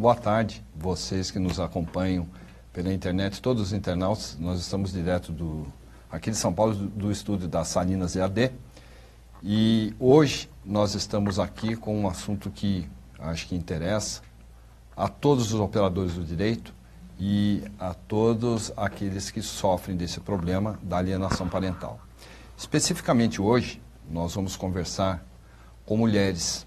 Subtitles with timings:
[0.00, 2.26] Boa tarde, vocês que nos acompanham
[2.72, 4.34] pela internet, todos os internautas.
[4.40, 5.66] Nós estamos direto do,
[6.10, 8.50] aqui de São Paulo, do, do estúdio das Salinas EAD.
[9.42, 14.22] E hoje nós estamos aqui com um assunto que acho que interessa
[14.96, 16.72] a todos os operadores do direito
[17.18, 22.00] e a todos aqueles que sofrem desse problema da alienação parental.
[22.56, 25.22] Especificamente hoje, nós vamos conversar
[25.84, 26.66] com mulheres.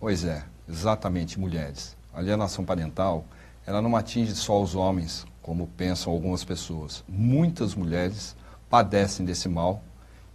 [0.00, 2.01] Pois é, exatamente mulheres.
[2.12, 3.24] Alienação parental,
[3.66, 7.02] ela não atinge só os homens, como pensam algumas pessoas.
[7.08, 8.36] Muitas mulheres
[8.68, 9.82] padecem desse mal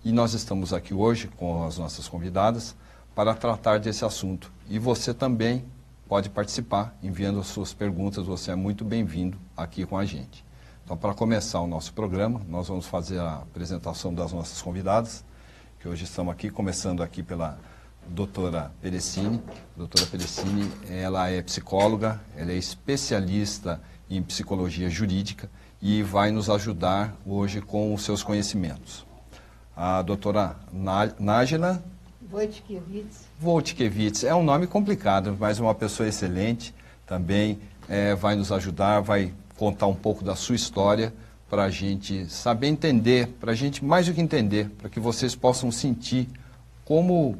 [0.03, 2.76] e nós estamos aqui hoje com as nossas convidadas
[3.13, 4.52] para tratar desse assunto.
[4.70, 5.66] E você também
[6.08, 10.45] pode participar enviando as suas perguntas, você é muito bem-vindo aqui com a gente.
[10.86, 15.25] Então, para começar o nosso programa, nós vamos fazer a apresentação das nossas convidadas,
[15.80, 17.59] que hoje estamos aqui, começando aqui pela
[18.09, 19.41] doutora Perecini.
[19.75, 25.50] doutora Perecini, ela é psicóloga, ela é especialista em psicologia jurídica
[25.81, 29.05] e vai nos ajudar hoje com os seus conhecimentos.
[29.75, 30.55] A doutora
[31.19, 31.83] Nájila
[32.31, 33.25] Wojtkiewicz.
[33.41, 36.73] Wojtkiewicz, é um nome complicado, mas uma pessoa excelente
[37.05, 41.13] também é, vai nos ajudar, vai contar um pouco da sua história
[41.50, 45.35] para a gente saber entender, para a gente mais do que entender, para que vocês
[45.35, 46.28] possam sentir
[46.83, 47.38] como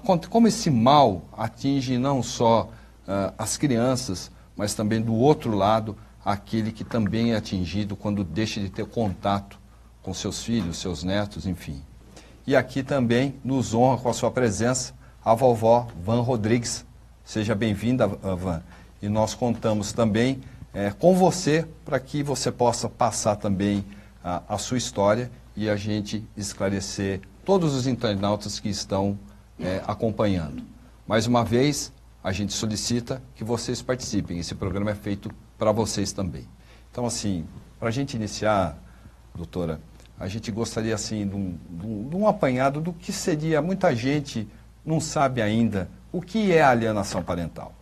[0.00, 2.70] como esse mal atinge não só
[3.06, 8.60] uh, as crianças, mas também do outro lado, aquele que também é atingido quando deixa
[8.60, 9.58] de ter contato
[10.02, 11.82] com seus filhos, seus netos, enfim.
[12.46, 16.84] E aqui também nos honra com a sua presença a vovó Van Rodrigues.
[17.24, 18.62] Seja bem-vinda, Van.
[19.00, 20.40] E nós contamos também
[20.74, 23.84] é, com você para que você possa passar também
[24.24, 29.18] a, a, sua história e a gente esclarecer todos os internautas que estão
[29.62, 30.62] é, acompanhando.
[31.06, 31.92] Mais uma vez,
[32.22, 34.38] a gente solicita que vocês participem.
[34.38, 36.46] Esse programa é feito para vocês também.
[36.90, 37.46] Então, assim,
[37.78, 38.76] para a gente iniciar,
[39.34, 39.80] doutora,
[40.18, 41.58] a gente gostaria, assim, de um,
[42.08, 43.60] de, um, apanhado do que seria.
[43.62, 44.48] Muita gente
[44.84, 47.72] não sabe ainda o que é alienação parental.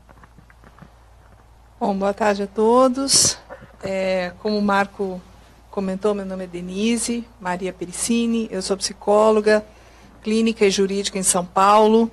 [1.79, 3.37] Bom, boa tarde a todos.
[3.83, 5.21] É, como o Marco
[5.71, 9.65] comentou, meu nome é Denise Maria Pericini, eu sou psicóloga,
[10.23, 12.11] clínica e jurídica em São Paulo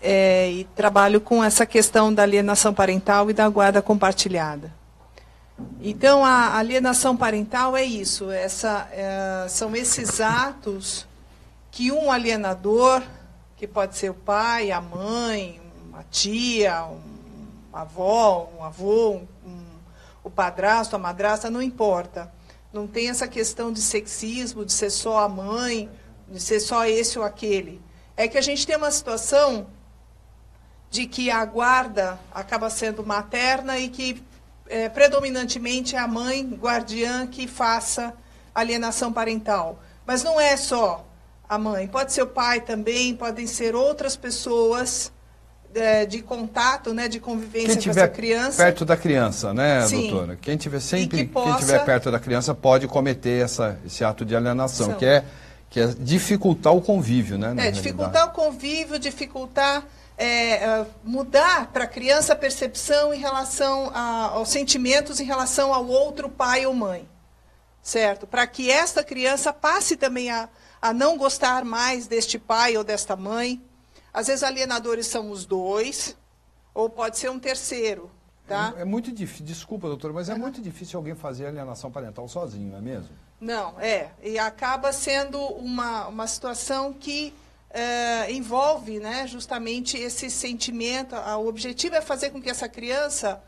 [0.00, 4.72] é, e trabalho com essa questão da alienação parental e da guarda compartilhada.
[5.80, 11.06] Então, a alienação parental é isso, essa, é, são esses atos
[11.70, 13.02] que um alienador,
[13.56, 16.84] que pode ser o pai, a mãe, uma tia,
[17.70, 19.64] uma avó, um avô, um, um,
[20.22, 22.32] o padrasto, a madrasta, não importa.
[22.72, 25.88] Não tem essa questão de sexismo, de ser só a mãe,
[26.28, 27.80] de ser só esse ou aquele.
[28.16, 29.66] É que a gente tem uma situação
[30.90, 34.22] de que a guarda acaba sendo materna e que
[34.68, 38.14] é, predominantemente é a mãe guardiã que faça
[38.54, 39.82] alienação parental.
[40.06, 41.04] Mas não é só
[41.48, 45.12] a mãe, pode ser o pai também, podem ser outras pessoas
[45.74, 48.62] é, de contato, né, de convivência com essa criança.
[48.62, 50.10] perto da criança, né, Sim.
[50.10, 50.38] doutora?
[50.40, 51.50] Quem tiver sempre, que possa...
[51.50, 54.94] quem tiver perto da criança pode cometer essa, esse ato de alienação, São.
[54.94, 55.24] que é
[55.74, 57.52] que é dificultar o convívio, né?
[57.66, 59.84] É, dificultar o convívio, dificultar
[60.16, 65.74] é, é mudar para a criança a percepção em relação a, aos sentimentos em relação
[65.74, 67.08] ao outro pai ou mãe,
[67.82, 68.24] certo?
[68.24, 70.48] Para que esta criança passe também a,
[70.80, 73.60] a não gostar mais deste pai ou desta mãe.
[74.12, 76.16] Às vezes alienadores são os dois,
[76.72, 78.08] ou pode ser um terceiro,
[78.46, 78.74] Tá?
[78.76, 82.70] É, é, muito difícil, desculpa, doutora, mas é muito difícil alguém fazer alienação parental sozinho,
[82.70, 83.08] não é mesmo?
[83.44, 84.08] Não, é.
[84.22, 87.34] E acaba sendo uma, uma situação que
[87.68, 91.14] é, envolve né, justamente esse sentimento.
[91.14, 93.44] O objetivo é fazer com que essa criança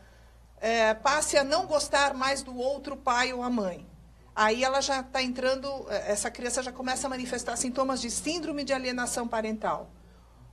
[0.61, 3.87] é, passe a não gostar mais do outro pai ou a mãe.
[4.35, 8.63] Aí ela já está entrando, é, essa criança já começa a manifestar sintomas de síndrome
[8.63, 9.89] de alienação parental.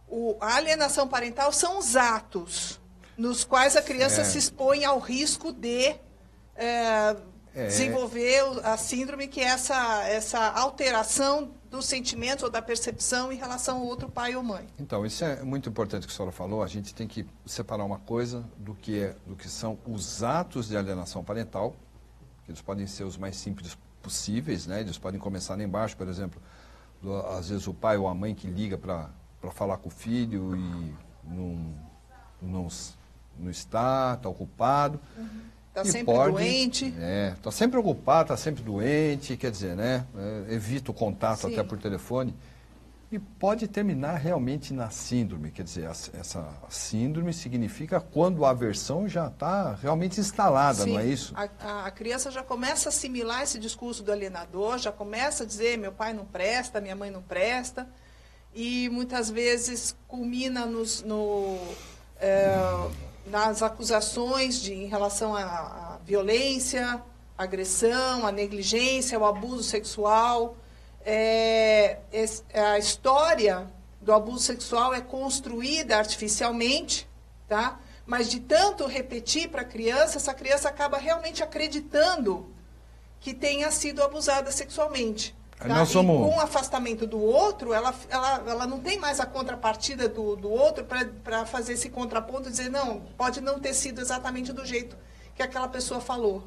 [0.09, 2.81] O, a alienação parental são os atos
[3.15, 4.25] nos quais a criança é.
[4.25, 5.97] se expõe ao risco de
[7.55, 13.37] é, desenvolver a síndrome, que é essa, essa alteração dos sentimentos ou da percepção em
[13.37, 14.67] relação ao outro pai ou mãe.
[14.79, 16.63] Então, isso é muito importante que a senhora falou.
[16.63, 20.69] A gente tem que separar uma coisa do que, é, do que são os atos
[20.69, 21.75] de alienação parental,
[22.45, 24.81] que eles podem ser os mais simples possíveis, né?
[24.81, 26.41] eles podem começar lá embaixo, por exemplo,
[27.01, 29.09] do, às vezes o pai ou a mãe que liga para
[29.53, 31.75] falar com o filho e não,
[32.43, 32.69] não
[33.39, 35.01] não está, está ocupado.
[35.75, 36.95] Está sempre pode, doente.
[37.01, 40.07] É, está sempre ocupado, está sempre doente, quer dizer, né?
[40.17, 41.53] É, evita o contato Sim.
[41.53, 42.33] até por telefone.
[43.11, 45.51] e pode terminar realmente na síndrome.
[45.51, 51.07] Quer dizer, essa síndrome significa quando a aversão já está realmente instalada, Sim, não é
[51.07, 51.35] isso?
[51.37, 55.77] A, a, criança já começa a assimilar esse discurso do alienador, já começa a dizer
[55.77, 57.89] meu pai não presta, minha mãe não presta,
[58.55, 61.59] e muitas vezes culmina nos, no,
[62.21, 62.55] é,
[63.27, 67.03] nas acusações de, em relação à violência,
[67.37, 70.57] agressão, à negligência, ao abuso sexual
[71.05, 71.99] é,
[72.55, 77.09] a história do abuso sexual é construída artificialmente,
[77.47, 77.79] tá?
[78.07, 82.51] Mas de tanto repetir para a criança, essa criança acaba realmente acreditando
[83.21, 85.35] que tenha sido abusada sexualmente.
[85.69, 85.75] Tá?
[85.75, 86.15] Nós somos...
[86.15, 90.37] E com o afastamento do outro, ela, ela, ela não tem mais a contrapartida do,
[90.37, 90.85] do outro
[91.23, 94.97] para fazer esse contraponto e dizer, não, pode não ter sido exatamente do jeito
[95.35, 96.45] que aquela pessoa falou.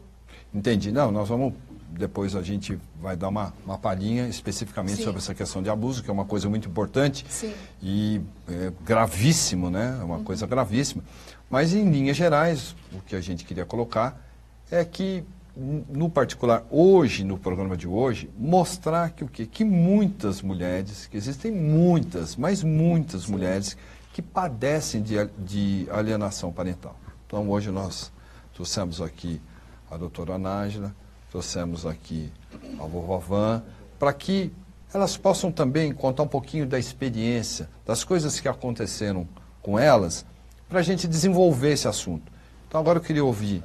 [0.53, 0.91] Entendi.
[0.91, 1.53] Não, nós vamos
[1.89, 5.03] depois a gente vai dar uma, uma palhinha especificamente Sim.
[5.03, 7.53] sobre essa questão de abuso, que é uma coisa muito importante Sim.
[7.81, 9.97] e é, gravíssimo, né?
[9.99, 10.23] É uma uhum.
[10.23, 11.03] coisa gravíssima.
[11.49, 14.21] Mas, em linhas gerais, o que a gente queria colocar
[14.69, 15.23] é que,
[15.57, 19.45] no particular, hoje, no programa de hoje, mostrar que o quê?
[19.45, 23.31] Que muitas mulheres, que existem muitas, mas muitas Sim.
[23.31, 23.75] mulheres
[24.13, 26.95] que padecem de, de alienação parental.
[27.25, 28.11] Então, hoje nós
[28.53, 29.41] trouxemos aqui
[29.89, 30.95] a doutora Nájila,
[31.31, 32.31] trouxemos aqui
[32.79, 33.63] a vovó Van,
[33.97, 34.51] para que
[34.93, 39.27] elas possam também contar um pouquinho da experiência, das coisas que aconteceram
[39.61, 40.25] com elas,
[40.69, 42.31] para a gente desenvolver esse assunto.
[42.67, 43.63] Então agora eu queria ouvir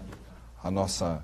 [0.62, 1.22] a nossa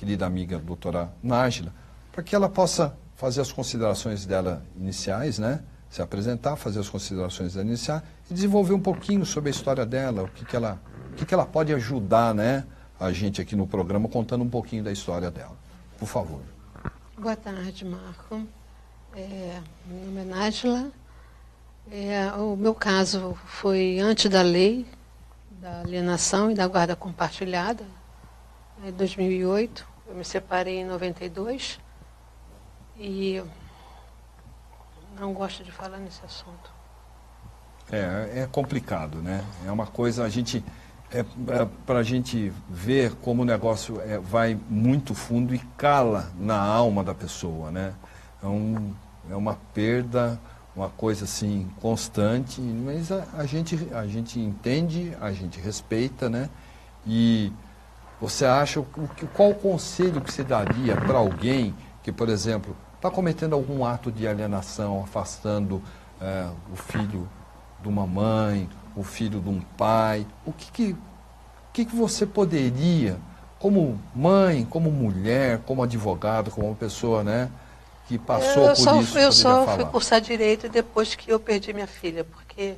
[0.00, 1.74] querida amiga doutora Nájila,
[2.10, 5.62] para que ela possa fazer as considerações dela iniciais, né?
[5.90, 10.22] Se apresentar, fazer as considerações dela iniciais e desenvolver um pouquinho sobre a história dela,
[10.22, 10.80] o que, que, ela,
[11.12, 12.64] o que, que ela pode ajudar, né?
[12.98, 15.56] A gente aqui no programa contando um pouquinho da história dela.
[15.98, 16.40] Por favor.
[17.18, 18.42] Boa tarde, Marco.
[19.14, 20.90] É, meu nome é Nájila.
[21.92, 24.86] É, o meu caso foi antes da lei
[25.60, 27.84] da alienação e da guarda compartilhada,
[28.82, 29.89] em 2008.
[30.10, 31.78] Eu me separei em 92
[32.98, 33.40] e
[35.16, 36.72] não gosto de falar nesse assunto.
[37.92, 39.44] É, é complicado, né?
[39.64, 40.64] É uma coisa, a gente
[41.12, 46.32] é, é para a gente ver como o negócio é, vai muito fundo e cala
[46.36, 47.94] na alma da pessoa, né?
[48.42, 48.92] É, um,
[49.30, 50.40] é uma perda,
[50.74, 56.50] uma coisa assim constante, mas a, a, gente, a gente entende, a gente respeita, né?
[57.06, 57.52] E
[58.20, 58.86] você acha, o,
[59.34, 64.12] qual o conselho que você daria para alguém que, por exemplo, está cometendo algum ato
[64.12, 65.82] de alienação, afastando
[66.20, 67.26] é, o filho
[67.80, 70.96] de uma mãe, o filho de um pai, o que, que,
[71.72, 73.16] que, que você poderia,
[73.58, 77.50] como mãe, como mulher, como advogado, como uma pessoa né,
[78.06, 79.18] que passou eu por só, isso?
[79.18, 79.76] Eu só falar?
[79.76, 82.74] fui cursar direito depois que eu perdi minha filha, porque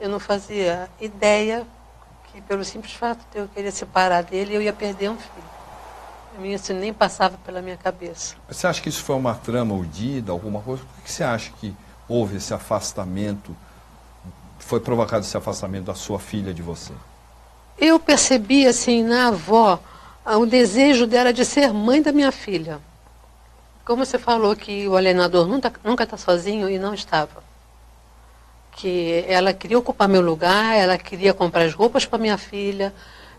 [0.00, 1.64] eu não fazia ideia
[2.32, 6.52] que, pelo simples fato de eu querer separar dele, eu ia perder um filho.
[6.54, 8.34] Isso nem passava pela minha cabeça.
[8.48, 10.82] Você acha que isso foi uma trama urdida, alguma coisa?
[10.82, 11.74] Por que você acha que
[12.08, 13.54] houve esse afastamento?
[14.62, 16.92] foi provocado esse afastamento da sua filha de você?
[17.76, 19.78] Eu percebi, assim, na avó,
[20.24, 22.80] o desejo dela de ser mãe da minha filha.
[23.84, 27.42] Como você falou que o alienador nunca está sozinho e não estava.
[28.72, 32.92] Que ela queria ocupar meu lugar, ela queria comprar as roupas para minha filha,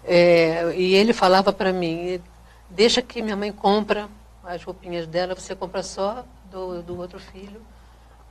[0.06, 2.22] é, e ele falava para mim,
[2.70, 4.08] deixa que minha mãe compra
[4.44, 7.62] as roupinhas dela, você compra só do, do outro filho.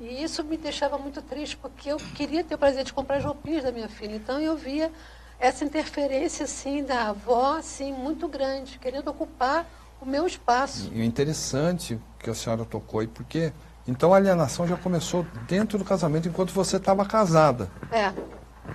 [0.00, 3.25] E isso me deixava muito triste, porque eu queria ter o prazer de comprar as
[3.25, 4.16] roupinhas da minha filha.
[4.16, 4.90] Então eu via
[5.38, 9.66] essa interferência assim da avó assim muito grande, querendo ocupar
[10.00, 10.90] o meu espaço.
[10.92, 13.52] E o interessante que a senhora tocou aí, porque
[13.86, 17.70] então a alienação já começou dentro do casamento enquanto você estava casada.
[17.90, 18.12] É.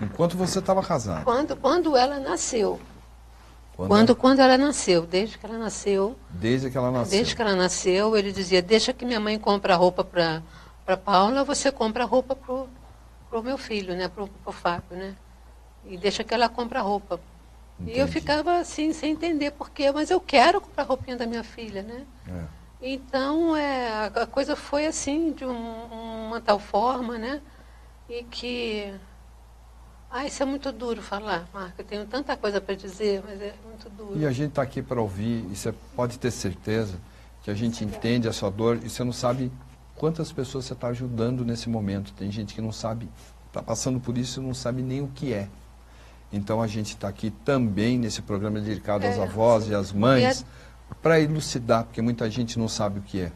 [0.01, 1.23] Enquanto você estava casada.
[1.23, 2.79] Quando, quando ela nasceu.
[3.75, 4.19] Quando, quando, ela...
[4.19, 6.17] quando ela nasceu, desde que ela nasceu.
[6.29, 7.17] Desde que ela nasceu.
[7.17, 10.41] Desde que ela nasceu, ele dizia, deixa que minha mãe compre a roupa para
[10.87, 12.69] para Paula, você compra roupa pro,
[13.29, 15.15] pro meu filho, né, pro, pro Fábio, né?
[15.85, 17.19] E deixa que ela compra roupa.
[17.77, 17.97] Entendi.
[17.97, 21.43] E eu ficava assim, sem entender por quê, mas eu quero comprar roupinha da minha
[21.43, 22.05] filha, né?
[22.25, 22.45] É.
[22.81, 27.41] Então, é, a coisa foi assim, de um, uma tal forma, né?
[28.09, 28.93] E que.
[30.09, 31.81] Ah, isso é muito duro falar, Marco.
[31.81, 34.17] Eu tenho tanta coisa para dizer, mas é muito duro.
[34.17, 36.97] E a gente está aqui para ouvir, e você pode ter certeza
[37.43, 39.49] que a gente entende a sua dor e você não sabe
[39.95, 42.11] quantas pessoas você está ajudando nesse momento.
[42.13, 43.09] Tem gente que não sabe,
[43.47, 45.47] está passando por isso e não sabe nem o que é.
[46.31, 50.41] Então a gente está aqui também nesse programa dedicado é, às avós e às mães
[50.41, 50.45] é...
[51.07, 53.31] para elucidar, porque muita gente não sabe o que é.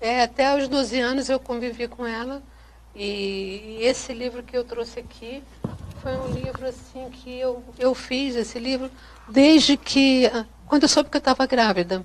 [0.00, 2.42] É, até aos 12 anos eu convivi com ela
[2.96, 5.42] E, esse livro que eu trouxe aqui
[6.00, 8.90] foi um livro assim que eu, eu fiz esse livro
[9.28, 10.30] desde que
[10.66, 12.02] quando eu soube que eu estava grávida.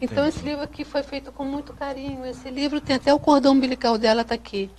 [0.00, 2.24] Então esse livro aqui foi feito com muito carinho.
[2.24, 4.70] Esse livro tem até o cordão umbilical dela está aqui.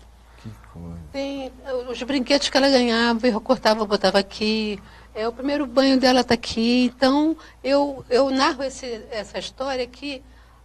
[0.41, 0.97] Que coisa.
[1.11, 1.51] Tem
[1.87, 4.79] os brinquedos que ela ganhava, eu cortava, botava aqui.
[5.17, 6.85] É, o primeiro banho dela está aqui.
[6.85, 10.21] Então, eu, eu narro esse, essa história aqui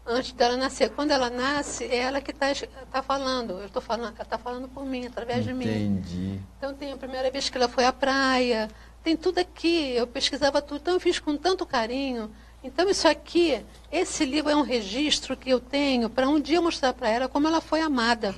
[0.06, 0.90] antes dela nascer.
[0.90, 2.48] Quando ela nasce, é ela que está
[2.90, 3.52] tá falando.
[3.52, 5.64] Eu estou falando, ela está falando por mim, através Entendi.
[5.64, 5.86] de mim.
[5.86, 6.40] Entendi.
[6.58, 8.68] Então, tem a primeira vez que ela foi à praia.
[9.02, 9.94] Tem tudo aqui.
[9.96, 10.82] Eu pesquisava tudo.
[10.82, 12.30] Então, eu fiz com tanto carinho.
[12.62, 16.92] Então, isso aqui, esse livro é um registro que eu tenho para um dia mostrar
[16.92, 18.34] para ela como ela foi amada.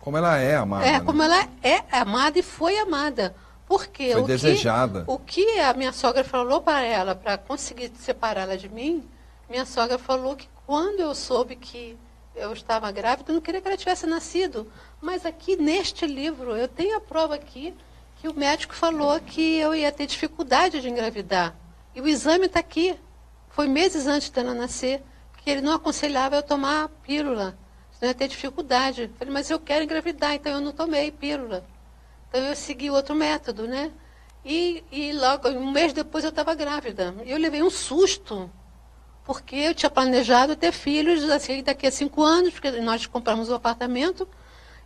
[0.00, 0.86] Como ela é amada.
[0.86, 1.00] É, né?
[1.00, 3.34] como ela é amada e foi amada.
[3.66, 5.04] Porque Foi o desejada.
[5.04, 9.04] Que, o que a minha sogra falou para ela, para conseguir separá-la de mim,
[9.48, 11.96] minha sogra falou que quando eu soube que
[12.34, 14.70] eu estava grávida, eu não queria que ela tivesse nascido.
[15.00, 17.74] Mas aqui neste livro, eu tenho a prova aqui
[18.20, 21.54] que o médico falou que eu ia ter dificuldade de engravidar.
[21.94, 22.96] E o exame está aqui.
[23.48, 25.02] Foi meses antes dela nascer,
[25.38, 27.56] que ele não aconselhava eu tomar a pílula.
[27.92, 29.02] Senão eu ia ter dificuldade.
[29.02, 31.64] Eu falei, mas eu quero engravidar, então eu não tomei pílula.
[32.28, 33.90] Então eu segui outro método, né?
[34.44, 37.14] E, e logo, um mês depois eu estava grávida.
[37.24, 38.50] E eu levei um susto,
[39.24, 43.52] porque eu tinha planejado ter filhos assim, daqui a cinco anos, porque nós compramos o
[43.52, 44.28] um apartamento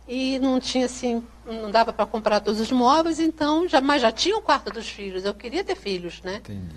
[0.07, 4.11] e não tinha assim, não dava para comprar todos os móveis, então já, mas já
[4.11, 5.23] tinha o quarto dos filhos.
[5.23, 6.37] Eu queria ter filhos, né?
[6.37, 6.75] Entendi.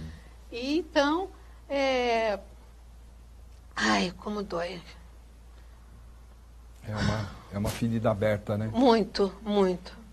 [0.53, 1.31] E então,
[1.69, 2.39] é...
[3.75, 4.81] ai, como dói.
[6.87, 8.71] É uma, é uma ferida aberta, né?
[8.75, 10.04] Muito, muito.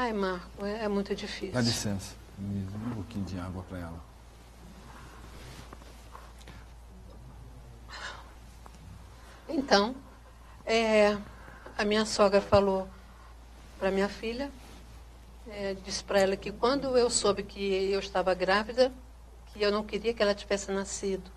[0.00, 1.52] Ai, Marco, é, é muito difícil.
[1.52, 2.14] Dá licença.
[2.38, 4.00] Me dá um pouquinho de água para ela.
[9.46, 9.94] Então,
[10.64, 11.18] é,
[11.76, 12.88] a minha sogra falou
[13.78, 14.50] para minha filha,
[15.50, 18.90] é, disse para ela que quando eu soube que eu estava grávida,
[19.52, 21.30] que eu não queria que ela tivesse nascido.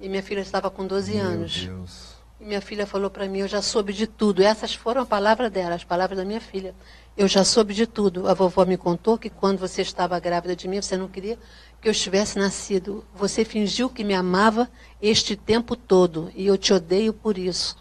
[0.00, 1.64] E minha filha estava com 12 Meu anos.
[1.64, 2.20] Deus.
[2.40, 4.42] E minha filha falou para mim, eu já soube de tudo.
[4.42, 6.74] Essas foram as palavras dela, as palavras da minha filha.
[7.16, 8.28] Eu já soube de tudo.
[8.28, 11.38] A vovó me contou que quando você estava grávida de mim, você não queria
[11.80, 13.04] que eu estivesse nascido.
[13.14, 14.70] Você fingiu que me amava
[15.02, 16.30] este tempo todo.
[16.34, 17.76] E eu te odeio por isso.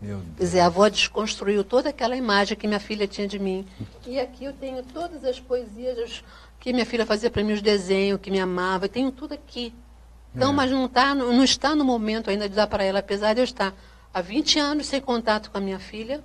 [0.00, 0.36] Meu Deus.
[0.36, 3.66] Quer dizer, a avó desconstruiu toda aquela imagem que minha filha tinha de mim.
[4.06, 6.22] E aqui eu tenho todas as poesias
[6.60, 8.84] que minha filha fazia para mim, os desenhos, que me amava.
[8.84, 9.72] Eu tenho tudo aqui.
[10.34, 10.54] Então, É.
[10.54, 13.44] mas não, tá, não está no momento ainda de dar para ela, apesar de eu
[13.44, 13.74] estar
[14.12, 16.22] há 20 anos sem contato com a minha filha.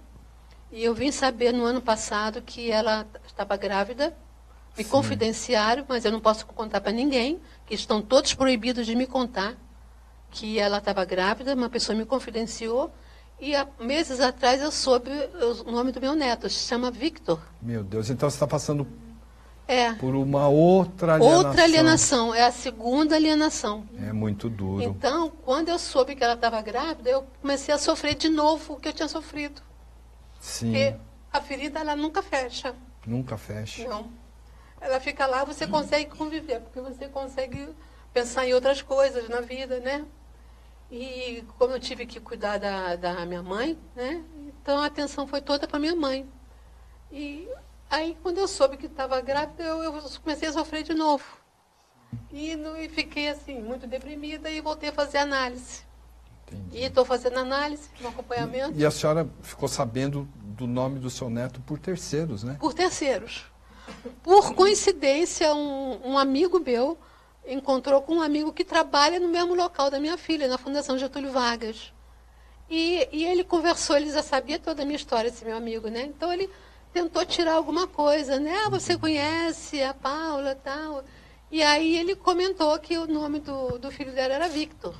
[0.72, 4.16] E eu vim saber no ano passado que ela estava grávida.
[4.78, 4.90] Me Sim.
[4.92, 9.56] confidenciaram, mas eu não posso contar para ninguém, que estão todos proibidos de me contar
[10.32, 11.56] que ela estava grávida.
[11.56, 12.92] Uma pessoa me confidenciou.
[13.42, 15.10] E há meses atrás eu soube
[15.66, 17.40] o nome do meu neto, se chama Victor.
[17.62, 18.10] Meu Deus.
[18.10, 18.86] Então você está passando
[19.68, 19.94] É.
[19.94, 21.38] por uma outra alienação.
[21.48, 23.88] Outra alienação, é a segunda alienação.
[23.98, 24.84] É muito duro.
[24.84, 28.80] Então, quando eu soube que ela estava grávida, eu comecei a sofrer de novo o
[28.80, 29.62] que eu tinha sofrido.
[30.40, 30.72] Sim.
[30.72, 30.96] Porque
[31.32, 32.76] a ferida ela nunca fecha.
[33.06, 33.88] Nunca fecha.
[33.88, 34.12] Não.
[34.82, 37.70] Ela fica lá, você consegue conviver, porque você consegue
[38.14, 40.06] pensar em outras coisas na vida, né?
[40.92, 44.24] E como eu tive que cuidar da, da minha mãe, né?
[44.62, 46.28] Então a atenção foi toda para minha mãe.
[47.12, 47.48] E
[47.90, 51.24] aí quando eu soube que estava grávida, eu, eu comecei a sofrer de novo.
[52.32, 55.84] E, no- e fiquei assim, muito deprimida e voltei a fazer análise.
[56.52, 56.78] Entendi.
[56.78, 61.30] E estou fazendo análise, no acompanhamento, E a senhora ficou sabendo do nome do seu
[61.30, 62.58] neto por terceiros, né?
[62.60, 63.46] por terceiros.
[64.22, 66.98] Por coincidência, um, um amigo meu
[67.48, 71.32] encontrou com um amigo que trabalha no mesmo local da minha filha, na Fundação Getúlio
[71.32, 71.92] Vargas.
[72.70, 76.04] E, e ele conversou, ele já sabia toda a minha história, esse meu amigo, né?
[76.04, 76.50] Então ele
[76.94, 78.56] tentou tirar alguma coisa, né?
[78.66, 81.04] Ah, você conhece a Paula tal.
[81.52, 84.94] E aí ele comentou que o nome do, do filho dela era Victor.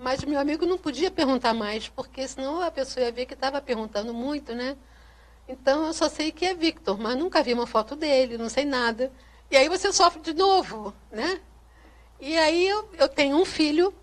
[0.00, 3.60] Mas meu amigo não podia perguntar mais, porque senão a pessoa ia ver que estava
[3.60, 4.76] perguntando muito, né?
[5.48, 8.64] Então eu só sei que é Victor, mas nunca vi uma foto dele, não sei
[8.64, 9.12] nada.
[9.50, 11.40] E aí você sofre de novo, né?
[12.20, 13.94] E aí eu, eu tenho um filho,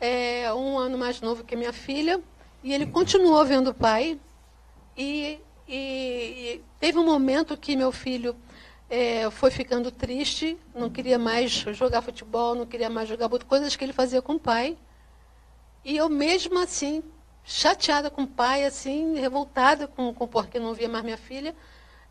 [0.00, 2.20] é, um ano mais novo que minha filha,
[2.62, 4.18] e ele continuou vendo o pai.
[4.96, 8.36] E, e- e teve um momento que meu filho
[8.90, 13.84] é, foi ficando triste, não queria mais jogar futebol, não queria mais jogar coisas que
[13.84, 14.76] ele fazia com o pai.
[15.84, 17.02] E eu mesmo assim,
[17.44, 21.54] chateada com o pai, assim, revoltada com, com porque não via mais minha filha,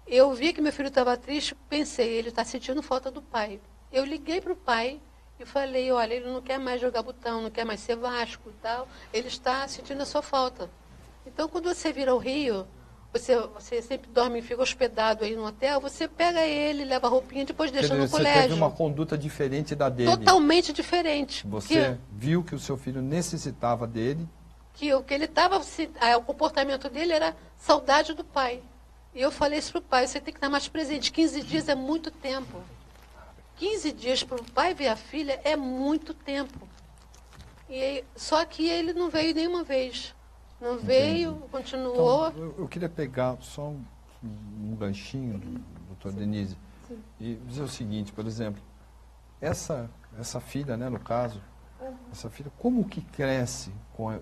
[0.05, 3.59] eu vi que meu filho estava triste, pensei, ele está sentindo falta do pai.
[3.91, 4.99] Eu liguei para o pai
[5.39, 8.61] e falei, olha, ele não quer mais jogar botão, não quer mais ser Vasco e
[8.61, 10.69] tal, ele está sentindo a sua falta.
[11.25, 12.67] Então, quando você vira ao Rio,
[13.13, 17.09] você, você sempre dorme e fica hospedado aí no hotel, você pega ele, leva a
[17.09, 18.41] roupinha, depois deixa no você colégio.
[18.41, 20.09] teve uma conduta diferente da dele.
[20.17, 21.45] Totalmente diferente.
[21.47, 24.27] Você viu que o seu filho necessitava dele.
[24.73, 25.61] que o que ele estava,
[26.17, 28.61] o comportamento dele era saudade do pai.
[29.13, 31.11] E eu falei isso para o pai, você tem que estar mais presente.
[31.11, 32.59] 15 dias é muito tempo.
[33.57, 36.67] 15 dias para o pai ver a filha é muito tempo.
[37.69, 40.15] E só que ele não veio nenhuma vez.
[40.63, 42.29] Não veio, continuou.
[42.29, 43.83] Então, eu, eu queria pegar só um,
[44.23, 45.41] um ganchinho,
[45.89, 46.55] doutor Denise,
[47.19, 48.61] e dizer o seguinte, por exemplo,
[49.41, 51.41] essa, essa filha, né, no caso,
[52.13, 54.19] essa filha, como que cresce com a-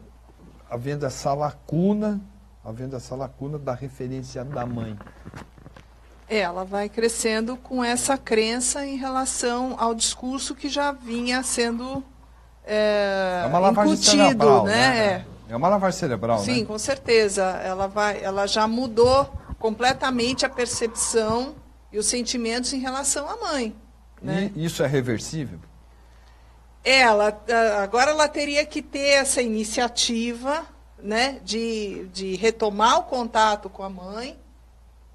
[0.68, 2.20] havendo essa lacuna,
[2.66, 4.98] havendo essa lacuna da referência da mãe?
[6.28, 12.04] É, ela vai crescendo com essa crença em relação ao discurso que já vinha sendo
[12.66, 14.74] é, É uma lavagem incutido, cerebral, né?
[14.74, 15.06] né?
[15.08, 15.26] É.
[15.52, 16.66] É uma lavagem cerebral, Sim, né?
[16.66, 17.44] com certeza.
[17.44, 19.26] Ela, vai, ela já mudou
[19.60, 21.56] completamente a percepção
[21.92, 23.76] e os sentimentos em relação à mãe.
[24.22, 24.50] Né?
[24.56, 25.60] E isso é reversível?
[26.86, 30.66] Ela, ah, agora ela teria que ter essa iniciativa
[30.98, 34.40] né, de, de retomar o contato com a mãe,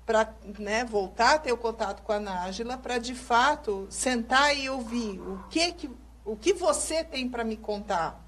[0.04, 0.28] para
[0.58, 5.18] né, voltar a ter o contato com a Nájila, para de fato sentar e ouvir
[5.18, 5.90] o que, que,
[6.26, 8.25] o que você tem para me contar.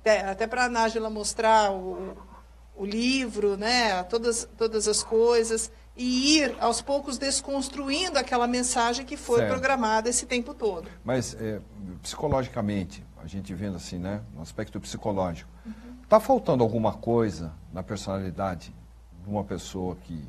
[0.00, 2.16] Até, para a Nájila mostrar o,
[2.74, 9.16] o livro, né, todas, todas as coisas, e ir aos poucos desconstruindo aquela mensagem que
[9.16, 9.50] foi Certo.
[9.50, 10.88] programada esse tempo todo.
[11.04, 11.60] Mas é,
[12.02, 15.50] psicologicamente, a gente vendo assim, né, no aspecto psicológico,
[16.02, 18.74] está faltando alguma coisa na personalidade
[19.22, 20.26] de uma pessoa que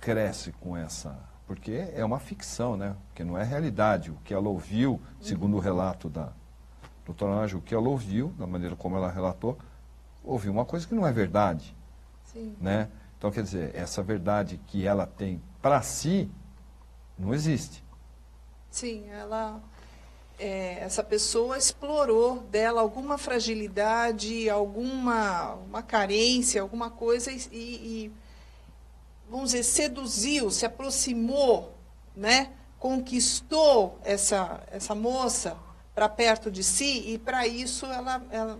[0.00, 1.18] cresce com essa.
[1.46, 2.94] Porque é uma ficção, né?
[3.08, 4.10] Porque não é realidade.
[4.10, 6.30] O que ela ouviu, segundo o relato da
[7.08, 9.56] doutora Ângela, o que ela ouviu, da maneira como ela relatou,
[10.22, 11.74] ouviu uma coisa que não é verdade.
[12.24, 12.54] Sim.
[12.60, 12.88] Né?
[13.16, 16.30] Então, quer dizer, essa verdade que ela tem para si
[17.18, 17.82] não existe.
[18.70, 19.58] Sim, ela,
[20.38, 28.12] é, essa pessoa explorou dela alguma fragilidade, alguma uma carência, alguma coisa e, e,
[29.30, 31.74] vamos dizer, seduziu, se aproximou,
[32.14, 32.52] né?
[32.78, 35.56] conquistou essa, essa moça
[35.98, 38.56] para perto de si e para isso ela, ela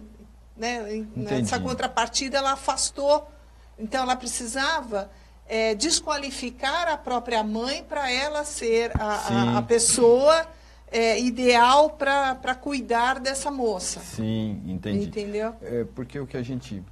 [0.57, 3.31] né, nessa contrapartida ela afastou.
[3.79, 5.09] Então ela precisava
[5.47, 10.49] é, desqualificar a própria mãe para ela ser a, a, a pessoa
[10.91, 14.01] é, ideal para cuidar dessa moça.
[14.01, 15.07] Sim, entendi.
[15.07, 15.55] Entendeu?
[15.63, 16.83] É, porque o que a gente,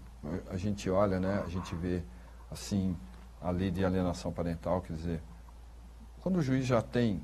[0.48, 2.04] a gente olha, né, a gente vê,
[2.52, 2.96] assim,
[3.42, 5.20] a lei de alienação parental, quer dizer,
[6.20, 7.20] quando o juiz já tem,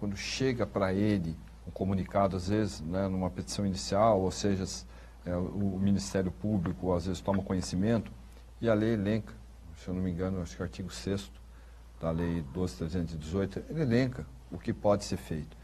[0.00, 4.64] quando chega para ele um comunicado, às vezes, né, numa petição inicial, ou seja,
[5.24, 8.12] é, o, o Ministério Público, às vezes, toma conhecimento,
[8.60, 9.34] e a lei elenca,
[9.76, 11.30] se eu não me engano, acho que é o artigo 6
[12.00, 15.56] da Lei 12.318, ele elenca o que pode ser feito.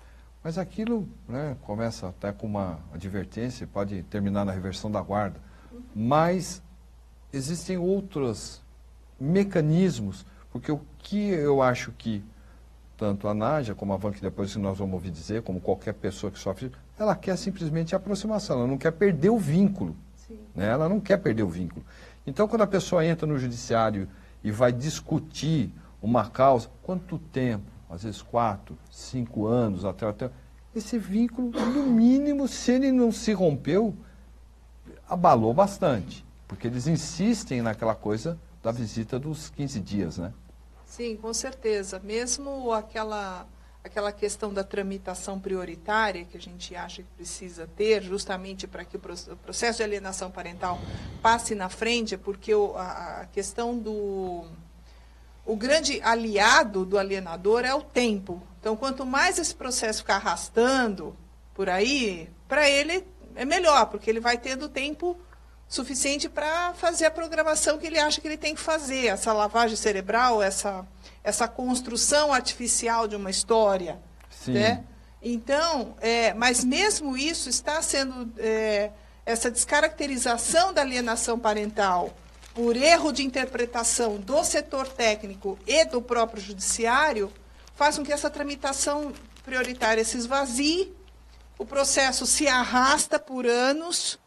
[0.42, 5.40] Mas aquilo né, começa até com uma advertência, pode terminar na reversão da guarda.
[5.94, 6.62] Mas
[7.32, 8.62] existem outros
[9.20, 12.24] mecanismos, porque o que eu acho que
[12.96, 16.30] tanto a Nádia como a Van, que depois nós vamos ouvir dizer, como qualquer pessoa
[16.30, 19.96] que sofre, ela quer simplesmente a aproximação, ela não quer perder o vínculo.
[20.54, 20.68] Né?
[20.68, 21.84] Ela não quer perder o vínculo.
[22.26, 24.08] Então, quando a pessoa entra no judiciário
[24.42, 27.64] e vai discutir uma causa, quanto tempo?
[27.90, 30.30] Às vezes quatro, cinco anos, até, até.
[30.74, 33.94] Esse vínculo, no mínimo, se ele não se rompeu,
[35.08, 36.24] abalou bastante.
[36.48, 40.32] Porque eles insistem naquela coisa da visita dos 15 dias, né?
[40.92, 41.98] Sim, com certeza.
[42.04, 43.46] Mesmo aquela,
[43.82, 48.98] aquela questão da tramitação prioritária que a gente acha que precisa ter, justamente para que
[48.98, 50.78] o pro- o processo de alienação parental
[51.22, 54.44] passe na frente, é porque a questão do.
[55.46, 58.42] O grande aliado do alienador é o tempo.
[58.60, 61.16] Então, quanto mais esse processo ficar arrastando
[61.54, 63.02] por aí, para ele
[63.34, 65.16] é melhor, porque ele vai tendo tempo
[65.72, 69.74] suficiente para fazer a programação que ele acha que ele tem que fazer, essa lavagem
[69.74, 70.86] cerebral, essa,
[71.24, 73.98] essa construção artificial de uma história.
[74.30, 74.52] Sim.
[74.52, 74.84] Né?
[75.22, 78.90] Então, é, mas mesmo isso está sendo, é,
[79.24, 82.14] essa descaracterização da alienação parental
[82.52, 87.32] por erro de interpretação do setor técnico e do próprio judiciário,
[87.74, 89.10] faz com que essa tramitação
[89.42, 90.94] prioritária se esvazie,
[91.56, 94.18] o processo se arrasta por anos,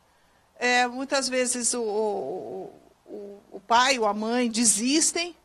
[0.57, 2.73] é, muitas vezes o, o,
[3.05, 5.35] o, o pai ou a mãe desistem,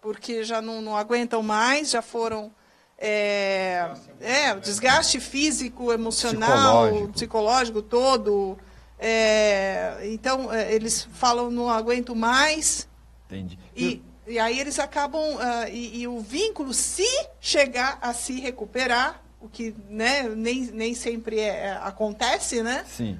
[0.00, 2.52] porque já não, não aguentam mais, já foram.
[2.96, 7.12] É, é, desgaste físico, emocional, Psicológico.
[7.12, 8.58] psicológico todo
[8.98, 12.88] É, então, é, eles falam, não aguento mais.
[13.26, 13.58] Entendi.
[13.76, 17.06] E, e aí eles acabam, uh, e, e, o vínculo, se
[17.40, 22.84] chegar a se recuperar, o que né, nem, nem sempre é, é, acontece, né?
[22.88, 23.18] Sim.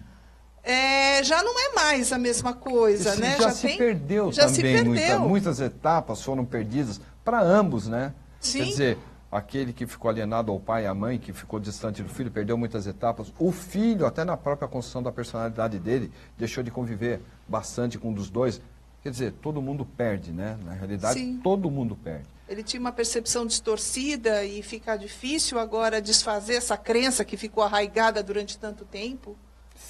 [0.64, 3.36] É, já não é mais a mesma coisa, Isso né?
[3.36, 4.54] Já, já se tem, perdeu já também.
[4.54, 4.84] Se perdeu.
[4.86, 8.14] Muita, muitas etapas foram perdidas para ambos, né?
[8.40, 8.58] Sim.
[8.60, 8.98] Quer dizer,
[9.30, 12.56] aquele que ficou alienado ao pai e à mãe, que ficou distante do filho, perdeu
[12.56, 13.32] muitas etapas.
[13.38, 18.14] O filho, até na própria construção da personalidade dele, deixou de conviver bastante com um
[18.14, 18.60] dos dois.
[19.02, 20.56] Quer dizer, todo mundo perde, né?
[20.64, 21.40] Na realidade, Sim.
[21.42, 22.24] todo mundo perde.
[22.48, 28.22] Ele tinha uma percepção distorcida e fica difícil agora desfazer essa crença que ficou arraigada
[28.22, 29.36] durante tanto tempo.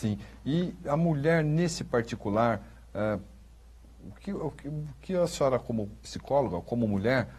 [0.04, 0.18] Sim.
[0.44, 2.60] E a mulher, nesse particular,
[2.94, 3.18] uh,
[4.06, 7.30] o, que, o, que, o que a senhora, como psicóloga, como mulher,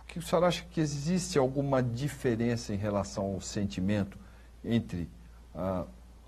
[0.00, 4.18] o que a senhora acha que existe alguma diferença em relação ao sentimento
[4.64, 5.10] entre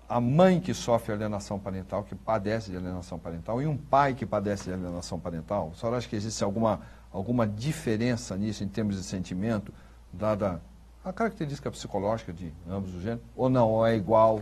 [0.07, 4.25] a mãe que sofre alienação parental, que padece de alienação parental, e um pai que
[4.25, 5.71] padece de alienação parental?
[5.73, 9.73] A senhora acha que existe alguma, alguma diferença nisso em termos de sentimento,
[10.13, 10.61] dada
[11.03, 13.23] a característica psicológica de ambos os gêneros?
[13.35, 14.41] Ou não, ou é igual,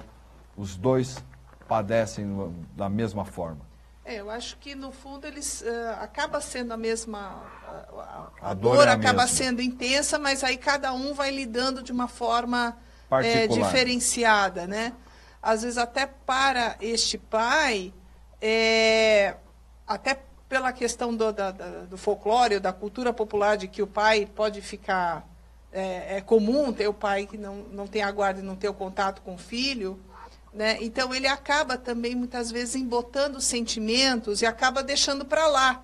[0.57, 1.23] os dois
[1.67, 3.65] padecem da mesma forma?
[4.05, 8.53] É, eu acho que no fundo eles uh, acaba sendo a mesma a, a, a
[8.53, 9.27] dor, dor é acaba mesma.
[9.27, 12.77] sendo intensa, mas aí cada um vai lidando de uma forma
[13.11, 14.93] é, diferenciada, né?
[15.41, 17.93] às vezes até para este pai,
[18.41, 19.35] é,
[19.87, 24.61] até pela questão do, da, do folclore, da cultura popular, de que o pai pode
[24.61, 25.25] ficar.
[25.71, 28.69] É, é, comum ter o pai que não, não tem a guarda e não ter
[28.69, 29.99] o contato com o filho.
[30.57, 30.79] Né?
[30.81, 35.83] Então, ele acaba também, muitas vezes, embotando sentimentos e acaba deixando para lá.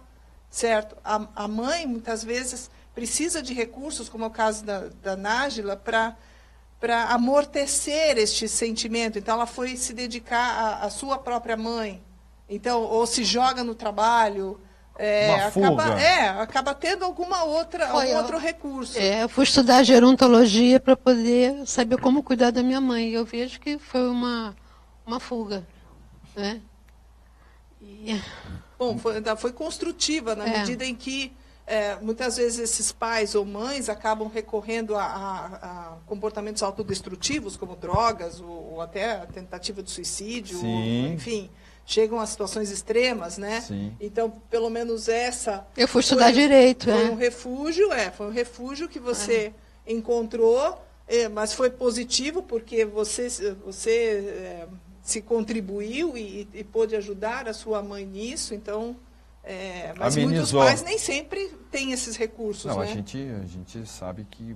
[0.50, 0.98] Certo?
[1.06, 5.76] A, a mãe, muitas vezes, precisa de recursos, como é o caso da, da Nájila,
[5.76, 6.16] para
[6.80, 9.18] para amortecer este sentimento.
[9.18, 12.04] Então, ela foi se dedicar à, à, sua própria mãe.
[12.50, 14.60] Então, ou se joga no trabalho.
[14.98, 19.00] É, acaba, é, acaba tendo alguma outra, foi, algum outro recurso.
[19.00, 23.12] É, eu fui estudar gerontologia para poder saber como cuidar da minha mãe.
[23.12, 24.54] Eu vejo que foi uma,
[25.06, 25.66] uma fuga.
[26.36, 26.62] Né?
[27.82, 28.22] E...
[28.78, 30.60] Bom, foi, foi construtiva na é.
[30.60, 31.34] medida em que
[31.66, 37.76] é, muitas vezes esses pais ou mães acabam recorrendo a, a, a comportamentos autodestrutivos, como
[37.76, 41.50] drogas, ou, ou, até a tentativa de suicídio, ou, enfim,
[41.86, 43.62] chegam a situações extremas, né?
[43.62, 43.96] Sim.
[44.00, 45.66] Então, pelo menos essa.
[45.78, 47.12] Eu fui estudar foi, direito, foi é.
[47.12, 49.54] um refúgio, é, foi um refúgio que você
[49.88, 49.94] é.
[49.94, 53.30] encontrou, é, mas foi positivo porque você,
[53.66, 54.68] você é,
[55.04, 58.96] se contribuiu e, e pôde ajudar a sua mãe nisso, então.
[59.44, 60.62] É, mas Amenizou.
[60.62, 62.64] muitos pais nem sempre têm esses recursos.
[62.64, 62.86] Não, né?
[62.86, 64.56] a, gente, a gente sabe que,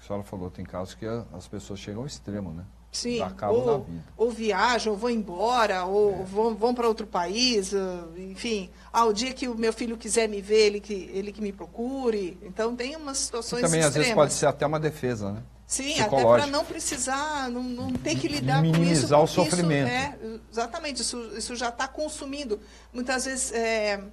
[0.00, 2.64] a senhora falou, tem casos que a, as pessoas chegam ao extremo, né?
[2.90, 3.86] Sim, ou,
[4.18, 6.24] ou viajam, ou vão embora, ou É.
[6.24, 8.68] vão, vão para outro país, ah, enfim.
[8.92, 11.52] Ah, o dia que o meu filho quiser me ver, ele que, ele que me
[11.52, 12.36] procure.
[12.42, 14.06] Então, tem umas E situações também, às extremas.
[14.08, 15.42] vezes, pode ser até uma defesa, né?
[15.72, 19.14] Sim, até para não precisar, não, não ter que lidar com minimizar isso.
[19.14, 19.88] o porque isso sofrimento.
[19.88, 20.18] é,
[20.50, 22.60] exatamente, isso, isso já está consumindo.
[22.92, 24.04] Muitas vezes, é,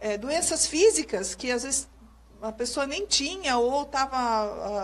[0.00, 1.86] é, doenças físicas que às vezes
[2.40, 4.16] a pessoa nem tinha ou estava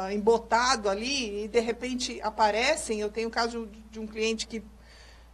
[0.05, 3.01] ah, embotado ali e de repente aparecem.
[3.01, 4.63] Eu tenho o caso de, um cliente que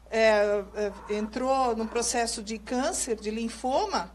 [0.08, 0.62] é,
[1.10, 4.14] é, entrou num processo de câncer, de linfoma,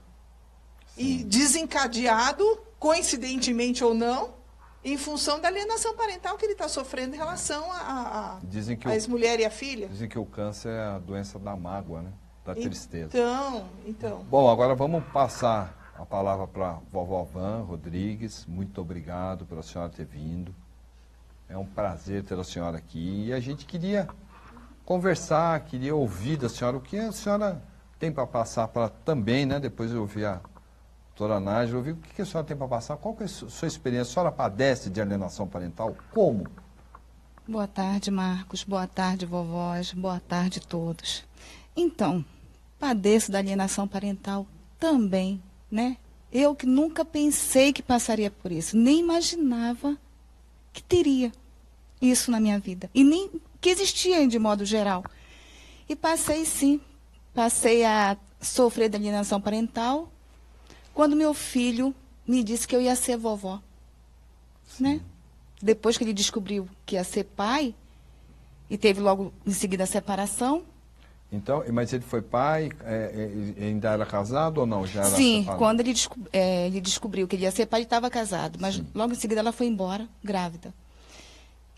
[0.96, 2.46] e desencadeado,
[2.80, 4.40] coincidentemente ou não,
[4.84, 8.40] em função da alienação parental que ele está sofrendo em relação à
[8.92, 9.88] ex-mulher e a filha.
[9.88, 12.12] Dizem que o câncer é a doença da mágoa, né?
[12.44, 13.10] Da tristeza.
[13.10, 14.24] Então, então.
[14.24, 18.46] Bom, agora vamos passar a palavra para a vovó Van Rodrigues.
[18.48, 20.54] Muito obrigado pela senhora ter vindo.
[21.48, 23.28] É um prazer ter a senhora aqui.
[23.28, 24.08] E a gente queria
[24.84, 27.62] conversar, queria ouvir da senhora o que a senhora
[28.00, 29.60] tem para passar para também, né?
[29.60, 30.42] Depois eu ouvir a
[31.16, 32.98] doutora Nájila, ouvir o que a senhora tem para passar.
[32.98, 34.12] Qual que é a su- sua experiência?
[34.12, 35.96] A senhora padece de alienação parental?
[36.12, 36.48] Como?
[37.48, 38.64] Boa tarde, Marcos.
[38.64, 39.94] Boa tarde, vovós.
[39.94, 41.24] Boa tarde todos.
[41.76, 42.24] Então,
[42.80, 44.48] padeço da alienação parental
[44.80, 45.98] também, né?
[46.32, 49.98] Eu que nunca pensei que passaria por isso, nem imaginava
[50.72, 51.32] que teria
[52.02, 55.04] isso na minha vida e nem que existia de modo geral.
[55.90, 56.80] E passei sim,
[57.34, 60.10] passei a sofrer da alienação parental
[60.94, 61.94] quando meu filho
[62.28, 63.62] me disse que eu ia ser vovó,
[64.80, 65.02] né?
[65.62, 67.76] Depois que ele descobriu que ia ser pai
[68.70, 70.64] e teve logo em seguida a separação,
[71.32, 74.86] Então, mas ele foi pai, é, é, ainda era casado ou não?
[74.86, 75.58] Já Sim, separado?
[75.60, 78.58] quando ele, desco- é, ele descobriu que ele ia ser pai, ele estava casado.
[78.60, 78.88] Mas Sim.
[78.94, 80.74] logo em seguida ela foi embora, grávida.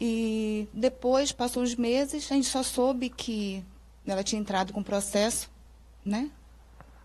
[0.01, 3.63] E depois, passou uns meses, a gente só soube que
[4.05, 5.49] Ela tinha entrado com processo,
[6.03, 6.29] né?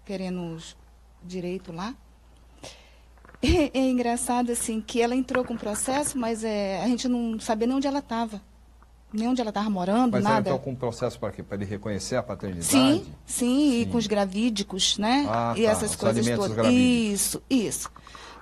[0.04, 0.74] Querendo os
[1.28, 1.94] direito lá.
[3.40, 7.66] É, é, engraçado, assim, que ela entrou com processo, mas é, a gente não sabia
[7.66, 8.42] nem onde ela estava.
[9.12, 10.36] Nem onde ela estava morando, mas nada.
[10.36, 11.42] Mas ela entrou com processo para quê?
[11.42, 12.66] Para ele reconhecer a paternidade?
[12.66, 15.26] Sim, sim, sim, e com os gravídicos, né?
[15.30, 16.52] Ah, e tá, essas coisas todas.
[16.52, 17.14] gravídicos.
[17.14, 17.90] Isso, isso.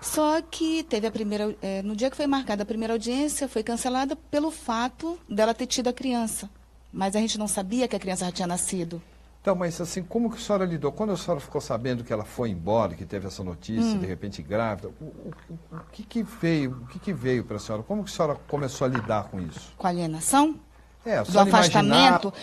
[0.01, 1.55] Só que teve a primeira.
[1.63, 5.67] é, no dia que foi marcada a primeira audiência, foi cancelada pelo fato dela ter
[5.67, 6.51] tido a criança.
[6.93, 9.03] Mas a gente não sabia que a criança já tinha nascido.
[9.47, 10.91] Então, mas assim, como que a senhora lidou?
[10.91, 14.01] Quando a senhora ficou sabendo que ela foi embora, que teve essa notícia, Hum.
[14.01, 15.33] de repente grávida, o, o-
[15.71, 17.85] o- que que veio, o que que veio para a senhora?
[17.85, 19.73] Como que a senhora começou a lidar com isso?
[19.79, 20.59] Com a alienação,
[21.05, 22.35] É, a do afastamento.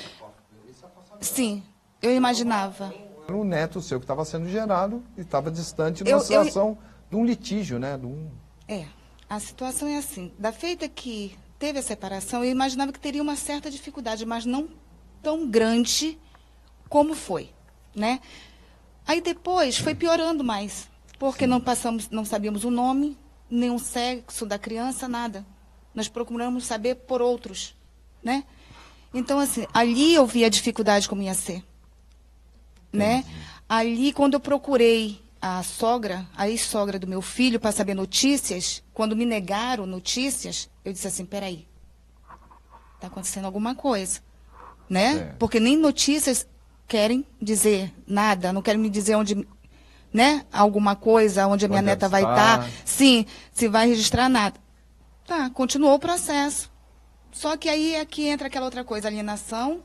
[1.20, 1.62] Sim,
[2.02, 2.86] eu imaginava.
[2.86, 6.26] imaginava um neto seu que estava sendo gerado e estava distante de Eu- uma eu-
[6.26, 6.78] situação
[7.10, 7.98] de um litígio, né?
[7.98, 8.30] De um...
[8.66, 8.86] É,
[9.30, 10.32] a situação é assim.
[10.40, 14.70] Da feita que teve a separação, eu imaginava que teria uma certa dificuldade, mas não
[15.22, 16.18] tão grande
[16.94, 17.50] como foi,
[17.96, 18.20] né?
[19.08, 23.18] Aí depois foi piorando mais, porque não passamos, não sabíamos o nome,
[23.50, 25.44] nem o sexo da criança, nada.
[25.96, 27.76] Nós procuramos saber por outros,
[28.22, 28.44] né?
[29.12, 31.66] Então assim, ali eu vi a dificuldade como ia ser,
[32.92, 33.26] né?
[33.68, 39.16] Ali quando eu procurei a sogra, a ex-sogra do meu filho para saber notícias, quando
[39.16, 41.68] me negaram notícias, eu disse assim, peraí,
[42.94, 44.22] está acontecendo alguma coisa,
[44.88, 45.16] né?
[45.16, 45.38] Certo.
[45.40, 46.46] Porque nem notícias
[46.94, 49.48] querem dizer nada, não querem me dizer onde,
[50.14, 50.46] né?
[50.54, 54.60] Alguma coisa, onde a minha Onde neta vai estar, sim, se vai registrar nada.
[55.26, 56.72] Tá, continuou o processo.
[57.32, 59.82] Só que aí é que entra aquela outra coisa, alienação.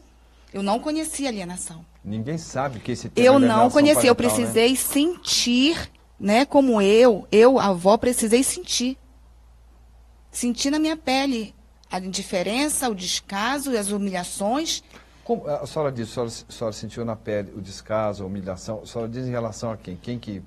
[0.53, 1.83] Eu não conhecia alienação.
[2.05, 4.14] Ninguém sabe que esse tema Eu é não conhecia, eu né?
[4.14, 5.90] precisei sentir,
[6.21, 6.44] né?
[6.44, 8.99] Como eu, eu, avó, precisei sentir.
[10.31, 11.55] Sentir na minha pele
[11.90, 14.83] a indiferença, o descaso e as humilhações.
[15.29, 18.81] Como, a senhora disse, a senhora, a senhora sentiu na pele o descaso, a humilhação.
[18.83, 19.95] A senhora diz em relação a quem?
[19.95, 20.43] Quem que,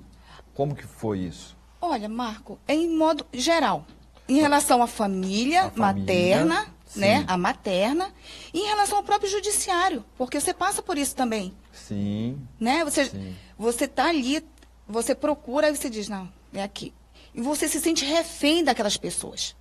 [0.54, 1.56] como que foi isso?
[1.80, 3.86] Olha, Marco, é em modo geral.
[4.28, 6.98] Em relação à família, família, materna, sim.
[6.98, 7.24] né?
[7.28, 8.10] A materna.
[8.52, 10.04] E em relação ao próprio judiciário.
[10.18, 11.54] Porque você passa por isso também.
[11.72, 12.84] Sim, né?
[12.84, 13.36] Você Sim.
[13.56, 14.44] você tá ali,
[14.88, 16.92] você procura e você diz não, é aqui.
[17.32, 19.54] E você se sente refém daquelas pessoas.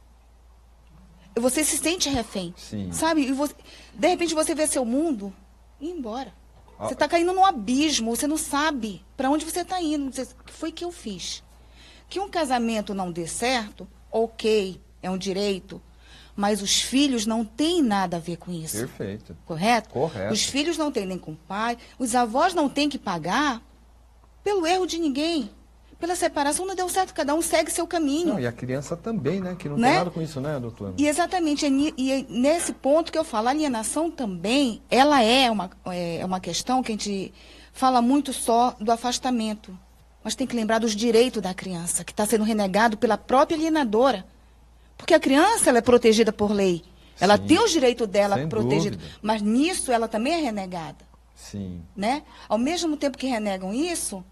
[1.36, 2.92] Você se sente refém, Sim.
[2.92, 3.22] sabe?
[3.22, 3.56] E você,
[3.94, 5.34] de repente você vê seu mundo
[5.80, 6.34] e embora.
[6.78, 6.88] Ah.
[6.88, 10.12] Você está caindo num abismo, você não sabe para onde você está indo.
[10.12, 11.44] Você, o que foi que eu fiz?
[12.10, 15.82] Que um casamento não dê certo, ok, é um direito,
[16.36, 18.78] mas os filhos não têm nada a ver com isso.
[18.78, 19.38] perfeito.
[19.46, 19.90] Correto?
[19.90, 20.34] Correto.
[20.34, 23.62] Os filhos não têm nem com o pai, os avós não têm que pagar
[24.44, 25.50] pelo erro de ninguém.
[26.02, 28.30] Pela separação não deu certo, cada um segue seu caminho.
[28.30, 29.56] Não, e a criança também, né?
[29.58, 29.90] Que não Né?
[29.90, 30.96] tem nada com isso, né, doutora?
[30.98, 35.52] E exatamente, é e é nesse ponto que eu falo, a alienação também, ela é
[35.52, 37.32] uma, é uma questão que a gente
[37.72, 39.78] fala muito só do afastamento.
[40.24, 44.26] Mas tem que lembrar dos direitos da criança, que está sendo renegado pela própria alienadora.
[44.98, 46.82] Porque a criança ela é protegida por lei.
[47.20, 48.98] Ela Sim, tem os direitos dela protegidos.
[49.22, 51.06] Mas nisso ela também é renegada.
[51.36, 52.24] Sim, Né?
[52.50, 54.24] Ao mesmo tempo que renegam isso,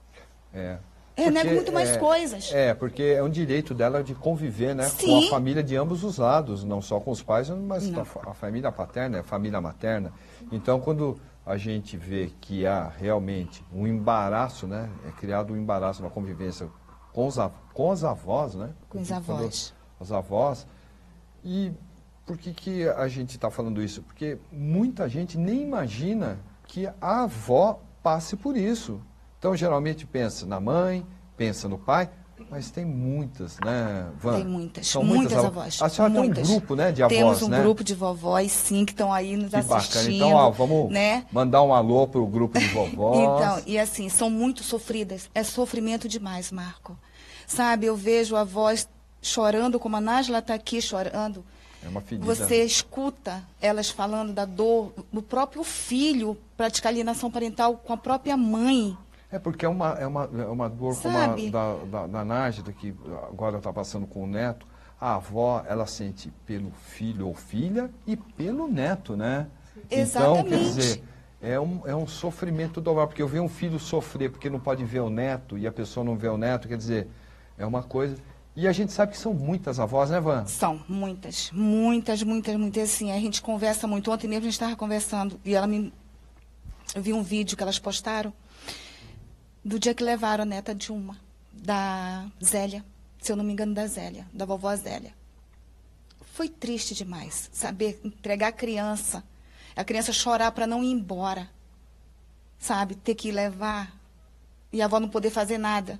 [0.51, 0.79] é.
[1.19, 2.51] Renegam Porque, muito mais é, coisas.
[2.53, 4.89] É, porque é um direito dela de conviver, né?
[5.03, 8.01] Com a família de ambos os lados, não só com os pais, mas Não.
[8.01, 10.11] a, fa- a família paterna, a família materna.
[10.51, 14.89] Então, quando a gente vê que há realmente um embaraço, né?
[15.07, 16.67] É criado um embaraço na convivência
[17.13, 17.37] com os,
[17.73, 18.69] com os avós, né?
[18.87, 19.73] Com os avós.
[19.99, 20.67] Os avós.
[21.43, 21.71] E
[22.25, 24.03] por que, que a gente está falando isso?
[24.03, 29.01] Porque muita gente nem imagina que a avó passe por isso.
[29.39, 31.05] Então, geralmente pensa na mãe,
[31.37, 32.09] pensa no pai,
[32.51, 34.35] mas tem muitas, né, Van?
[34.35, 35.81] Tem muitas, São muitas avó- avós.
[35.81, 36.35] A senhora muitas.
[36.47, 37.61] tem um grupo, né, de avós, Temos um né?
[37.61, 39.77] grupo de vovós, sim, que estão aí nos que bacana.
[39.77, 40.15] assistindo.
[40.15, 41.25] Então, ó, vamos né?
[41.31, 43.17] mandar um alô para o grupo de vovós.
[43.19, 45.29] Então, e assim, são muito sofridas.
[45.33, 46.97] É sofrimento demais, Marco.
[47.47, 48.87] Sabe, eu vejo avós
[49.21, 51.43] chorando, como a Nájila está aqui chorando.
[51.83, 52.25] é uma ferida.
[52.25, 58.35] Você escuta elas falando da dor do próprio filho praticar alienação parental com a própria
[58.35, 58.97] mãe.
[59.31, 61.49] É porque é uma, é uma, é uma dor como a Sabe?
[61.51, 62.95] da, da, da Nájida, que
[63.29, 64.65] agora está passando com o neto.
[64.99, 69.47] A avó, ela sente pelo filho ou filha e pelo neto, né?
[69.77, 70.49] Então, quer Exatamente.
[70.49, 71.03] dizer,
[71.41, 73.07] é um, é um sofrimento dobrar.
[73.07, 76.03] Porque eu ver um filho sofrer porque não pode ver o neto e a pessoa
[76.03, 77.07] não vê o neto, quer dizer,
[77.57, 78.17] é uma coisa...
[78.55, 80.45] E a gente sabe que são muitas avós, né, Van?
[80.45, 82.83] São muitas, muitas, muitas, muitas.
[82.83, 84.11] Assim, a gente conversa muito.
[84.11, 85.93] Ontem mesmo a gente estava conversando e ela me.
[86.93, 88.33] Eu vi um vídeo que elas postaram
[89.63, 91.17] do dia que levaram a neta de uma,
[91.51, 92.83] da Zélia,
[93.21, 95.13] se eu não me engano, da Zélia, da vovó Zélia.
[96.33, 99.23] Foi triste demais saber entregar a criança,
[99.75, 101.49] a criança chorar para não ir embora.
[102.57, 103.97] sabe, ter que levar
[104.71, 105.99] e a avó não poder fazer nada.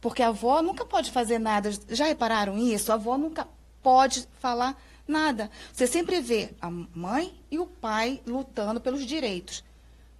[0.00, 1.70] Porque a avó nunca pode fazer nada.
[1.88, 2.90] Já repararam isso?
[2.90, 3.46] A avó nunca
[3.82, 5.50] pode falar nada.
[5.72, 9.62] Você sempre vê a mãe e o pai lutando pelos direitos.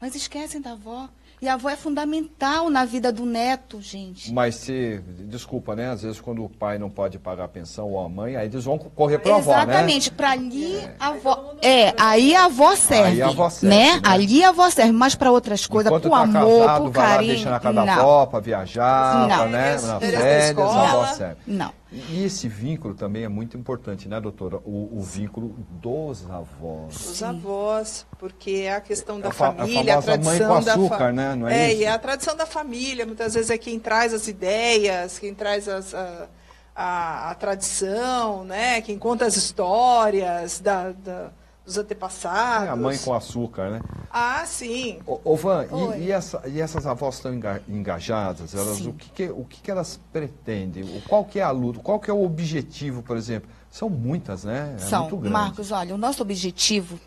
[0.00, 1.08] Mas esquecem da avó.
[1.40, 4.32] E a avó é fundamental na vida do neto, gente.
[4.32, 5.90] Mas se, desculpa, né?
[5.90, 8.64] Às vezes quando o pai não pode pagar a pensão ou a mãe, aí eles
[8.64, 9.62] vão correr para a avó, né?
[9.62, 10.94] Exatamente, para ali é.
[10.98, 11.54] a avó.
[11.60, 13.10] É, aí a avó serve.
[13.10, 13.76] Aí a avó serve.
[13.76, 13.92] Né?
[13.94, 14.00] né?
[14.04, 17.28] Ali a avó serve, mas para outras coisas, para o tá amor, para o carinho.
[17.28, 17.86] Lá, deixa na casa não.
[17.86, 19.36] da avó, para viajar, não.
[19.36, 19.76] Pra, né?
[19.82, 21.36] Na férias, a avó serve.
[21.46, 21.83] Não.
[21.94, 24.56] E esse vínculo também é muito importante, né, doutora?
[24.64, 26.94] O, o vínculo dos avós.
[26.94, 30.98] Dos avós, porque é a questão da a família, a, a tradição mãe com açúcar,
[30.98, 31.34] da né?
[31.36, 31.82] Não é, é isso?
[31.82, 35.68] e é a tradição da família, muitas vezes é quem traz as ideias, quem traz
[35.68, 36.28] as, a,
[36.74, 38.80] a, a tradição, né?
[38.80, 41.32] Quem conta as histórias da, da
[41.64, 42.68] dos antepassados.
[42.68, 43.80] É a mãe com açúcar, né?
[44.10, 45.00] Ah, sim.
[45.06, 47.32] Ô, ô Van, e, e, essa, e, essas avós estão
[47.68, 48.54] engajadas?
[48.54, 50.84] Elas, o que, que, o que, que elas pretendem?
[51.08, 51.80] Qual que é a luta?
[51.80, 53.48] Qual que é o objetivo, por exemplo?
[53.70, 54.74] São muitas, né?
[54.76, 55.10] É São.
[55.22, 56.98] Marcos, olha, o nosso objetivo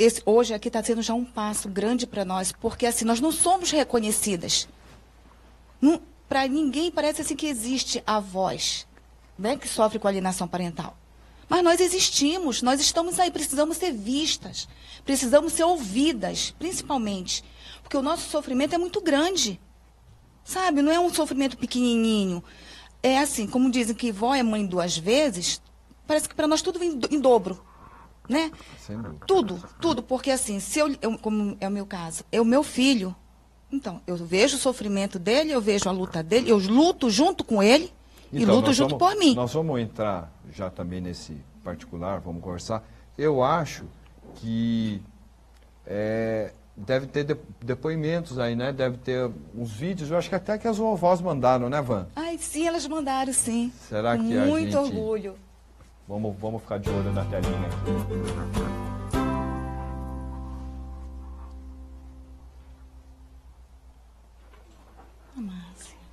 [0.00, 3.30] esse, hoje aqui está sendo já um passo grande para nós, porque assim, nós não
[3.30, 4.66] somos reconhecidas.
[6.26, 8.86] Para ninguém parece assim que existe a voz
[9.38, 10.96] né, que sofre com alienação parental.
[11.50, 14.68] Mas nós existimos, nós estamos aí, precisamos ser vistas,
[15.04, 17.42] precisamos ser ouvidas, principalmente.
[17.82, 19.60] Porque o nosso sofrimento é muito grande.
[20.44, 20.80] Sabe?
[20.80, 22.42] Não é um sofrimento pequenininho.
[23.02, 25.60] É assim, como dizem que vó é mãe duas vezes,
[26.06, 27.60] parece que para nós tudo vem em dobro.
[28.28, 28.52] Né?
[29.26, 30.04] Tudo, tudo.
[30.04, 33.14] Porque assim, se eu, eu, como é o meu caso, é o meu filho.
[33.72, 37.60] Então, eu vejo o sofrimento dele, eu vejo a luta dele, eu luto junto com
[37.60, 37.92] ele
[38.32, 39.34] então, e luto junto vamos, por mim.
[39.34, 42.82] Nós vamos entrar já também nesse particular, vamos conversar.
[43.18, 43.84] Eu acho
[44.36, 45.02] que
[45.86, 48.72] é, deve ter de, depoimentos aí, né?
[48.72, 52.06] Deve ter uns vídeos, eu acho que até que as vovós mandaram, né, Van?
[52.14, 53.72] Ai, sim, elas mandaram, sim.
[53.88, 54.96] Será que Muito a gente...
[54.96, 55.34] orgulho.
[56.06, 57.90] Vamos, vamos ficar de olho na telinha aqui.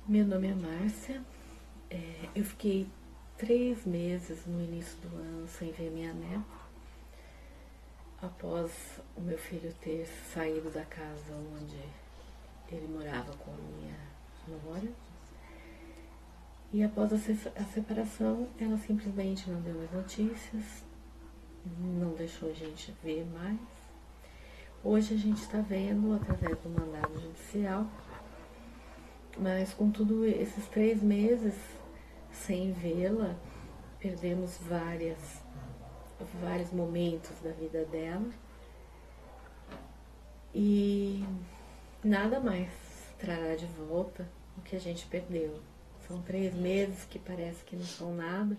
[0.06, 1.20] Meu nome é Márcia.
[1.90, 2.86] É, eu fiquei
[3.38, 6.44] três meses no início do ano sem ver minha neta,
[8.20, 11.78] após o meu filho ter saído da casa onde
[12.70, 13.96] ele morava com a minha
[14.64, 14.92] nora.
[16.72, 20.84] E após a separação, ela simplesmente não deu mais notícias,
[21.80, 23.58] não deixou a gente ver mais.
[24.84, 27.86] Hoje a gente está vendo através do mandado judicial,
[29.38, 31.54] mas com tudo esses três meses
[32.32, 33.36] sem vê-la,
[33.98, 35.42] perdemos várias,
[36.40, 38.28] vários momentos da vida dela
[40.54, 41.24] e
[42.02, 42.70] nada mais
[43.18, 45.60] trará de volta o que a gente perdeu.
[46.06, 48.56] São três meses que parece que não são nada,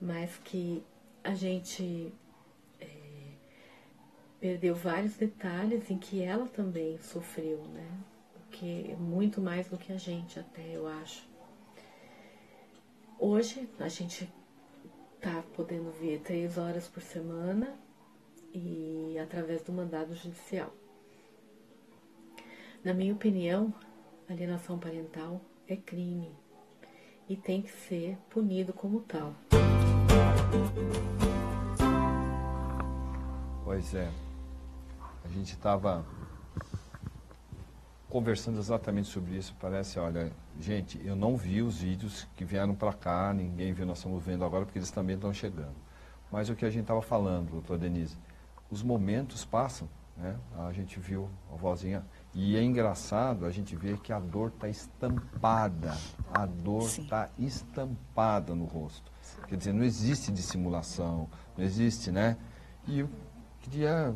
[0.00, 0.82] mas que
[1.22, 2.12] a gente
[2.80, 2.86] é,
[4.40, 7.88] perdeu vários detalhes em que ela também sofreu, né?
[8.50, 11.33] Que muito mais do que a gente até, eu acho.
[13.18, 14.30] Hoje a gente
[15.20, 17.78] tá podendo ver três horas por semana
[18.52, 20.72] e através do mandado judicial.
[22.84, 23.72] Na minha opinião,
[24.28, 26.34] alienação parental é crime
[27.28, 29.34] e tem que ser punido como tal.
[33.64, 34.10] Pois é.
[35.24, 36.04] A gente estava
[38.14, 39.52] conversando exatamente sobre isso.
[39.60, 43.98] Parece, olha, gente, eu não vi os vídeos que vieram para cá, ninguém viu, nós
[43.98, 45.74] estamos vendo agora porque eles também estão chegando.
[46.30, 48.16] Mas o que a gente estava falando, doutora Denise,
[48.70, 50.36] os momentos passam, né?
[50.56, 52.06] A gente viu a vozinha.
[52.32, 55.98] E é engraçado a gente ver que a dor está estampada.
[56.32, 59.10] A dor está estampada no rosto.
[59.22, 59.42] Sim.
[59.48, 62.36] Quer dizer, não existe dissimulação, não existe, né?
[62.86, 63.10] E eu
[63.60, 64.14] queria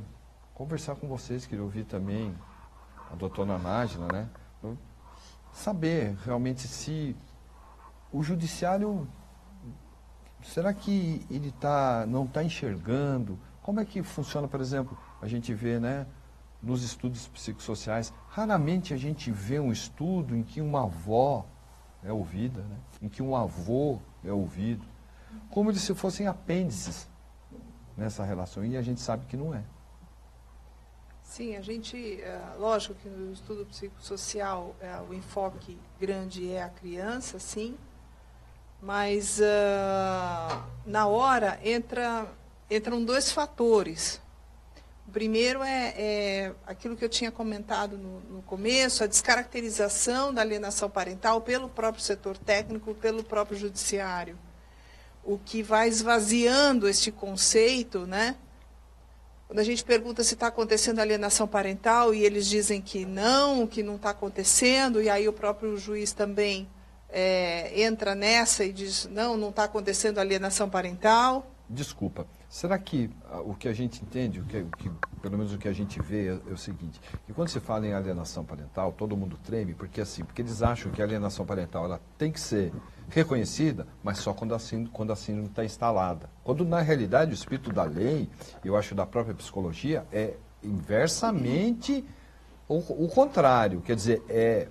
[0.54, 2.32] conversar com vocês, queria ouvir também
[3.10, 4.28] a doutora Nájila, né?
[5.52, 7.16] Saber realmente se
[8.12, 9.08] o judiciário,
[10.42, 13.38] será que ele tá, não está enxergando?
[13.62, 16.06] Como é que funciona, por exemplo, a gente vê, né?
[16.62, 21.46] Nos estudos psicossociais, raramente a gente vê um estudo em que uma avó
[22.02, 22.76] é ouvida, né?
[23.00, 24.84] em que um avô é ouvido,
[25.50, 27.08] como se fossem apêndices
[27.96, 29.62] nessa relação, e a gente sabe que não é.
[31.28, 36.70] Sim, a gente, é, lógico que no estudo psicossocial é, o enfoque grande é a
[36.70, 37.76] criança, sim,
[38.80, 42.26] mas uh, na hora entra,
[42.70, 44.20] entram dois fatores.
[45.06, 50.40] O primeiro é, é aquilo que eu tinha comentado no, no, começo, a descaracterização da
[50.40, 54.36] alienação parental pelo próprio setor técnico, pelo próprio judiciário.
[55.22, 58.34] O que vai esvaziando este conceito, né?
[59.48, 63.82] Quando a gente pergunta se está acontecendo alienação parental e eles dizem que não, que
[63.82, 66.68] não está acontecendo, e aí o próprio juiz também
[67.08, 71.50] é, entra nessa e diz, não, não está acontecendo alienação parental.
[71.66, 74.90] Desculpa, será que ah, o que a gente entende, o que, o que,
[75.22, 77.86] pelo menos o que a gente vê é, é, o seguinte, que quando se fala
[77.86, 81.86] em alienação parental, todo mundo treme, porque assim, porque eles acham que a alienação parental
[81.86, 82.70] ela tem que ser
[83.10, 86.28] reconhecida, mas só quando a síndrome quando a síndrome está instalada.
[86.44, 88.28] Quando na realidade o espírito da lei,
[88.64, 92.04] eu acho da própria psicologia, é inversamente
[92.68, 94.68] o, o contrário, quer dizer, é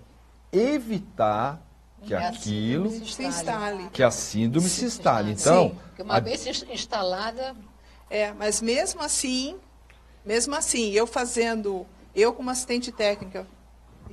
[0.51, 1.61] evitar
[2.03, 3.89] que é aquilo se instale.
[3.91, 5.31] que a síndrome se, se instale.
[5.31, 6.19] Então, Sim, uma a...
[6.19, 7.55] vez instalada,
[8.09, 9.57] é, mas mesmo assim,
[10.23, 11.85] mesmo assim, eu fazendo,
[12.15, 13.47] eu como assistente técnica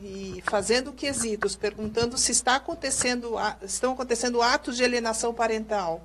[0.02, 6.02] e fazendo quesitos, perguntando se está acontecendo, estão acontecendo atos de alienação parental,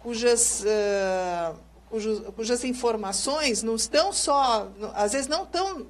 [0.00, 1.56] cujas, uh,
[1.88, 5.86] cujas, cujas informações não estão só, às vezes não estão,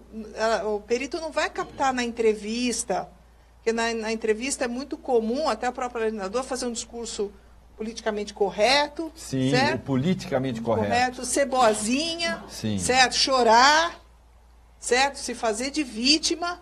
[0.67, 3.09] o perito não vai captar na entrevista,
[3.57, 7.31] porque na, na entrevista é muito comum, até o próprio alienador, fazer um discurso
[7.81, 9.11] politicamente correto.
[9.15, 9.81] Sim, certo?
[9.85, 10.89] politicamente correto.
[10.89, 11.25] correto.
[11.25, 12.79] Ser boazinha, Sim.
[12.79, 13.15] certo?
[13.15, 13.99] Chorar,
[14.79, 15.17] certo?
[15.17, 16.61] Se fazer de vítima.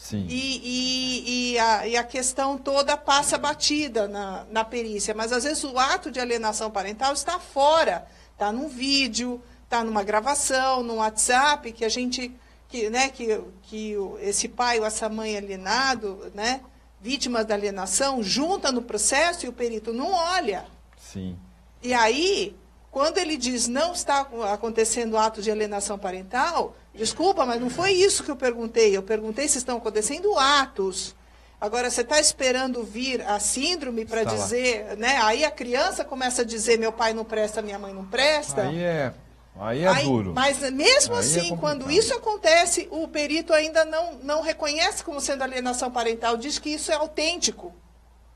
[0.00, 0.26] Sim.
[0.30, 5.14] E, e, e, a, e a questão toda passa batida na, na perícia.
[5.14, 8.06] Mas às vezes o ato de alienação parental está fora.
[8.32, 12.34] Está num vídeo, está numa gravação, num WhatsApp, que a gente.
[12.66, 16.60] Que, né, que, que esse pai ou essa mãe alienado, né,
[17.00, 20.64] vítimas da alienação, junta no processo e o perito não olha.
[20.96, 21.36] Sim.
[21.82, 22.56] E aí,
[22.90, 24.20] quando ele diz não está
[24.52, 28.96] acontecendo ato de alienação parental, Desculpa, mas não foi isso que eu perguntei.
[28.96, 31.14] Eu perguntei se estão acontecendo atos.
[31.60, 34.96] Agora, você está esperando vir a síndrome para dizer, lá.
[34.96, 35.16] né?
[35.22, 38.62] Aí a criança começa a dizer, meu pai não presta, minha mãe não presta.
[38.62, 39.12] Aí é,
[39.58, 40.32] aí é aí, duro.
[40.34, 45.04] Mas mesmo aí é assim, é quando isso acontece, o perito ainda não, não reconhece
[45.04, 47.74] como sendo alienação parental, diz que isso é autêntico.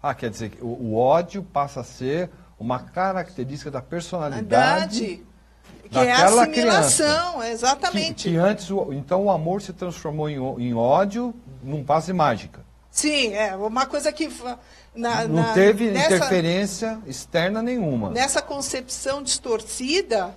[0.03, 5.01] Ah, quer dizer que o, o ódio passa a ser uma característica da personalidade.
[5.01, 5.34] Verdade
[6.03, 8.25] que é a assimilação, criança, exatamente.
[8.25, 12.65] Que, que, antes, então, o amor se transformou em, em ódio num passe mágica.
[12.91, 14.31] Sim, é uma coisa que...
[14.95, 18.11] Na, não na, teve nessa, interferência externa nenhuma.
[18.11, 20.33] Nessa concepção distorcida,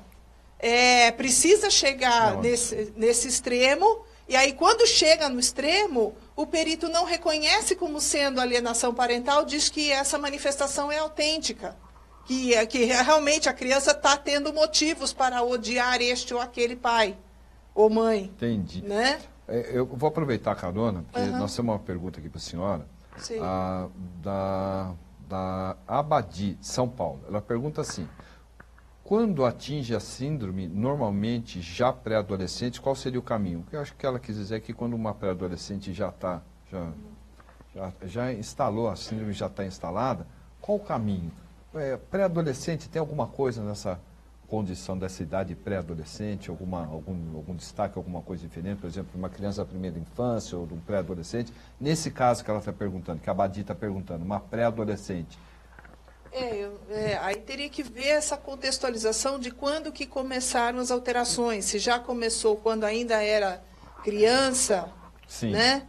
[0.58, 6.90] é, precisa chegar não, nesse, nesse extremo, e aí quando chega no extremo, o perito
[6.90, 11.76] não reconhece como sendo alienação parental, diz que essa manifestação é autêntica
[12.28, 17.18] que, é, que realmente a criança está tendo motivos para odiar este ou aquele pai
[17.74, 18.26] ou mãe.
[18.26, 18.82] Entendi.
[18.82, 19.20] Né?
[19.48, 21.38] É, eu vou aproveitar a carona, porque uhum.
[21.38, 22.86] nós temos uma pergunta aqui para a senhora,
[23.18, 23.40] Sim.
[23.42, 23.88] A,
[24.22, 24.94] da,
[25.30, 27.22] da Abadi, São Paulo.
[27.30, 28.06] Ela pergunta assim,
[29.06, 33.66] quando atinge a síndrome, normalmente já pré-adolescente, qual seria o caminho?
[33.72, 36.92] Eu acho que ela quis dizer que quando uma pré-adolescente já está, já,
[37.74, 40.28] já, já instalou, a síndrome já está instalada,
[40.60, 41.32] qual o caminho?
[41.80, 44.00] É, pré-adolescente, tem alguma coisa nessa
[44.48, 49.62] condição dessa idade pré-adolescente, alguma, algum, algum destaque, alguma coisa diferente, por exemplo, uma criança
[49.62, 51.54] da primeira infância ou de um pré-adolescente?
[51.80, 55.38] Nesse caso que ela está perguntando, que a Badi está perguntando, uma pré-adolescente.
[56.32, 61.66] É, é, aí teria que ver essa contextualização de quando que começaram as alterações.
[61.66, 63.62] Se já começou quando ainda era
[64.04, 64.90] criança,
[65.28, 65.52] Sim.
[65.52, 65.88] né?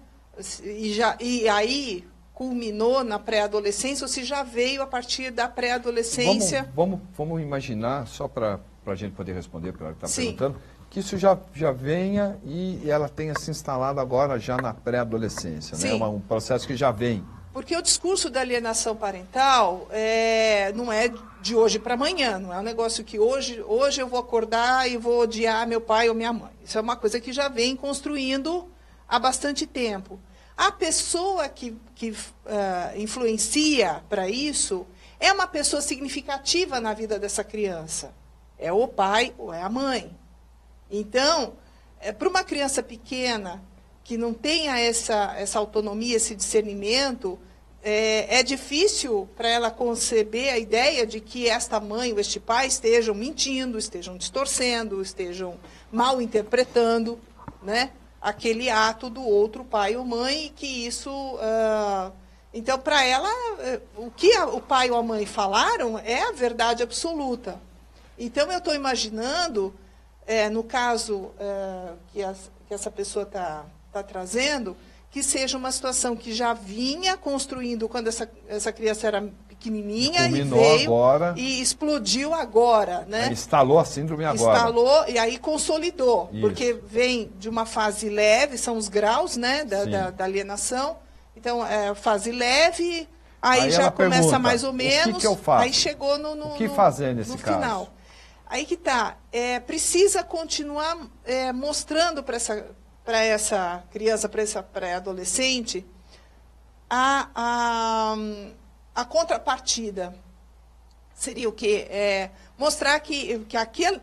[0.62, 2.08] E, já, e aí
[2.38, 6.70] culminou na pré-adolescência ou se já veio a partir da pré-adolescência?
[6.72, 10.56] Vamos, vamos, vamos, imaginar, só para a gente poder responder para ela que está perguntando,
[10.88, 16.04] que isso já, já venha e ela tenha se instalado agora já na pré-adolescência, né?
[16.04, 17.24] um processo que já vem.
[17.52, 22.60] Porque o discurso da alienação parental é, não é de hoje para amanhã, não é
[22.60, 26.32] um negócio que hoje, hoje eu vou acordar e vou odiar meu pai ou minha
[26.32, 26.52] mãe.
[26.64, 28.68] Isso é uma coisa que já vem construindo
[29.08, 30.20] há bastante tempo.
[30.58, 32.16] A pessoa que, que uh,
[32.96, 34.84] influencia para isso
[35.20, 38.12] é uma pessoa significativa na vida dessa criança.
[38.58, 40.10] É o pai ou é a mãe.
[40.90, 41.52] Então,
[42.00, 43.62] é, para uma criança pequena
[44.02, 47.38] que não tenha essa, essa autonomia, esse discernimento,
[47.80, 52.66] é, é difícil para ela conceber a ideia de que esta mãe ou este pai
[52.66, 55.56] estejam mentindo, estejam distorcendo, estejam
[55.92, 57.16] mal interpretando,
[57.62, 57.92] né?
[58.20, 61.10] Aquele ato do outro pai ou mãe e que isso.
[61.10, 62.12] Uh,
[62.52, 63.28] então, para ela,
[63.60, 67.60] eh, o que a, o pai ou a mãe falaram é a verdade absoluta.
[68.18, 69.72] Então, eu estou imaginando
[70.26, 74.76] é, no caso é, que, as, que, essa pessoa está tá trazendo,
[75.10, 80.42] que seja uma situação que já vinha construindo quando essa, essa criança era pequenininha e
[80.42, 81.34] veio agora.
[81.36, 83.28] e explodiu agora, né?
[83.30, 84.56] Instalou a síndrome agora.
[84.56, 86.40] Instalou e aí consolidou, Isso.
[86.40, 90.96] porque vem de uma fase leve, são os graus, né, da, da, da alienação.
[91.36, 93.08] Então, é fase leve,
[93.42, 95.64] aí, aí já começa pergunta, mais ou menos, que que eu faço?
[95.64, 97.56] aí chegou no, no, o que fazer nesse no caso?
[97.56, 97.88] final.
[98.46, 102.64] Aí que tá, é, precisa continuar é, mostrando para essa
[103.10, 105.86] essa criança, para essa pré-adolescente,
[106.90, 108.16] a, a,
[108.98, 110.12] a contrapartida.
[111.14, 111.86] Seria o quê?
[111.88, 114.00] É, mostrar que, que aquele,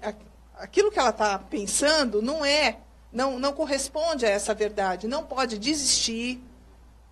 [0.57, 2.77] aquilo que ela está pensando não é,
[3.11, 5.05] não, não corresponde a essa verdade.
[5.05, 6.41] Não pode desistir,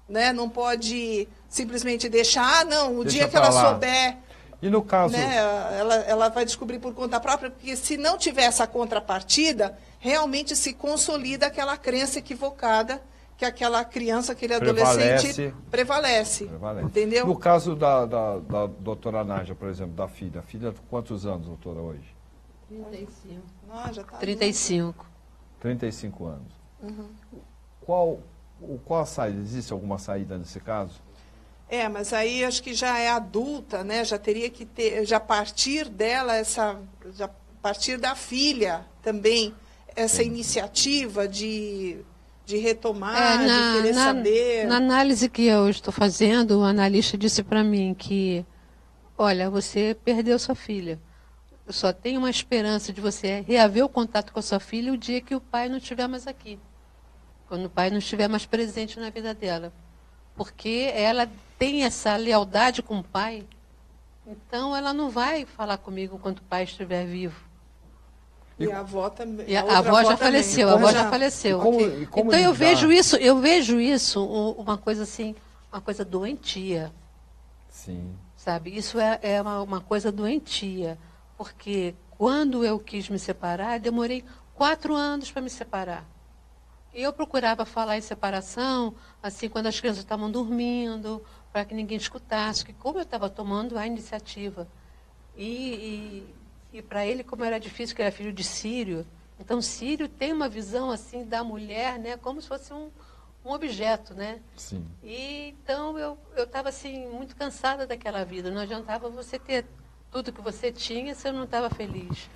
[0.07, 0.31] né?
[0.31, 3.71] não pode simplesmente deixar, ah, não, o Deixa dia que ela lá.
[3.71, 4.15] souber.
[4.61, 5.11] E no caso.
[5.11, 5.35] Né,
[5.77, 10.71] ela, ela vai descobrir por conta própria, porque se não tiver essa contrapartida, realmente se
[10.71, 13.01] consolida aquela crença equivocada
[13.37, 16.45] que aquela criança, aquele adolescente prevalece.
[16.47, 16.85] prevalece.
[16.85, 17.25] Entendeu?
[17.25, 20.39] No caso da, da, da doutora Nádia, por exemplo, da filha.
[20.39, 22.15] A filha, quantos anos, doutora, hoje?
[22.69, 23.41] 35.
[23.71, 25.05] Ah, já tá 35.
[25.59, 26.53] 35 anos.
[26.81, 27.09] Uhum.
[27.81, 28.19] Qual,
[28.85, 29.39] qual a saída?
[29.39, 31.01] Existe alguma saída nesse caso?
[31.69, 34.03] É, mas aí acho que já é adulta, né?
[34.05, 36.79] Já teria que ter, já partir dela essa,
[37.13, 37.29] já
[37.61, 39.55] partir da filha também
[39.95, 42.03] essa iniciativa de,
[42.45, 44.67] de retomar, é, na, de querer na, saber?
[44.67, 48.45] Na análise que eu estou fazendo, o analista disse para mim que,
[49.17, 50.99] olha, você perdeu sua filha.
[51.69, 55.21] Só tem uma esperança de você reaver o contato com a sua filha o dia
[55.21, 56.59] que o pai não estiver mais aqui.
[57.47, 59.71] Quando o pai não estiver mais presente na vida dela.
[60.35, 63.47] Porque ela tem essa lealdade com o pai,
[64.25, 67.52] então ela não vai falar comigo quando o pai estiver vivo.
[68.59, 69.55] E a avó também.
[69.55, 71.59] A, a, avó, avó já faleceu, a avó já, já faleceu.
[71.59, 75.35] Como, como então eu vejo isso, eu vejo isso uma coisa assim,
[75.71, 76.91] uma coisa doentia.
[77.69, 78.15] Sim.
[78.37, 78.75] Sabe?
[78.75, 80.97] Isso é, é uma, uma coisa doentia.
[81.37, 84.23] Porque quando eu quis me separar, demorei
[84.53, 86.05] quatro anos para me separar.
[86.93, 91.97] E eu procurava falar em separação, assim, quando as crianças estavam dormindo, para que ninguém
[91.97, 94.67] escutasse, que como eu estava tomando a iniciativa.
[95.35, 96.35] E, e
[96.73, 99.05] e para ele, como era difícil, que era filho de Sírio,
[99.39, 102.89] então Sírio tem uma visão assim da mulher, né, como se fosse um,
[103.45, 104.39] um objeto, né?
[104.55, 104.85] Sim.
[105.03, 108.49] E então eu eu estava assim muito cansada daquela vida.
[108.49, 109.65] Não adiantava você ter
[110.11, 112.29] tudo que você tinha se eu não estava feliz.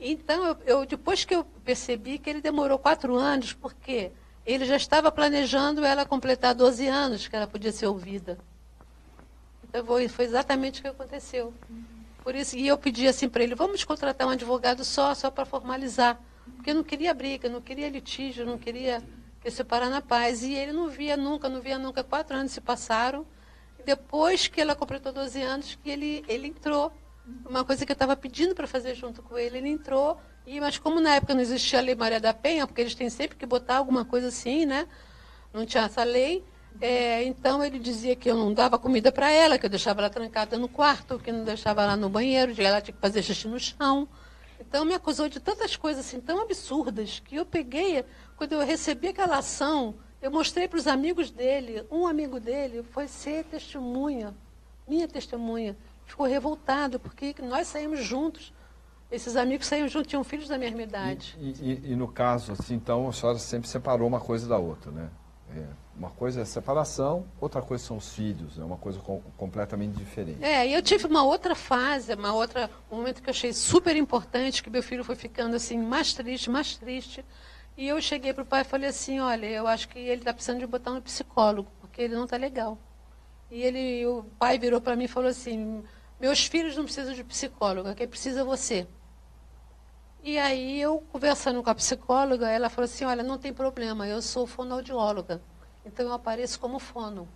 [0.00, 4.10] Então eu, eu, depois que eu percebi que ele demorou quatro anos, porque
[4.44, 8.38] ele já estava planejando ela completar 12 anos que ela podia ser ouvida.
[9.64, 11.54] Então foi, foi exatamente o que aconteceu.
[12.22, 15.44] Por isso, e eu pedi assim para ele, vamos contratar um advogado só, só para
[15.44, 16.20] formalizar.
[16.54, 19.02] Porque eu não queria briga, não queria litígio, não queria
[19.40, 20.42] que separar na paz.
[20.42, 22.04] E ele não via nunca, não via nunca.
[22.04, 23.26] Quatro anos se passaram.
[23.84, 26.92] Depois que ela completou 12 anos, que ele, ele entrou.
[27.44, 30.20] Uma coisa que eu estava pedindo para fazer junto com ele, ele entrou.
[30.46, 33.10] E, mas como na época não existia a Lei Maria da Penha, porque eles têm
[33.10, 34.88] sempre que botar alguma coisa assim, né?
[35.52, 36.44] Não tinha essa lei.
[36.82, 40.10] É, então ele dizia que eu não dava comida para ela, que eu deixava ela
[40.10, 43.46] trancada no quarto, que não deixava ela no banheiro, que ela tinha que fazer xixi
[43.46, 44.08] no chão.
[44.58, 48.04] Então me acusou de tantas coisas assim tão absurdas que eu peguei,
[48.36, 53.06] quando eu recebi aquela ação, eu mostrei para os amigos dele, um amigo dele foi
[53.06, 54.34] ser testemunha,
[54.88, 58.52] minha testemunha, ficou revoltado porque nós saímos juntos.
[59.08, 61.36] Esses amigos saíram juntos, tinham filhos da mesma idade.
[61.38, 64.90] E, e, e no caso, assim, então, a senhora sempre separou uma coisa da outra,
[64.90, 65.10] né?
[65.54, 69.96] É, uma coisa é separação, outra coisa são os filhos, é uma coisa com, completamente
[69.96, 70.42] diferente.
[70.42, 73.94] É, e eu tive uma outra fase, uma outra, um momento que eu achei super
[73.96, 77.24] importante, que meu filho foi ficando assim mais triste, mais triste.
[77.76, 80.32] E eu cheguei para o pai e falei assim, olha, eu acho que ele está
[80.32, 82.78] precisando de botar um psicólogo, porque ele não está legal.
[83.50, 85.82] E ele, o pai virou para mim e falou assim,
[86.18, 88.86] meus filhos não precisam de psicólogo, quem precisa é você.
[90.22, 94.22] E aí eu, conversando com a psicóloga, ela falou assim, olha, não tem problema, eu
[94.22, 95.42] sou fonoaudióloga,
[95.84, 97.28] então eu apareço como fono.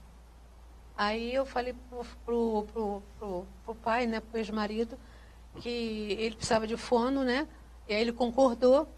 [0.96, 4.98] Aí eu falei pro, pro, pro, pro, pro pai, né, pro ex-marido,
[5.60, 7.46] que ele precisava de fono, né?
[7.88, 8.88] E aí ele concordou.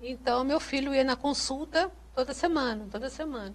[0.00, 3.54] Então meu filho ia na consulta toda semana, toda semana.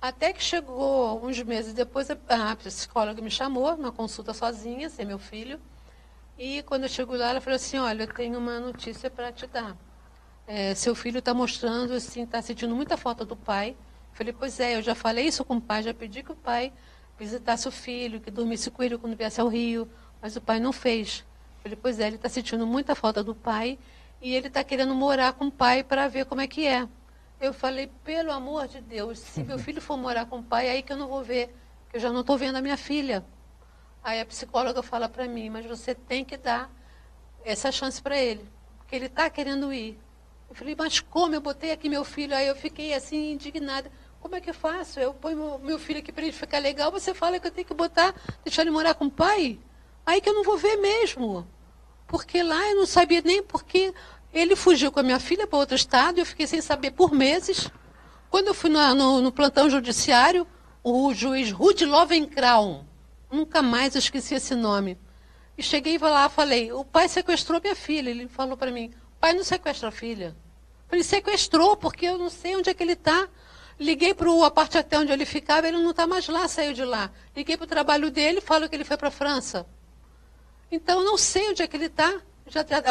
[0.00, 5.18] Até que chegou uns meses depois, a psicóloga me chamou na consulta sozinha, sem meu
[5.18, 5.58] filho.
[6.36, 9.46] E quando eu chego lá, ela falou assim, olha, eu tenho uma notícia para te
[9.46, 9.74] dar.
[10.46, 13.74] É, seu filho está mostrando, assim, está sentindo muita falta do pai.
[14.14, 16.72] Falei, pois é, eu já falei isso com o pai, já pedi que o pai
[17.18, 19.90] visitasse o filho, que dormisse com ele quando viesse ao Rio,
[20.22, 21.24] mas o pai não fez.
[21.62, 23.78] Falei, pois é, ele está sentindo muita falta do pai
[24.22, 26.88] e ele está querendo morar com o pai para ver como é que é.
[27.40, 30.82] Eu falei, pelo amor de Deus, se meu filho for morar com o pai, aí
[30.82, 31.54] que eu não vou ver,
[31.90, 33.24] que eu já não estou vendo a minha filha.
[34.02, 36.70] Aí a psicóloga fala para mim, mas você tem que dar
[37.44, 38.48] essa chance para ele,
[38.78, 39.98] porque ele está querendo ir.
[40.48, 41.34] Eu falei, mas como?
[41.34, 43.90] Eu botei aqui meu filho, aí eu fiquei assim, indignada.
[44.24, 44.98] Como é que eu faço?
[44.98, 47.74] Eu ponho meu, filho aqui para ele ficar legal, você fala que eu tenho que
[47.74, 49.58] botar, deixar ele morar com o pai?
[50.06, 51.46] Aí que eu não vou ver mesmo.
[52.06, 53.92] Porque lá eu não sabia nem porque
[54.32, 57.70] ele fugiu com a minha filha para outro estado, eu fiquei sem saber por meses.
[58.30, 60.46] Quando eu fui no, no, no plantão judiciário,
[60.82, 62.82] o juiz Ruth Lovenkraun,
[63.30, 64.98] nunca mais eu esqueci esse nome,
[65.58, 68.08] e cheguei lá falei, o pai sequestrou minha filha.
[68.08, 70.34] Ele falou para mim, pai não sequestra a filha.
[70.90, 73.28] Ele sequestrou, porque eu não sei onde é que ele está.
[73.78, 76.84] Liguei para o aparte até onde ele ficava, ele não está mais lá, saiu de
[76.84, 77.10] lá.
[77.36, 79.66] Liguei para o trabalho dele, falo que ele foi para a França.
[80.70, 82.20] Então eu não sei onde é que ele está,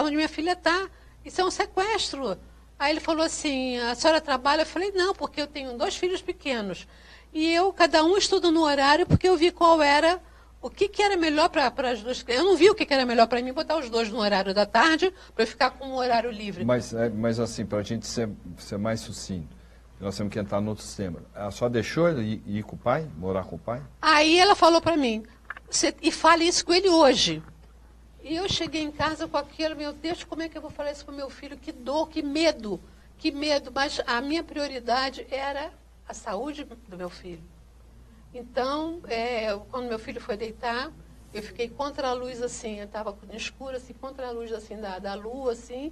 [0.04, 0.90] onde minha filha está.
[1.24, 2.38] Isso é um sequestro.
[2.78, 4.64] Aí ele falou assim, a senhora trabalha?
[4.64, 6.88] Eu falei, não, porque eu tenho dois filhos pequenos.
[7.34, 10.22] E eu, cada um estuda no horário, porque eu vi qual era
[10.62, 12.24] o que, que era melhor para as duas.
[12.28, 14.54] Eu não vi o que, que era melhor para mim botar os dois no horário
[14.54, 16.64] da tarde, para ficar com um horário livre.
[16.64, 19.56] Mas, é, mas assim, para a gente ser, ser mais sucinto,
[20.00, 21.20] nós temos que entrar no outro sistema.
[21.34, 23.82] Ela só deixou ele ir, com o pai, morar com o pai?
[24.02, 25.24] Aí ela falou para mim,
[26.02, 27.42] e fale isso com ele hoje.
[28.24, 30.92] E eu cheguei em casa com aquilo, meu Deus, como é que eu vou falar
[30.92, 31.58] isso para meu filho?
[31.58, 32.80] Que dor, que medo,
[33.18, 33.72] que medo.
[33.74, 35.74] Mas a minha prioridade era
[36.08, 37.44] a saúde do meu filho.
[38.34, 40.92] Então, é, quando meu filho foi deitar,
[41.34, 44.80] eu fiquei contra a luz assim, eu estava no escuro, assim, contra a luz assim,
[44.80, 45.92] da, da lua, assim,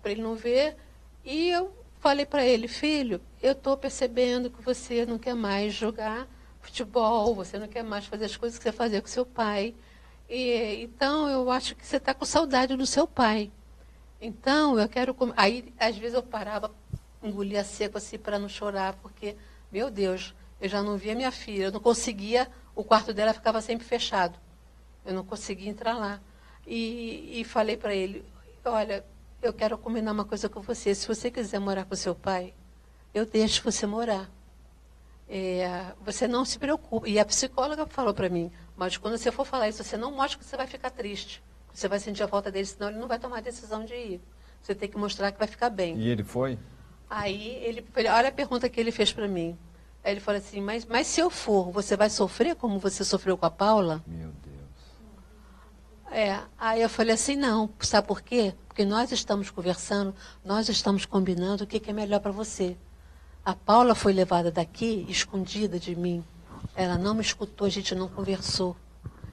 [0.00, 0.76] para ele não ver.
[1.24, 1.74] E eu
[2.04, 6.28] falei para ele, filho, eu estou percebendo que você não quer mais jogar
[6.60, 9.74] futebol, você não quer mais fazer as coisas que você fazia com seu pai.
[10.28, 13.50] E, então, eu acho que você está com saudade do seu pai.
[14.20, 15.16] Então, eu quero.
[15.34, 16.70] Aí, às vezes, eu parava,
[17.22, 19.34] engolia seco assim para não chorar, porque,
[19.72, 23.62] meu Deus, eu já não via minha filha, eu não conseguia, o quarto dela ficava
[23.62, 24.38] sempre fechado.
[25.06, 26.20] Eu não conseguia entrar lá.
[26.66, 28.22] E, e falei para ele:
[28.62, 29.02] Olha,
[29.46, 30.94] eu quero combinar uma coisa com você.
[30.94, 32.54] Se você quiser morar com seu pai,
[33.12, 34.30] eu deixo você morar.
[35.28, 37.10] É, você não se preocupe.
[37.10, 40.38] E a psicóloga falou para mim: Mas quando você for falar isso, você não mostra
[40.38, 41.42] que você vai ficar triste.
[41.72, 44.20] Você vai sentir a falta dele, senão ele não vai tomar a decisão de ir.
[44.62, 45.98] Você tem que mostrar que vai ficar bem.
[45.98, 46.58] E ele foi?
[47.10, 49.58] Aí ele, olha a pergunta que ele fez para mim.
[50.02, 53.36] Aí ele falou assim, mas, mas se eu for, você vai sofrer como você sofreu
[53.36, 54.02] com a Paula?
[54.06, 54.43] Meu Deus.
[56.16, 58.54] É, aí eu falei assim, não, sabe por quê?
[58.68, 62.76] Porque nós estamos conversando, nós estamos combinando o que, que é melhor para você.
[63.44, 66.24] A Paula foi levada daqui, escondida de mim.
[66.76, 68.76] Ela não me escutou, a gente não conversou.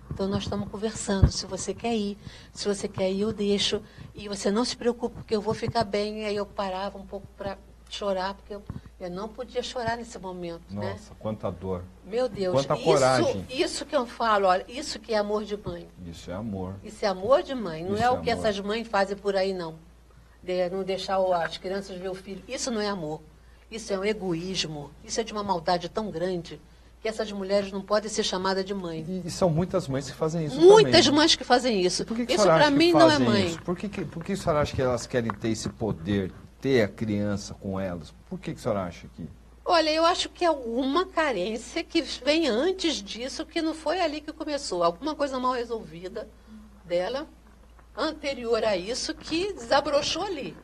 [0.10, 1.32] Então nós estamos conversando.
[1.32, 2.18] Se você quer ir,
[2.52, 3.80] se você quer ir, eu deixo.
[4.16, 6.24] E você não se preocupe, porque eu vou ficar bem.
[6.24, 7.60] E aí eu parava um pouco para
[7.92, 8.64] chorar, porque eu,
[9.04, 10.62] eu não podia chorar nesse momento.
[10.70, 11.16] Nossa, né?
[11.20, 11.84] quanta dor.
[12.06, 13.46] Meu Deus, quanta coragem.
[13.50, 15.88] Isso, isso que eu falo, olha, isso que é amor de mãe.
[16.06, 16.76] Isso é amor.
[16.84, 17.84] Isso é amor de mãe.
[17.84, 18.46] Não Isso é, é o que amor.
[18.46, 19.76] essas mães fazem por aí, não.
[20.44, 22.44] De não deixar as crianças ver o filho.
[22.48, 23.22] Isso não é amor.
[23.70, 24.92] Isso é um egoísmo.
[25.04, 26.60] Isso é de uma maldade tão grande
[27.02, 29.04] que essas mulheres não podem ser chamadas de mãe.
[29.08, 31.20] E, e são muitas mães que fazem isso Muitas também.
[31.20, 32.06] mães que fazem isso.
[32.06, 33.48] Por que que isso para mim não é mãe.
[33.48, 33.62] Isso?
[33.64, 36.32] Por que, que, por que a senhora acha que elas querem ter esse poder,
[36.62, 38.14] ter a criança com elas?
[38.30, 39.28] Por que, que a senhora acha que...
[39.66, 44.22] Olha, eu acho que é alguma carência que vem antes disso, que não foi ali
[44.22, 44.84] que começou.
[44.84, 46.28] Alguma coisa mal resolvida
[46.86, 47.28] dela,
[47.96, 50.56] anterior a isso, que desabrochou ali.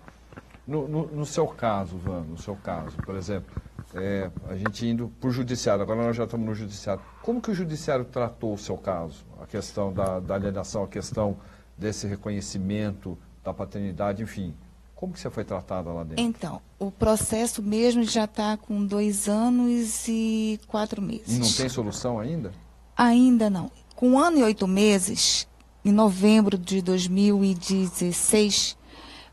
[0.67, 3.55] No, no, no seu caso, Van, no seu caso, por exemplo,
[3.95, 7.01] é, a gente indo para o judiciário, agora nós já estamos no judiciário.
[7.21, 9.25] Como que o judiciário tratou o seu caso?
[9.41, 11.37] A questão da, da alienação, a questão
[11.77, 14.53] desse reconhecimento da paternidade, enfim.
[14.97, 16.23] Como que você foi tratada lá dentro?
[16.23, 21.37] Então, o processo mesmo já está com dois anos e quatro meses.
[21.37, 22.51] E não tem solução ainda?
[22.95, 23.69] Ainda não.
[23.95, 25.47] Com um ano e oito meses,
[25.85, 28.75] em novembro de 2016,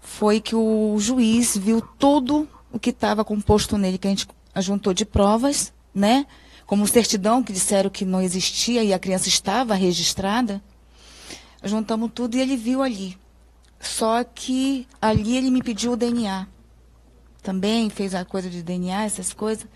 [0.03, 4.93] foi que o juiz viu tudo o que estava composto nele, que a gente juntou
[4.93, 6.27] de provas, né?
[6.67, 10.63] Como certidão, que disseram que não existia e a criança estava registrada.
[11.63, 13.17] Juntamos tudo e ele viu ali.
[13.85, 16.47] Só que ali ele me pediu o DNA.
[17.43, 19.67] Também fez a coisa de DNA, essas coisas.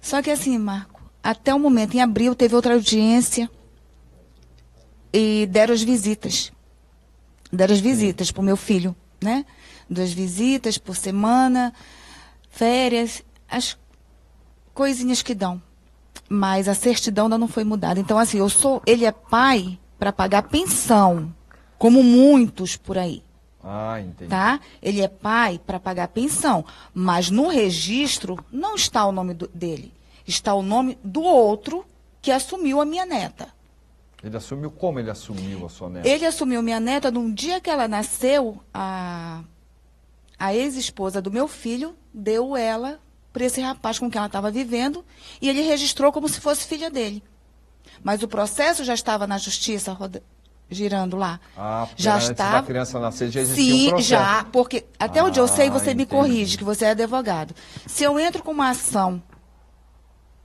[0.00, 3.50] Só que assim, Marco, até o momento, em abril, teve outra audiência
[5.12, 6.52] e deram as visitas.
[7.52, 9.44] Deram as visitas para o meu filho, né?
[9.90, 11.74] Duas visitas por semana,
[12.48, 13.76] férias, as
[14.72, 15.60] coisinhas que dão.
[16.28, 17.98] Mas a certidão ainda não foi mudada.
[17.98, 18.80] Então, assim, eu sou.
[18.86, 21.34] Ele é pai para pagar pensão,
[21.78, 23.22] como muitos por aí.
[23.62, 24.30] Ah, entendi.
[24.30, 24.60] Tá?
[24.80, 26.64] Ele é pai para pagar pensão,
[26.94, 29.92] mas no registro não está o nome do- dele.
[30.26, 31.84] Está o nome do outro
[32.22, 33.48] que assumiu a minha neta.
[34.22, 36.08] Ele assumiu como ele assumiu a sua neta?
[36.08, 39.42] Ele assumiu minha neta no dia que ela nasceu, a,
[40.38, 42.98] a ex-esposa do meu filho deu ela
[43.32, 45.04] para esse rapaz com quem ela estava vivendo
[45.40, 47.22] e ele registrou como se fosse filha dele.
[48.02, 50.22] Mas o processo já estava na justiça roda-
[50.70, 51.38] girando lá.
[51.56, 52.60] Ah, porque já antes estava.
[52.60, 56.02] da criança nascer já Sim, um já, porque até onde eu sei Ah, você me
[56.02, 56.06] entendi.
[56.06, 57.54] corrige que você é advogado.
[57.86, 59.22] Se eu entro com uma ação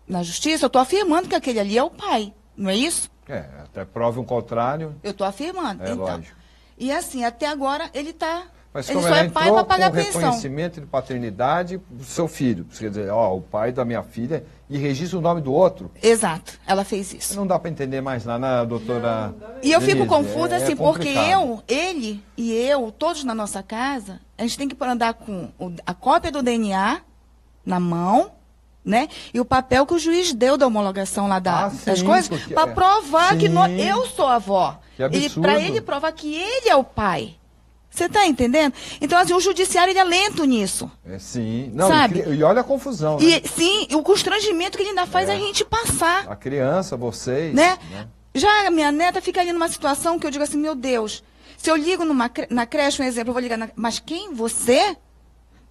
[0.08, 3.10] na justiça, eu estou afirmando que aquele ali é o pai, não é isso?
[3.28, 4.96] É, até prove um contrário.
[5.02, 5.84] Eu estou afirmando.
[5.84, 6.06] É então.
[6.06, 6.36] lógico.
[6.78, 8.44] E assim, até agora ele está.
[8.74, 10.22] Mas Ele como só ela é pai entrou para pagar com pensão.
[10.22, 12.66] reconhecimento de paternidade do seu filho.
[12.78, 15.92] Quer dizer, ó, o pai da minha filha e registra o nome do outro.
[16.02, 17.36] Exato, ela fez isso.
[17.36, 19.36] Não dá para entender mais nada, né, doutora?
[19.62, 23.62] E eu fico confusa É- assim, é porque eu, ele e eu, todos na nossa
[23.62, 25.50] casa, a gente tem que andar com
[25.86, 27.02] a cópia do DNA
[27.66, 28.32] na mão,
[28.86, 29.10] né?
[29.34, 32.30] E o papel que o juiz deu da homologação lá da- Ah, das sim, coisas,
[32.48, 32.74] para é.
[32.74, 33.82] provar que Sim.
[33.82, 34.80] eu sou a avó.
[34.96, 35.42] Que absurdo.
[35.42, 37.36] para ele provar que ele é o pai.
[37.92, 38.74] Você está entendendo?
[39.02, 40.90] Então, assim, o judiciário ele é lento nisso.
[41.06, 41.70] É, sim.
[41.74, 42.22] Não, Sabe?
[42.22, 43.26] E, e olha a confusão, né?
[43.26, 45.34] E sim, o constrangimento que ele ainda faz É.
[45.34, 46.26] a gente passar.
[46.32, 47.54] A criança, vocês.
[47.54, 47.78] né?
[48.34, 51.22] Já a minha neta fica ali numa situação que eu digo assim, meu Deus,
[51.58, 54.34] se eu ligo numa, na creche, um exemplo, eu vou ligar na, mas quem?
[54.34, 54.96] Você?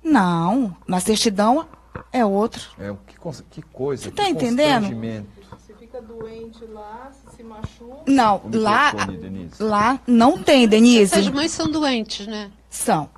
[0.05, 1.67] Não, na certidão
[2.13, 2.71] é outro.
[2.79, 3.17] É, que,
[3.51, 4.05] que coisa.
[4.05, 4.87] Você que tá entendendo?
[6.01, 8.03] Fica doente lá, se, se machuca.
[8.07, 8.93] Não, O lá,
[9.59, 11.33] lá não tem, Essas Denise.
[11.33, 12.51] mães são doentes, né?
[12.69, 13.09] São.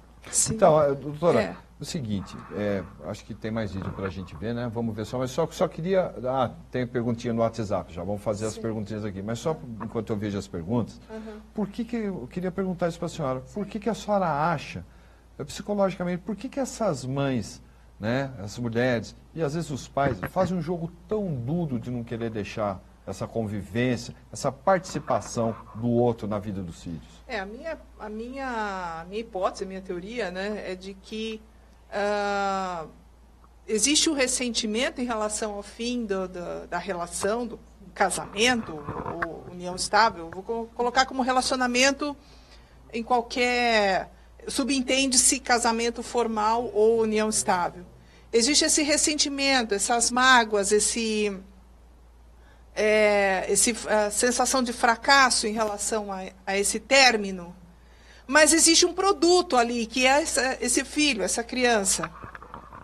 [0.51, 1.57] Então, eh, doutora, É.
[1.81, 4.71] o seguinte, é, acho que tem mais vídeo para a gente ver, né?
[4.73, 6.15] Vamos ver só, mas só, só queria.
[6.25, 9.21] Ah, tem perguntinha no WhatsApp já, vamos fazer as perguntinhas aqui.
[9.23, 11.01] Mas só enquanto eu vejo as perguntas,
[11.55, 13.41] por que, que eu queria perguntar isso para a senhora?
[13.53, 14.85] Por que, que a senhora acha,
[15.39, 17.61] eh, psicologicamente, por que, que essas mães,
[18.03, 22.03] né, as mulheres e às vezes os pais fazem um jogo tão duro de não
[22.03, 27.23] querer deixar essa convivência, essa participação do outro na vida dos filhos?
[27.29, 31.41] É, a minha, a minha, a minha hipótese, a minha teoria, né, é de que
[31.93, 32.87] ah,
[33.69, 37.59] existe o ressentimento em relação ao fim do- do- da relação, do
[37.95, 40.29] casamento, ou união estável.
[40.33, 42.17] Vou co- colocar como relacionamento
[42.93, 44.11] em qualquer.
[44.49, 47.85] Subentende-se casamento formal ou união estável.
[48.33, 51.37] Existe esse ressentimento, essas mágoas, esse
[52.75, 57.55] é, esse, a sensação de fracasso em relação a, a esse término.
[58.27, 62.11] Mas existe um produto ali, que é essa- esse filho, essa criança,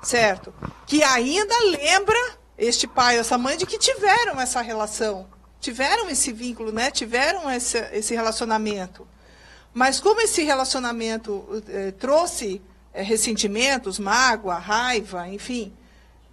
[0.02, 0.52] certo?
[0.86, 2.18] Que ainda lembra
[2.58, 5.26] este pai ou essa mãe de que tiveram essa relação,
[5.60, 6.90] tiveram esse vínculo, né?
[6.90, 9.06] tiveram esse, esse relacionamento.
[9.72, 12.60] Mas como esse relacionamento eh, trouxe
[12.98, 15.72] eh, ressentimentos, mágoa, raiva, enfim,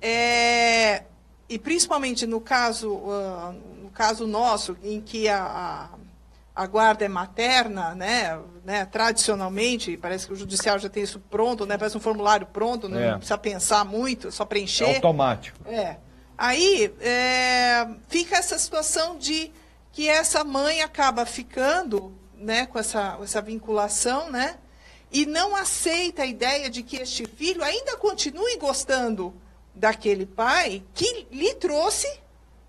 [0.02, 1.04] é,
[1.48, 3.54] e principalmente no caso, ah,
[3.84, 5.44] no caso nosso, em que a,
[6.56, 11.20] a, a guarda é materna, né, né, tradicionalmente, parece que o judiciário já tem isso
[11.20, 13.12] pronto, né, parece um formulário pronto, não É.
[13.18, 14.96] precisa pensar muito, só É preencher.
[14.96, 15.58] automático.
[15.68, 15.98] É.
[16.38, 19.52] Aí é, fica essa situação de
[19.92, 24.58] que essa mãe acaba ficando né, com essa, essa vinculação, né?
[25.12, 29.34] E não aceita a ideia de que este filho ainda continue gostando
[29.74, 32.08] daquele pai que lhe trouxe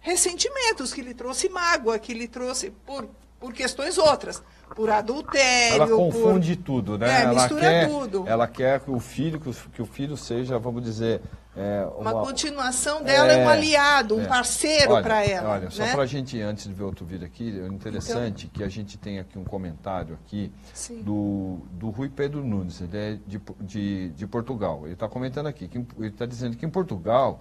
[0.01, 3.09] ressentimentos, que lhe trouxe mágoa, que lhe trouxe por,
[3.41, 4.43] por questões outras,
[4.75, 7.09] por adultério, Ela por confunde tudo, né?
[7.09, 8.25] É, ela mistura quer, tudo.
[8.27, 11.21] Ela quer que o filho, que o, que o filho seja, vamos dizer,
[11.57, 14.27] é, uma, continuação dela é, um É, aliado, um é.
[14.27, 15.55] parceiro para ela.
[15.55, 15.93] Olha, só né?
[15.93, 19.19] para a gente, antes de ver outro vídeo aqui, é interessante que a gente tem
[19.19, 21.01] aqui um comentário aqui Sim.
[21.03, 24.83] do, do Rui Pedro Nunes, ele é de, de, de Portugal.
[24.85, 27.41] Ele está comentando aqui, que ele está dizendo que em Portugal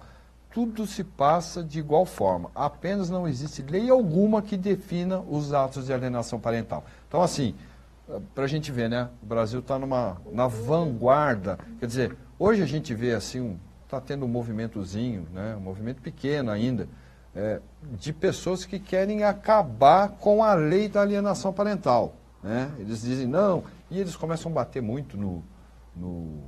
[0.50, 5.84] tudo se passa de igual forma, apenas não existe lei alguma que defina os atos
[5.84, 6.86] de alienação parental.
[7.06, 7.54] Então, assim,
[8.34, 9.10] para a gente ver, né?
[9.22, 11.58] O Brasil está na vanguarda.
[11.78, 15.56] Quer dizer, hoje a gente vê assim um está tendo um movimentozinho, né?
[15.56, 16.88] Um movimento pequeno ainda
[17.34, 17.60] é,
[17.92, 22.70] de pessoas que querem acabar com a lei da alienação parental, né?
[22.78, 25.42] Eles dizem não e eles começam a bater muito no
[25.94, 26.42] no,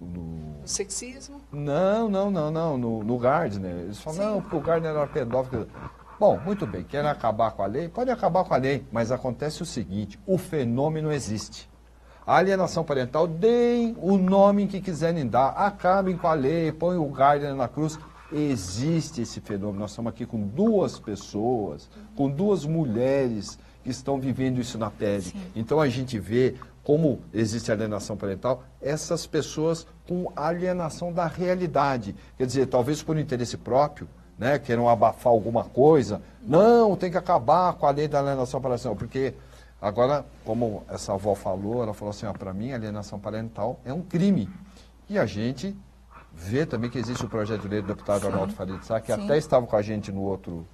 [0.00, 1.40] no sexismo.
[1.52, 2.78] não, não, não, não.
[2.78, 3.76] No, no Gardner.
[3.76, 4.26] Eles falam, Sim.
[4.26, 5.68] não, porque o Gardner era pedófilo.
[6.18, 7.88] Bom, muito bem, querem acabar com a lei?
[7.88, 11.68] Pode acabar com a lei, mas acontece o seguinte: o fenômeno existe.
[12.24, 17.06] A alienação parental, deem o nome que quiserem dar, acabem com a lei, põem o
[17.06, 17.98] Gardner na cruz.
[18.30, 19.80] Existe esse fenômeno.
[19.80, 25.34] Nós estamos aqui com duas pessoas, com duas mulheres que estão vivendo isso na pele.
[25.54, 26.54] Então a gente vê
[26.84, 32.14] como existe alienação parental, essas pessoas com alienação da realidade.
[32.38, 34.08] Quer dizer, talvez por interesse próprio,
[34.38, 36.22] né, queiram abafar alguma coisa.
[36.42, 39.34] Não, tem que acabar com a lei da alienação parental, porque
[39.82, 44.48] agora, como essa avó falou, ela falou assim, para mim, alienação parental é um crime.
[45.10, 45.76] E a gente
[46.32, 48.28] vê também que existe o projeto de lei do deputado Sim.
[48.28, 49.24] Arnaldo Farid Sá, que Sim.
[49.24, 50.66] até estava com a gente no outro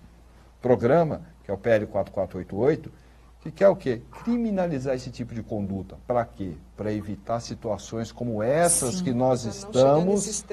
[0.61, 2.93] programa, que é o PL 4488,
[3.41, 4.03] que quer o quê?
[4.25, 5.97] Criminalizar esse tipo de conduta.
[6.07, 6.53] Para quê?
[6.77, 10.45] Para evitar situações como essas Sim, que nós estamos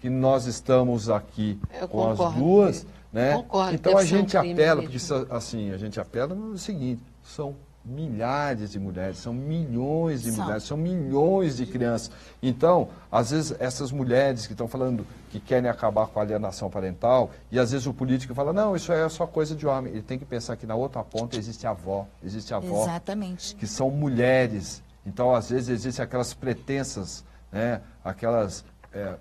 [0.00, 3.34] que nós estamos aqui Eu com concordo, as duas, né?
[3.34, 4.98] Concordo, então a gente um apela, porque
[5.30, 10.44] assim, a gente apela no seguinte, são milhares de mulheres, são milhões de são.
[10.44, 12.10] mulheres, são milhões de crianças.
[12.42, 17.30] Então, às vezes, essas mulheres que estão falando que querem acabar com a alienação parental,
[17.50, 19.92] e às vezes o político fala, não, isso é só coisa de homem.
[19.92, 22.84] Ele tem que pensar que na outra ponta existe a avó, existe a avó.
[22.84, 23.54] Exatamente.
[23.54, 24.82] Que são mulheres.
[25.04, 28.64] Então, às vezes, existem aquelas pretensas, né, aquelas
[28.94, 29.16] é,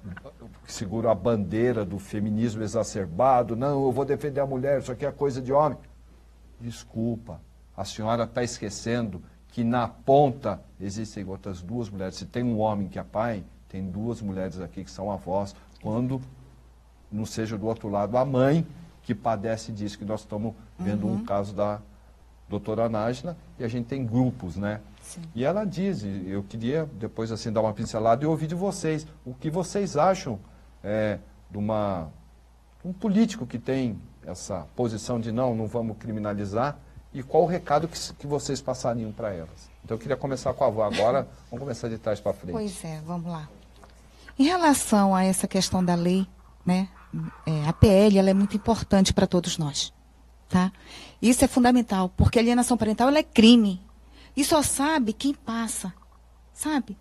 [0.65, 5.05] que seguram a bandeira do feminismo exacerbado, não, eu vou defender a mulher, isso aqui
[5.05, 5.77] é coisa de homem.
[6.61, 7.41] Desculpa,
[7.75, 12.15] a senhora está esquecendo que na ponta existem outras duas mulheres.
[12.15, 16.21] Se tem um homem que é pai, tem duas mulheres aqui que são avós, quando
[17.11, 18.65] não seja do outro lado a mãe
[19.03, 21.15] que padece disso, que nós estamos vendo uhum.
[21.15, 21.79] um caso da
[22.49, 24.79] doutora Nájila, e a gente tem grupos, né?
[25.01, 25.21] Sim.
[25.35, 29.33] E ela diz, eu queria depois assim dar uma pincelada e ouvir de vocês, o
[29.33, 30.39] que vocês acham
[30.83, 31.19] é,
[31.49, 32.09] de uma,
[32.83, 36.77] um político que tem essa posição de não, não vamos criminalizar,
[37.13, 39.69] e qual o recado que, que vocês passariam para elas.
[39.83, 42.53] Então eu queria começar com a avó agora, vamos começar de trás para frente.
[42.53, 43.47] Pois é, vamos lá.
[44.37, 46.25] Em relação a essa questão da lei,
[46.65, 46.89] né,
[47.45, 49.93] é, a PL ela é muito importante para todos nós.
[50.49, 50.71] Tá?
[51.21, 53.81] Isso é fundamental, porque a alienação parental ela é crime.
[54.35, 55.93] E só sabe quem passa,
[56.53, 56.97] sabe?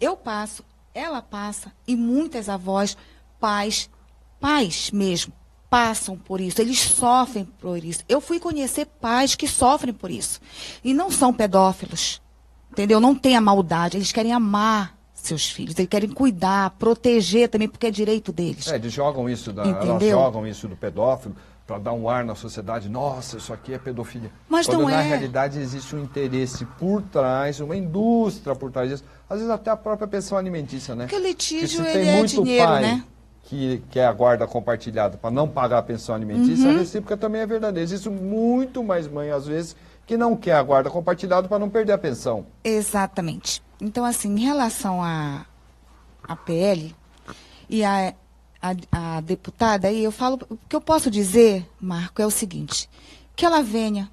[0.00, 2.96] Eu passo, ela passa, e muitas avós,
[3.38, 3.88] pais,
[4.40, 5.32] pais mesmo,
[5.70, 8.04] passam por isso, eles sofrem por isso.
[8.08, 10.40] Eu fui conhecer pais que sofrem por isso.
[10.82, 12.20] E não são pedófilos.
[12.72, 13.00] Entendeu?
[13.00, 17.86] Não tem a maldade, eles querem amar seus filhos, eles querem cuidar, proteger também, porque
[17.86, 18.68] é direito deles.
[18.68, 22.34] É, eles jogam isso, da, elas jogam isso do pedófilo para dar um ar na
[22.34, 22.88] sociedade.
[22.88, 24.32] Nossa, isso aqui é pedofilia.
[24.48, 25.08] Mas Quando não na é.
[25.08, 29.04] realidade existe um interesse por trás, uma indústria por trás disso.
[29.28, 31.04] Às vezes até a própria pensão alimentícia, né?
[31.04, 33.04] Porque o litígio, ele é dinheiro, pai, né?
[33.50, 36.76] Que quer a guarda compartilhada para não pagar a pensão alimentícia, uhum.
[36.76, 37.82] a recíproca também é verdadeira.
[37.82, 39.74] Existe muito mais mãe, às vezes,
[40.06, 42.46] que não quer a guarda compartilhada para não perder a pensão.
[42.62, 43.60] Exatamente.
[43.80, 45.44] Então, assim, em relação à
[46.28, 46.94] a, a PL
[47.68, 48.14] e a,
[48.62, 52.88] a, a deputada, aí eu falo, o que eu posso dizer, Marco, é o seguinte,
[53.34, 54.08] que ela venha,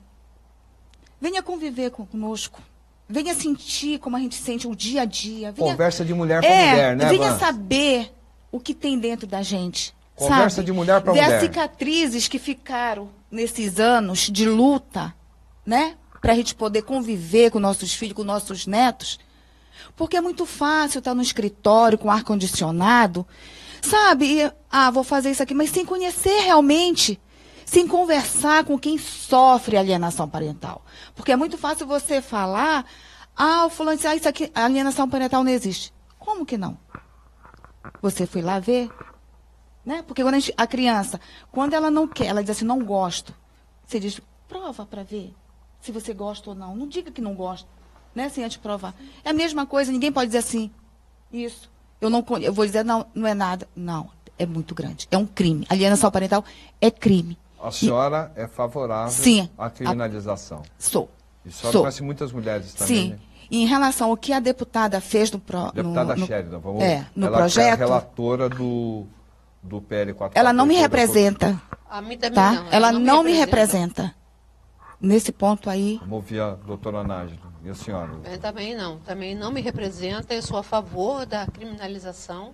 [1.21, 2.59] venha conviver conosco,
[3.07, 5.51] venha sentir como a gente sente o dia a dia.
[5.51, 8.16] Venha, Conversa de mulher para é, mulher, né, Venha saber
[8.51, 9.95] o que tem dentro da gente.
[10.15, 10.65] Conversa sabe?
[10.65, 11.35] de mulher para mulher.
[11.35, 15.13] As cicatrizes que ficaram nesses anos de luta,
[15.65, 15.95] né?
[16.19, 19.19] Para a gente poder conviver com nossos filhos, com nossos netos.
[19.95, 23.27] Porque é muito fácil estar no escritório com ar-condicionado,
[23.81, 24.41] sabe?
[24.41, 27.19] E, ah, vou fazer isso aqui, mas sem conhecer realmente,
[27.65, 30.83] sem conversar com quem sofre alienação parental.
[31.15, 32.85] Porque é muito fácil você falar,
[33.35, 35.93] ah, o fulano disse, ah, isso aqui, a alienação parental não existe.
[36.17, 36.77] Como que não?
[38.01, 38.89] Você foi lá ver?
[39.85, 40.03] Né?
[40.05, 41.19] Porque quando a, gente, a criança,
[41.51, 43.33] quando ela não quer, ela diz assim, não gosto.
[43.85, 45.33] Você diz, prova para ver
[45.79, 46.75] se você gosta ou não.
[46.75, 47.67] Não diga que não gosta,
[48.13, 48.27] né?
[48.29, 48.93] Sem antes provar.
[49.23, 50.69] É a mesma coisa, ninguém pode dizer assim,
[51.31, 51.71] isso.
[51.99, 53.67] Eu não eu vou dizer, não, não é nada.
[53.75, 55.07] Não, é muito grande.
[55.09, 55.65] É um crime.
[55.69, 56.43] Alienação parental
[56.79, 57.37] é crime.
[57.59, 60.59] A senhora e, é favorável sim, à criminalização?
[60.59, 61.09] A, sou.
[61.43, 61.81] E a senhora sou.
[61.81, 63.09] conhece muitas mulheres também, Sim.
[63.11, 63.19] Né?
[63.49, 67.05] E em relação ao que a deputada fez no pro, Deputada no, Sheridan, vamos é,
[67.15, 67.65] no ela projeto.
[67.65, 69.05] É a relatora do,
[69.63, 70.37] do PL 4.
[70.37, 71.61] Ela não me representa.
[71.89, 72.51] A mim também tá?
[72.51, 72.67] não.
[72.67, 74.03] Ela, ela não, não me, representa.
[74.03, 74.17] me representa.
[74.99, 75.97] Nesse ponto aí.
[75.99, 77.47] Vamos ouvir a doutora Nájila.
[77.63, 78.11] E a senhora?
[78.25, 78.99] Eu também não.
[78.99, 80.33] Também não me representa.
[80.33, 82.53] Eu sou a favor da criminalização,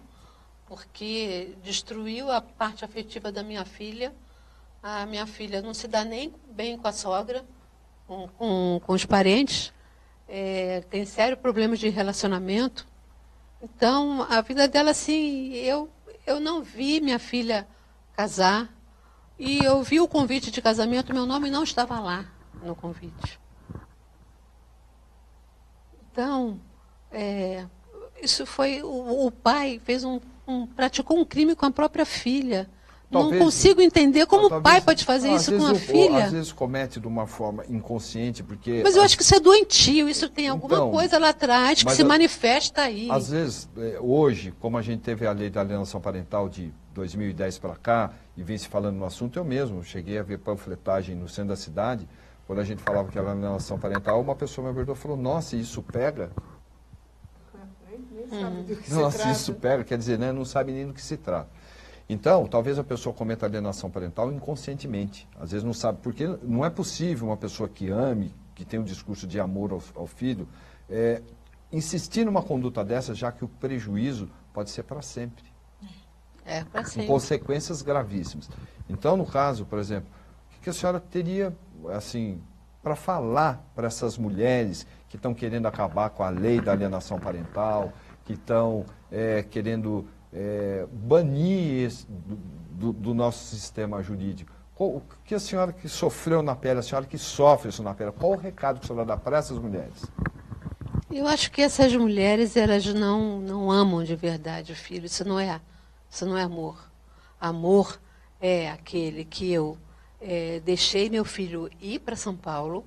[0.68, 4.14] porque destruiu a parte afetiva da minha filha.
[4.82, 7.44] A minha filha não se dá nem bem com a sogra,
[8.06, 9.74] com, com, com os parentes
[10.36, 12.88] é, tem sérios problemas de relacionamento.
[13.62, 15.88] Então, a vida dela, assim, eu,
[16.26, 17.68] eu não vi minha filha
[18.18, 18.68] casar.
[19.38, 22.26] E eu vi o convite de casamento, meu nome não estava lá
[22.64, 23.40] no convite.
[26.12, 26.60] Então,
[27.12, 27.68] é,
[28.20, 28.82] isso foi.
[28.82, 32.68] O, o pai fez um, um, praticou um crime com a própria filha,
[33.14, 35.76] Talvez- não consigo entender como o Talvez- pai pode fazer não, isso com a o-
[35.76, 36.26] filha.
[36.26, 38.82] Às vezes comete de uma forma inconsciente, porque.
[38.84, 41.92] Mas eu acho que isso é doentio, isso tem alguma Então, coisa lá atrás que
[41.92, 43.10] se a- manifesta aí.
[43.10, 47.58] Às vezes, eh, hoje, como a gente teve a lei da alienação parental de 2010
[47.58, 51.30] para cá, e vem se falando no assunto, eu mesmo cheguei a ver panfletagem no
[51.30, 52.08] centro da cidade,
[52.46, 55.56] quando a gente falava que era alienação parental, uma pessoa me abordou e falou, nossa,
[55.56, 56.30] isso pega?
[58.12, 59.32] Nem sabe do que se Nossa, trata.
[59.32, 61.50] isso pega, quer dizer, né, não sabe nem do que se trata.
[62.10, 65.28] Então, talvez a pessoa cometa alienação parental inconscientemente.
[65.40, 68.84] Às vezes não sabe, porque não é possível uma pessoa que ame, que tem um
[68.84, 70.48] discurso de amor ao, ao filho,
[70.90, 71.22] eh,
[71.72, 75.44] insistir numa conduta dessa, já que o prejuízo pode ser para sempre
[76.46, 77.08] É, para com sempre.
[77.08, 78.50] consequências gravíssimas.
[78.90, 80.10] Então, no caso, por exemplo,
[80.58, 81.56] o que a senhora teria,
[81.94, 82.40] assim,
[82.84, 87.94] para falar para essas mulheres que estão querendo acabar com a lei da alienação parental,
[88.26, 94.52] que estão eh, querendo eh, banir esse do, do- nosso sistema jurídico?
[94.76, 97.94] Qual- o que a senhora que sofreu na pele, a senhora que sofre isso na
[97.94, 100.06] pele, qual o recado que a senhora dá para essas mulheres?
[101.12, 105.06] Eu acho que essas mulheres, elas não, não amam de verdade o filho.
[105.06, 105.62] Isso não é,
[106.10, 106.90] isso não é amor.
[107.40, 108.00] Amor
[108.42, 109.78] é aquele que eu
[110.20, 112.84] eh, deixei meu filho ir para São Paulo.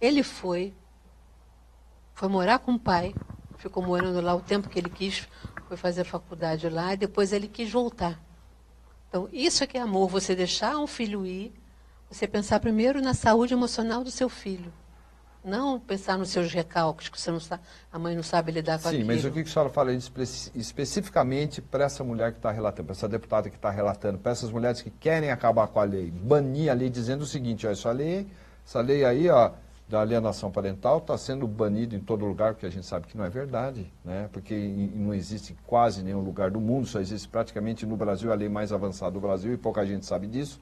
[0.00, 0.72] Ele foi,
[2.14, 3.14] foi morar com o pai,
[3.56, 5.26] ficou morando lá o tempo que ele quis,
[5.68, 8.20] foi fazer faculdade lá, e depois ele quis voltar.
[9.08, 11.52] Então, isso é que é amor, você deixar um filho ir,
[12.10, 14.72] você pensar primeiro na saúde emocional do seu filho.
[15.44, 17.62] Não pensar nos seus recalques, que você não sabe,
[17.92, 19.06] a mãe não sabe lidar com Sim, aquilo.
[19.06, 20.22] mas o que que a senhora fala espe-
[20.54, 24.50] especificamente para essa mulher que está relatando, para essa deputada que está relatando, para essas
[24.50, 27.92] mulheres que querem acabar com a lei, banir a lei dizendo o seguinte, ó, essa
[27.92, 28.26] lei,
[28.66, 29.50] essa lei aí, ó,
[29.88, 33.24] da alienação parental está sendo banida em todo lugar, porque a gente sabe que não
[33.24, 34.28] é verdade, né?
[34.32, 34.54] Porque
[34.94, 38.48] não existe em quase nenhum lugar do mundo, só existe praticamente no Brasil, a lei
[38.48, 40.60] mais avançada do Brasil, e pouca gente sabe disso.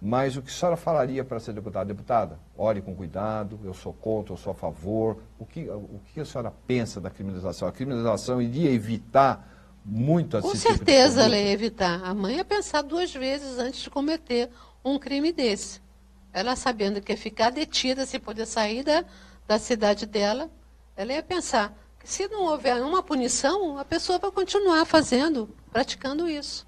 [0.00, 1.84] Mas o que a senhora falaria para ser deputada?
[1.86, 5.18] Deputada, ore com cuidado, eu sou contra, eu sou a favor.
[5.38, 7.68] O que, o que a senhora pensa da criminalização?
[7.68, 9.48] A criminalização iria evitar
[9.84, 11.42] muito Com esse tipo de certeza ela conduta?
[11.42, 12.04] ia evitar.
[12.04, 14.50] A mãe ia pensar duas vezes antes de cometer
[14.84, 15.80] um crime desse.
[16.32, 19.04] Ela sabendo que ia ficar detida sem poder sair da,
[19.46, 20.50] da cidade dela,
[20.96, 26.28] ela ia pensar que se não houver uma punição, a pessoa vai continuar fazendo, praticando
[26.28, 26.66] isso.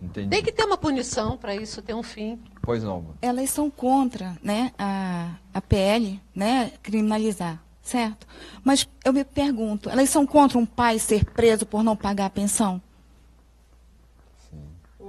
[0.00, 0.28] Entendi.
[0.28, 2.38] Tem que ter uma punição para isso ter um fim.
[2.62, 3.14] Pois não.
[3.20, 8.26] Elas são contra né, a, a PL né, criminalizar, certo?
[8.62, 12.30] Mas eu me pergunto, elas são contra um pai ser preso por não pagar a
[12.30, 12.80] pensão?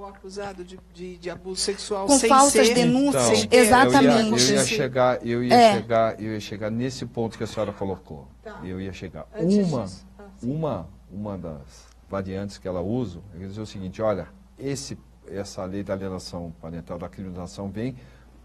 [0.00, 4.30] O acusado de, de, de abuso sexual Com sem falsas ser, denúncias, ter- exatamente.
[4.30, 5.72] Eu ia, eu ia chegar, eu ia É.
[5.74, 8.26] chegar, eu ia chegar nesse ponto que a senhora colocou.
[8.42, 8.60] Tá.
[8.64, 9.26] Eu ia chegar.
[9.34, 10.06] Antes uma, disso.
[10.18, 14.28] Ah, uma, uma das variantes que ela usa é dizer o seguinte: olha,
[14.58, 14.98] esse,
[15.28, 17.94] essa lei da alienação parental da criminalização vem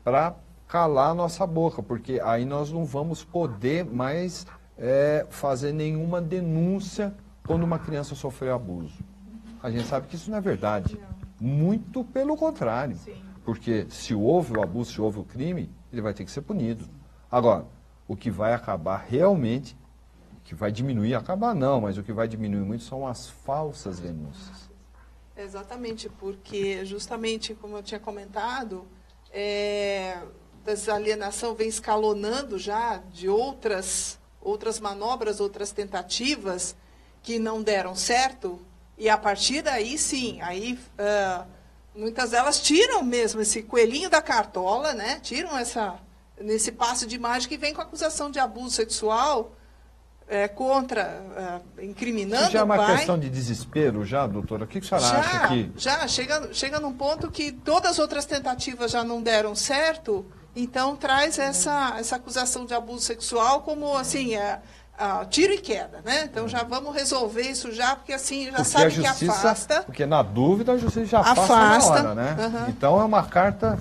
[0.04, 0.36] para
[0.68, 4.46] calar a nossa boca, porque aí nós não vamos poder mais
[4.78, 7.16] é, fazer nenhuma denúncia
[7.48, 8.94] quando uma criança sofreu abuso.
[9.64, 11.00] A gente sabe que isso não é verdade.
[11.40, 12.98] Muito pelo contrário.
[12.98, 13.22] Sim.
[13.44, 16.90] Porque se houve o abuso, se houve o crime, ele vai ter que ser punido.
[17.30, 17.66] Agora,
[18.08, 19.78] o que vai acabar realmente,
[20.38, 24.00] o que vai diminuir, acabar não, mas o que vai diminuir muito são as falsas
[24.00, 24.70] denúncias.
[25.38, 28.88] Exatamente, porque justamente como eu tinha comentado,
[29.32, 30.18] é,
[30.66, 36.76] essa alienação vem escalonando já de outras, outras manobras, outras tentativas
[37.22, 38.60] que não deram certo,
[38.98, 41.46] e a partir daí sim, aí ah,
[41.96, 45.20] muitas delas tiram mesmo esse coelhinho da cartola, né?
[45.22, 45.96] Tiram essa
[46.40, 49.54] nesse passo de imagem que vem com acusação de abuso sexual
[50.28, 52.98] é, contra, incriminando Isso já é o uma pai.
[52.98, 54.66] questão de desespero, já, doutora?
[54.66, 55.72] O que, que a senhora acha Já, que.
[55.78, 60.26] já chega, chega num ponto que todas as outras tentativas já não deram certo,
[60.56, 64.60] então traz essa, essa acusação de abuso sexual como assim, é,
[64.98, 66.24] ah, tiro e queda, né?
[66.32, 69.84] Então já vamos resolver isso já, porque assim já Porque sabe a que justiça, afasta.
[69.84, 72.36] porque na dúvida a justiça já Afasta, hora, né?
[72.40, 72.66] aham.
[72.70, 73.78] Então é uma carta,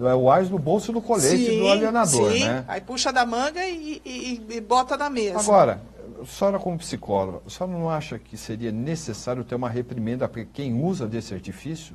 [0.00, 2.44] é o ás no bolso do colete do alienador, sim.
[2.44, 2.64] né?
[2.68, 5.38] Aí puxa da manga e, e- e bota na mesa.
[5.40, 5.80] Agora,
[6.22, 10.44] a senhora como psicóloga, a senhora não acha que seria necessário ter uma reprimenda para
[10.44, 11.94] quem usa desse artifício?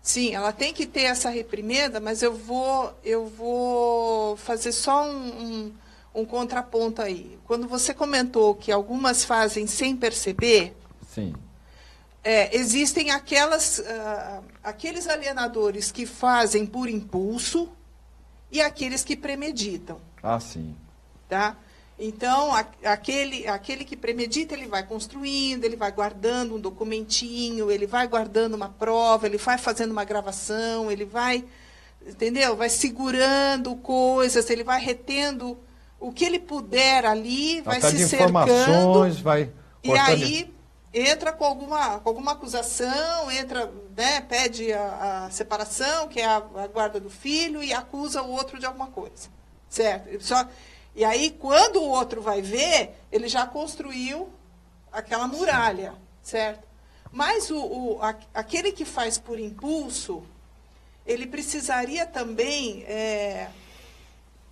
[0.00, 5.10] Sim, ela tem que ter essa reprimenda, mas eu vou, eu vou fazer só um,
[5.16, 5.72] um,
[6.14, 7.38] um contraponto aí.
[7.46, 10.74] Quando você comentou que algumas fazem sem perceber,
[11.08, 11.34] Sim.
[12.22, 17.70] é, existem aquelas, ah, aqueles alienadores que fazem por impulso
[18.50, 20.00] e aqueles que premeditam.
[20.22, 20.76] Ah, sim.
[21.28, 21.56] Tá?
[21.98, 27.86] Então, a, aquele, aquele que premedita, ele vai construindo, ele vai guardando um documentinho, ele
[27.86, 31.44] vai guardando uma prova, ele vai fazendo uma gravação, ele vai,
[32.06, 32.56] entendeu?
[32.56, 35.56] Vai segurando coisas, ele vai retendo
[36.08, 38.30] o que ele puder ali, vai Até se cercando.
[38.30, 39.50] informações, vai
[39.82, 40.52] E aí
[40.92, 46.36] entra com alguma, com alguma acusação, entra, né, pede a, a separação, que é a,
[46.36, 49.28] a guarda do filho, e acusa o outro de alguma coisa.
[49.70, 50.22] Certo?
[50.22, 50.46] Só,
[50.94, 54.28] e aí, quando o outro vai ver, ele já construiu
[54.92, 56.68] aquela muralha, certo?
[57.10, 60.22] Mas o, o, a- aquele que faz por impulso,
[61.06, 62.84] ele precisaria também.
[62.86, 63.48] é,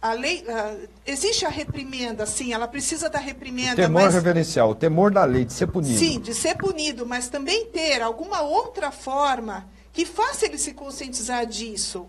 [0.02, 3.76] a lei, ah, existe a reprimenda, sim, ela precisa da reprimenda.
[3.76, 5.98] temor mas, reverencial, o temor da lei de ser punido.
[5.98, 11.44] Sim, de ser punido, mas também ter alguma outra forma que faça ele se conscientizar
[11.44, 12.06] disso.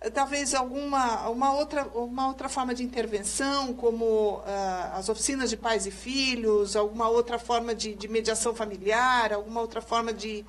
[0.00, 5.56] Eh, Talvez alguma uma outra, uma outra forma de intervenção, como ah, as oficinas de
[5.56, 10.44] pais e filhos, alguma outra forma de, de mediação familiar, alguma outra forma de,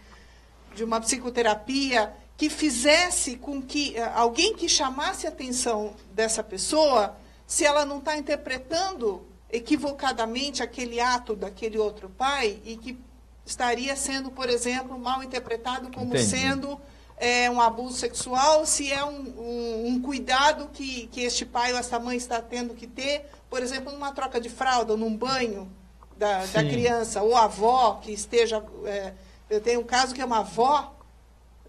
[0.76, 7.17] de uma psicoterapia que fizesse com que eh, alguém que chamasse a atenção dessa pessoa,
[7.45, 12.97] se ela não está interpretando equivocadamente aquele ato daquele outro pai e que
[13.45, 16.23] estaria sendo, por exemplo, mal interpretado como Entendi.
[16.29, 16.79] sendo
[17.17, 21.77] eh, um abuso sexual, se é um, um- um cuidado que, que este pai ou
[21.79, 25.69] esta mãe está tendo que ter, por exemplo, numa troca de fralda, num banho
[26.17, 28.63] da, da criança, ou a avó que esteja.
[28.85, 29.13] eh,
[29.49, 30.95] eu tenho um caso que é uma avó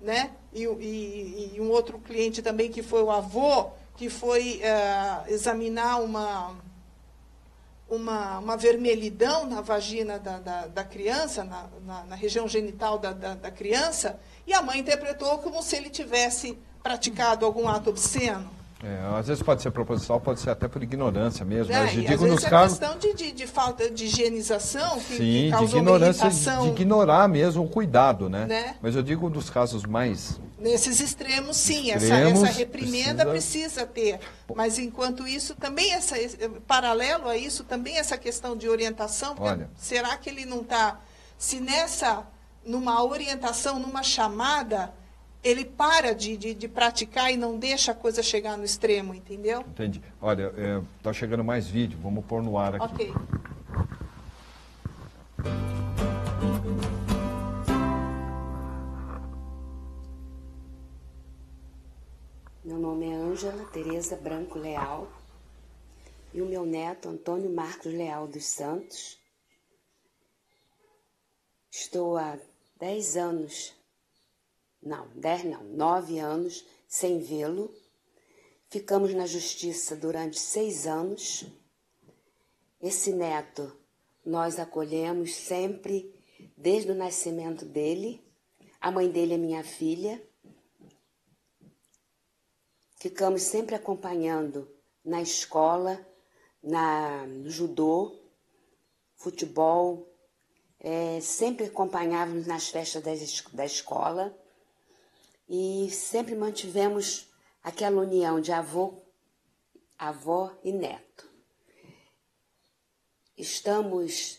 [0.00, 0.30] né?
[0.53, 6.01] E, e- e um outro cliente também que foi o avô, que foi eh, examinar
[6.03, 6.57] uma,
[7.88, 13.12] uma, uma vermelhidão na vagina da, da, da criança, na, na, na região genital da,
[13.12, 18.51] da, da criança, e a mãe interpretou como se ele tivesse praticado algum ato obsceno.
[18.83, 21.70] É, às vezes pode ser proposital, pode ser até por ignorância mesmo.
[21.70, 21.83] Né?
[21.83, 22.78] Mas eu digo nos é casos.
[22.78, 26.68] questão de, de, de falta de higienização que, que Sim, de causou uma ignorância, de
[26.68, 28.47] ignorar mesmo o cuidado, né?
[28.47, 28.76] Né?
[28.81, 30.41] Mas eu digo dos casos mais.
[30.59, 34.16] Nesses extremos, sim, essa- Extremos, essa, reprimenda precisa- precisa...
[34.16, 34.20] ter.
[34.55, 39.35] Mas, enquanto isso, também, essa, esse- paralelo a isso, também essa questão de orientação.
[39.39, 39.68] Olha.
[39.76, 40.99] Será que ele não está...
[41.39, 42.24] Se nessa,
[42.64, 44.93] numa orientação, numa chamada,
[45.43, 49.61] ele para de, de, de praticar e não deixa a coisa chegar no extremo, entendeu?
[49.62, 50.03] Entendi.
[50.20, 52.84] Olha, é, tá chegando mais vídeo, vamos pôr no ar aqui.
[52.84, 53.14] Ok.
[62.62, 65.11] Meu nome é Ângela Tereza Branco Leal
[66.32, 69.18] e o meu neto Antônio Marcos Leal dos Santos.
[71.72, 72.38] Estou há
[72.78, 73.74] 10 anos,
[74.83, 77.72] não, 10 não, 9 anos sem vê-lo.
[78.68, 81.45] Ficamos na justiça durante seis anos.
[82.81, 83.76] Esse neto
[84.24, 86.14] nós acolhemos sempre
[86.57, 88.24] desde o nascimento dele.
[88.81, 90.22] A mãe dele é minha filha.
[92.97, 94.70] Ficamos sempre acompanhando
[95.05, 96.07] na escola,
[96.62, 98.18] na, no judô,
[99.16, 100.07] futebol,
[100.78, 103.12] é, sempre acompanhávamos nas festas da,
[103.57, 104.35] da escola
[105.51, 107.28] e sempre mantivemos
[107.61, 109.03] aquela união de avô,
[109.98, 111.28] avó e neto.
[113.36, 114.38] Estamos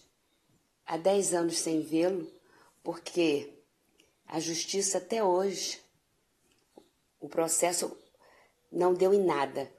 [0.86, 2.32] há 10 anos sem vê-lo
[2.82, 3.62] porque
[4.26, 5.82] a justiça até hoje
[7.20, 7.96] o processo
[8.72, 9.70] não deu em nada.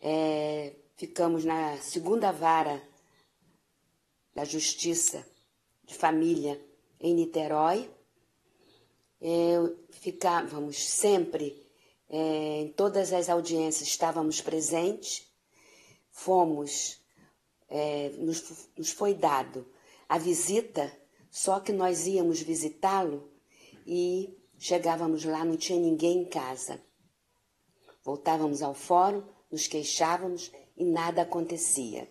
[0.00, 2.82] É, ficamos na segunda vara
[4.34, 5.24] da Justiça
[5.84, 6.60] de Família
[6.98, 7.88] em Niterói.
[9.24, 9.54] É,
[9.92, 11.64] ficávamos sempre,
[12.10, 15.30] é, em todas as audiências estávamos presentes.
[16.10, 16.98] Fomos,
[17.70, 19.64] é, nos, nos foi dado
[20.08, 20.92] a visita,
[21.30, 23.30] só que nós íamos visitá-lo
[23.86, 26.82] e chegávamos lá, não tinha ninguém em casa.
[28.04, 32.08] Voltávamos ao fórum, nos queixávamos e nada acontecia.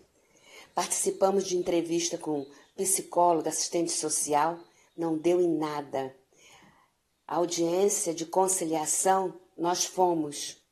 [0.74, 4.58] Participamos de entrevista com psicólogo, assistente social,
[4.96, 6.16] não deu em nada.
[7.26, 10.62] A audiência de conciliação, nós fomos,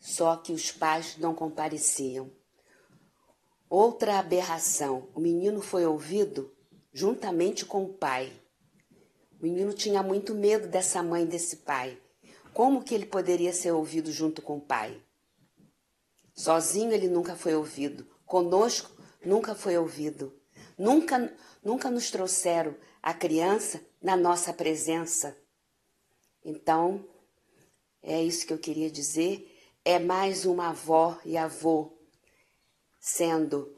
[0.00, 2.30] só que os pais não compareciam.
[3.68, 6.52] Outra aberração: o menino foi ouvido
[6.92, 8.32] juntamente com o pai.
[9.40, 11.98] O menino tinha muito medo dessa mãe desse pai.
[12.52, 15.02] Como que ele poderia ser ouvido junto com o pai?
[16.34, 18.06] Sozinho ele nunca foi ouvido.
[18.26, 18.90] Conosco
[19.24, 20.38] nunca foi ouvido.
[20.76, 21.34] Nunca,
[21.64, 25.36] nunca nos trouxeram a criança na nossa presença.
[26.44, 27.04] Então,
[28.02, 29.48] é isso que eu queria dizer.
[29.84, 31.92] É mais uma avó e avô
[33.00, 33.76] sendo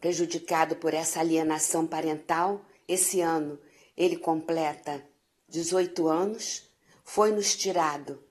[0.00, 2.64] prejudicado por essa alienação parental.
[2.86, 3.58] Esse ano
[3.96, 5.04] ele completa
[5.48, 6.70] 18 anos,
[7.04, 8.22] foi nos tirado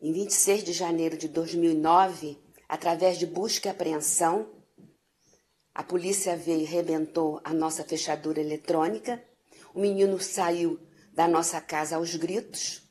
[0.00, 2.38] em 26 de janeiro de 2009,
[2.68, 4.48] através de busca e apreensão.
[5.74, 9.22] A polícia veio e rebentou a nossa fechadura eletrônica.
[9.74, 10.78] O menino saiu
[11.16, 12.82] da nossa casa aos gritos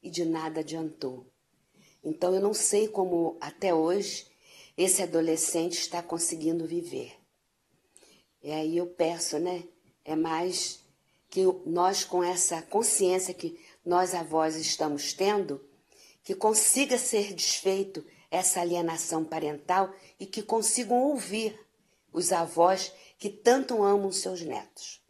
[0.00, 1.26] e de nada adiantou.
[2.04, 4.28] Então eu não sei como até hoje
[4.76, 7.18] esse adolescente está conseguindo viver.
[8.40, 9.64] E aí eu peço, né?
[10.04, 10.78] É mais
[11.28, 15.60] que nós, com essa consciência que nós avós estamos tendo,
[16.22, 21.58] que consiga ser desfeito essa alienação parental e que consigam ouvir
[22.12, 25.01] os avós que tanto amam seus netos.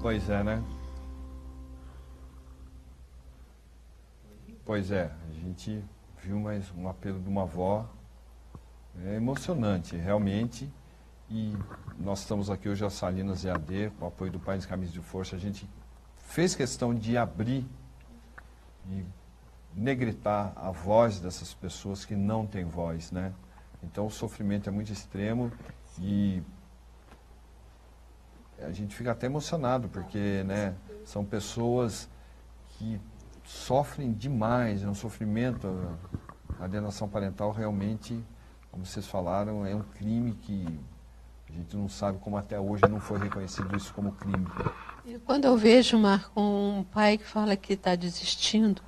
[0.00, 0.64] Pois é, né?
[4.64, 5.84] Pois é, a gente
[6.22, 7.86] viu mais um apelo de uma avó
[9.04, 10.72] é emocionante, realmente.
[11.28, 11.54] E
[11.98, 15.00] nós estamos aqui hoje a Salinas EAD, com o apoio do Pai de Camisa de
[15.00, 15.36] Força.
[15.36, 15.68] A gente
[16.16, 17.66] fez questão de abrir
[18.88, 19.04] e
[19.74, 23.34] negritar a voz dessas pessoas que não têm voz, né?
[23.82, 25.52] Então o sofrimento é muito extremo
[25.98, 26.42] e
[28.62, 30.74] a gente fica até emocionado porque, né,
[31.04, 32.08] são pessoas
[32.70, 33.00] que
[33.44, 35.66] sofrem demais, é um sofrimento,
[36.58, 38.22] a alienação parental realmente
[38.70, 40.66] como vocês falaram, é um crime que
[41.48, 44.46] a gente não sabe como até hoje não foi reconhecido isso como crime.
[45.24, 48.80] Quando eu vejo, Marco, um pai que fala que está desistindo,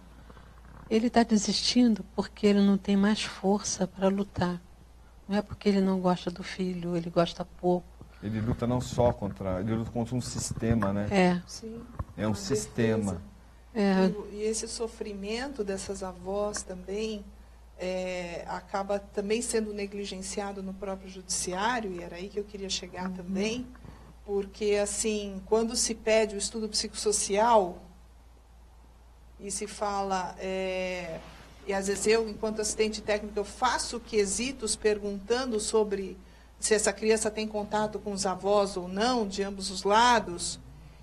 [0.89, 4.61] ele está desistindo porque ele não tem mais força para lutar.
[5.29, 7.87] Não é porque ele não gosta do filho, ele gosta pouco.
[8.23, 11.09] Ele luta não só contra, ele luta contra um sistema, né?
[11.11, 11.43] É.
[11.47, 11.83] Sim.
[12.17, 13.21] É um sistema.
[13.75, 14.07] É.
[14.33, 17.25] E, e esse sofrimento dessas avós também,
[17.79, 23.09] é, acaba também sendo negligenciado no próprio judiciário, e era aí que eu queria chegar
[23.09, 23.15] uhum.
[23.15, 23.67] também,
[24.25, 27.83] porque, assim, quando se pede o estudo psicossocial
[29.41, 31.19] e se fala, é,
[31.67, 36.17] e às vezes eu, enquanto assistente técnico, eu faço quesitos perguntando sobre
[36.63, 40.61] se essa criança tem contato com os avós ou não, de ambos os lados,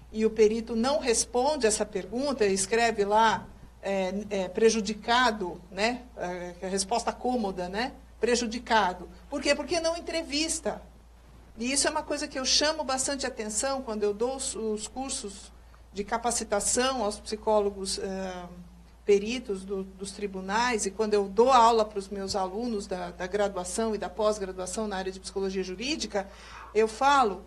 [0.10, 3.45] e o perito não responde essa pergunta, escreve lá
[3.81, 6.03] é, é, prejudicado, né?
[6.15, 7.91] É, a resposta cômoda, né?
[8.22, 9.10] Prejudicado.
[9.30, 9.53] Por quê?
[9.53, 10.81] Porque não entrevista.
[11.57, 14.88] E isso é uma coisa que eu chamo bastante atenção quando eu dou os, os
[14.88, 15.52] cursos
[15.91, 18.45] de capacitação aos psicólogos é,
[19.10, 23.26] peritos do, dos tribunais e quando eu dou aula para os meus alunos da, da
[23.26, 26.30] graduação e da pós-graduação na área de psicologia jurídica,
[26.76, 27.44] eu falo,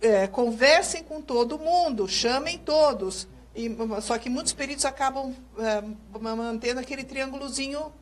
[0.00, 3.70] é, conversem com todo mundo, chamem todos, e,
[4.02, 5.80] só que muitos peritos acabam é,
[6.18, 7.92] mantendo aquele triângulozinho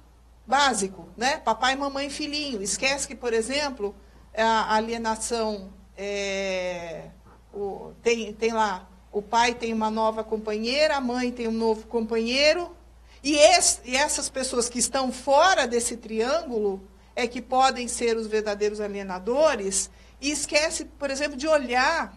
[0.47, 1.37] básico, né?
[1.37, 2.63] Papai, mamãe, filhinho.
[2.63, 3.95] Esquece que, por exemplo,
[4.35, 7.11] a alienação é,
[7.53, 11.87] o, tem, tem lá o pai tem uma nova companheira, a mãe tem um novo
[11.87, 12.75] companheiro,
[13.23, 16.83] e, esse, e essas pessoas que estão fora desse triângulo
[17.15, 19.91] é que podem ser os verdadeiros alienadores,
[20.21, 22.17] e esquece, por exemplo, de olhar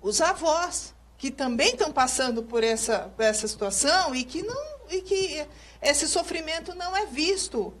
[0.00, 5.00] os avós que também estão passando por essa, por essa situação e que, não, e
[5.00, 5.46] que
[5.82, 7.74] esse sofrimento não é visto.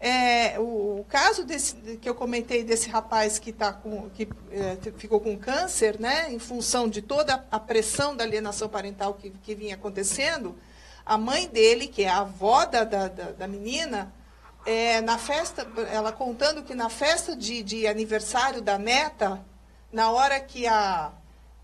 [0.00, 4.78] É, o, o, caso desse, que eu comentei desse rapaz que, tá com, que é,
[4.96, 9.54] ficou com câncer, né, em função de toda a pressão da alienação parental que, que
[9.54, 10.56] vinha acontecendo,
[11.04, 14.12] a mãe dele, que é a avó da, da, da menina,
[14.64, 19.44] é, na festa, ela contando que na festa de, de aniversário da neta,
[19.92, 21.12] na hora que a,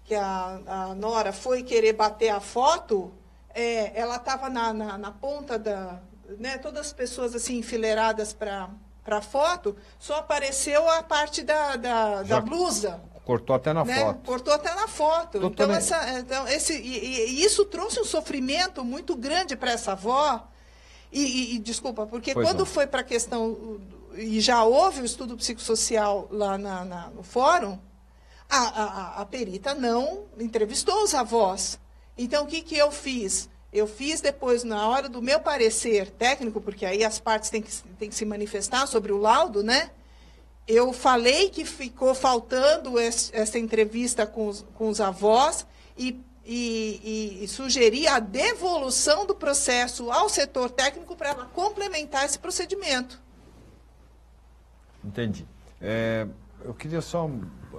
[0.04, 3.12] que a, a Nora foi querer bater a foto,
[3.54, 6.00] é, ela estava na, na, na, ponta da.
[6.38, 8.68] Né, todas as pessoas assim enfileiradas para
[9.06, 13.00] a foto, só apareceu a parte da, da, da blusa.
[13.24, 13.98] Cortou até na né?
[13.98, 14.20] foto.
[14.24, 15.44] Cortou até na foto.
[15.44, 20.46] então, essa, então esse, e, e, isso trouxe um sofrimento muito grande para essa avó.
[21.10, 22.66] E, e, e desculpa, porque pois quando não.
[22.66, 23.80] foi para a questão,
[24.14, 27.78] e já houve o estudo psicossocial lá na, na, no fórum,
[28.48, 31.80] a, a, a perita não entrevistou os avós.
[32.16, 33.48] Então, o que, que eu fiz?
[33.76, 37.70] Eu fiz depois, na hora do meu parecer técnico, porque aí as partes têm que,
[37.98, 39.90] têm que se manifestar sobre o laudo, né?
[40.66, 47.48] Eu falei que ficou faltando essa entrevista com os, com os avós e, e, e,
[47.48, 53.22] sugeri a devolução do processo ao setor técnico para ela complementar esse procedimento.
[55.04, 55.46] Entendi.
[55.82, 56.26] É,
[56.64, 57.30] eu queria só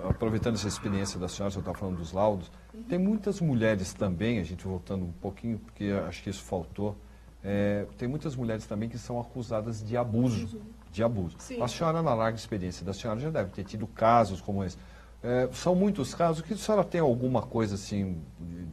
[0.07, 2.51] aproveitando essa experiência da senhora, você está falando dos laudos.
[2.87, 6.97] Tem muitas mulheres também, a gente voltando um pouquinho, porque acho que isso faltou,
[7.43, 10.61] é, tem muitas mulheres também que são acusadas de abuso.
[10.91, 11.37] De abuso.
[11.39, 11.61] Sim.
[11.61, 14.77] A senhora, na larga experiência da senhora, já deve ter tido casos como esse.
[15.23, 16.41] É, são muitos casos.
[16.41, 18.21] Que a senhora tem alguma coisa assim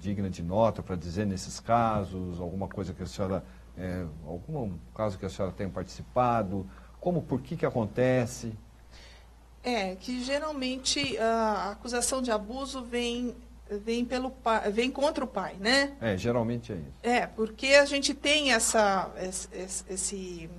[0.00, 2.40] digna de nota para dizer nesses casos?
[2.40, 3.44] Alguma coisa que a senhora.
[3.76, 6.66] É, algum caso que a senhora tenha participado?
[7.00, 8.54] Como, por que que acontece?
[9.62, 13.34] É, que geralmente a acusação de abuso vem,
[13.70, 15.92] vem, pelo pai, vem contra o pai, né?
[16.00, 16.92] É, geralmente é isso.
[17.02, 19.48] É, porque a gente tem essa, esse,
[19.88, 20.50] esse-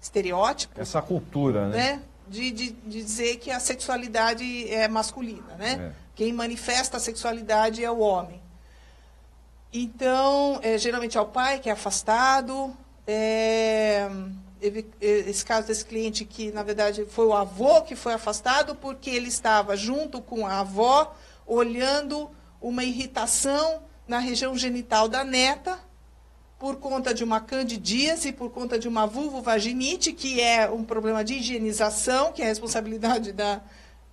[0.00, 1.76] estereótipo, Essa cultura, né?
[1.76, 2.02] né?
[2.28, 5.92] De, de, de dizer que a sexualidade é masculina, né?
[5.92, 6.08] É.
[6.14, 8.40] Quem manifesta a sexualidade é o homem.
[9.72, 12.74] Então, é, geralmente é o pai que é afastado.
[13.06, 14.08] É,
[14.60, 19.10] é, esse caso desse cliente que, na verdade, foi o avô que foi afastado porque
[19.10, 21.14] ele estava junto com a avó,
[21.46, 25.78] olhando uma irritação na região genital da neta,
[26.58, 31.34] por conta de uma candidíase, por conta de uma vulvovaginite, que é um problema de
[31.34, 33.60] higienização, que é a responsabilidade da,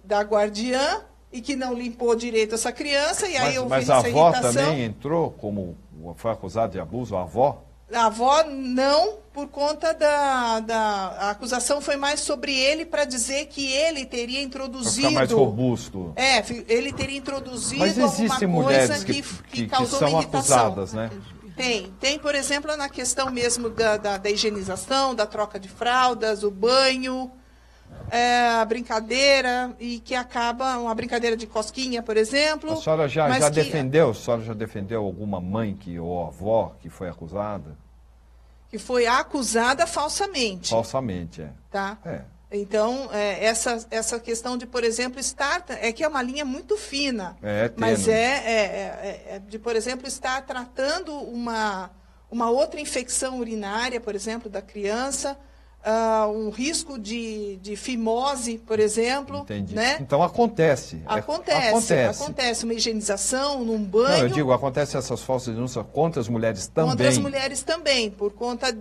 [0.04, 1.02] da guardiã,
[1.32, 4.08] e que não limpou direito essa criança, e aí Mas, eu mas vi a essa
[4.08, 4.64] avó irritação.
[4.64, 5.76] também entrou como
[6.16, 7.65] foi acusada de abuso, a avó?
[7.94, 10.78] A avó não, por conta da, da
[11.20, 15.08] a acusação foi mais sobre ele para dizer que ele teria introduzido.
[15.08, 16.12] ficar mais robusto.
[16.16, 20.00] É, ele teria introduzido Mas existem alguma mulheres coisa que, que, que, que que causou
[20.00, 21.12] são acusadas, né?
[21.56, 21.94] Tem.
[22.00, 26.52] Tem, por exemplo, na questão mesmo da, da, da higienização, da troca de fraldas, o
[26.52, 27.32] banho,
[28.12, 32.72] é, a brincadeira, e que acaba, uma brincadeira de cosquinha, por exemplo.
[32.74, 34.12] A senhora já, já que- defendeu?
[34.12, 37.78] A senhora já defendeu alguma mãe que, ou avó que foi acusada?
[38.70, 40.70] Que foi acusada falsamente.
[40.70, 41.50] Falsamente, é.
[41.72, 41.98] Tá?
[42.06, 42.22] É.
[42.52, 45.66] Então, é, essa, essa questão de, por exemplo, estar.
[45.70, 47.36] É que é uma linha muito fina.
[47.42, 48.48] É, é mas é, tênue.
[48.50, 51.90] é, é- é de, por exemplo, estar tratando uma,
[52.30, 55.38] uma outra infecção urinária, por exemplo, da criança,
[55.86, 59.38] ah, um risco de, de fimose, por exemplo.
[59.40, 59.76] Entendi.
[59.76, 59.98] Né?
[60.02, 61.02] Então acontece.
[61.08, 62.24] é- Acontece, acontece.
[62.24, 64.26] acontece uma higienização num Não, banho.
[64.26, 66.90] eu digo, acontece essas falsas denúncias contra as mulheres também.
[66.90, 68.76] Contra as mulheres também, por conta,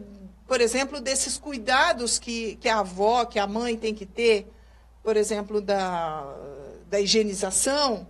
[0.49, 4.51] por exemplo, desses cuidados que, que a avó, que a mãe tem que ter,
[5.03, 6.25] por exemplo, da,
[6.89, 8.07] da higienização,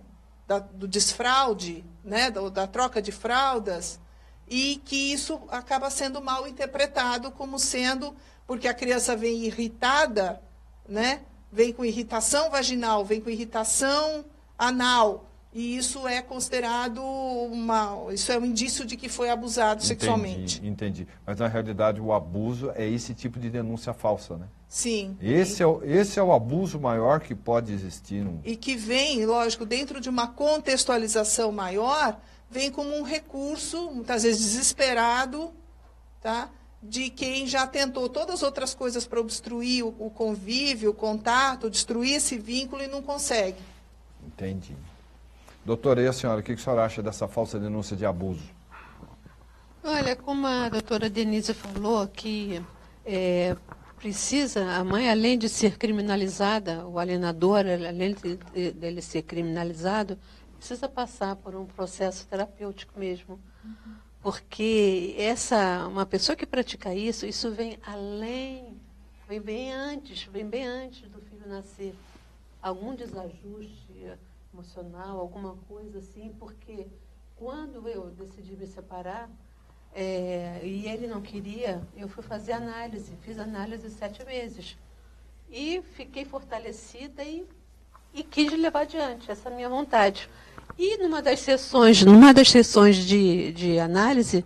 [0.47, 3.99] da- do desfraude, né, da, da troca de fraldas,
[4.47, 8.15] e que isso acaba sendo mal interpretado como sendo,
[8.47, 10.41] porque a criança vem irritada,
[10.87, 14.25] né, vem com irritação vaginal, vem com irritação
[14.57, 20.57] anal, e isso é considerado uma, isso é um indício de que foi abusado sexualmente.
[20.57, 21.07] Entendi, entendi.
[21.25, 24.47] Mas na realidade o abuso é esse tipo de denúncia falsa, né?
[24.67, 25.15] Sim.
[25.21, 28.25] Esse é, o, esse é o abuso maior que pode existir.
[28.25, 28.41] No...
[28.43, 32.19] E que vem, lógico, dentro de uma contextualização maior,
[32.49, 35.53] vem como um recurso, muitas vezes desesperado,
[36.21, 36.49] tá?
[36.89, 41.69] De quem já tentou todas as outras coisas para obstruir o, o convívio, o contato,
[41.69, 43.57] destruir esse vínculo e não consegue.
[44.25, 44.75] Entendi.
[45.65, 48.43] Doutora, e a senhora, o que a senhora acha dessa falsa denúncia de abuso?
[49.83, 52.61] Olha, como a doutora Denise falou, que
[53.05, 53.55] é,
[53.97, 60.17] precisa, a mãe, além de ser criminalizada, o alienador, além de, de- dele ser criminalizado,
[60.57, 63.39] precisa passar por um processo terapêutico mesmo.
[64.25, 68.81] Porque essa, uma pessoa que pratica isso, isso vem além,
[69.27, 71.93] vem bem antes, vem bem antes do filho nascer.
[72.59, 74.17] Algum desajuste
[74.51, 76.87] emocional, alguma coisa assim, porque
[77.35, 79.29] quando eu decidi me separar,
[79.93, 84.75] é, e ele não queria, eu fui fazer análise, fiz análise sete meses.
[85.51, 87.47] E fiquei fortalecida e,
[88.11, 90.27] e quis levar adiante essa minha vontade.
[90.77, 94.45] E numa das sessões, numa das sessões de, de análise,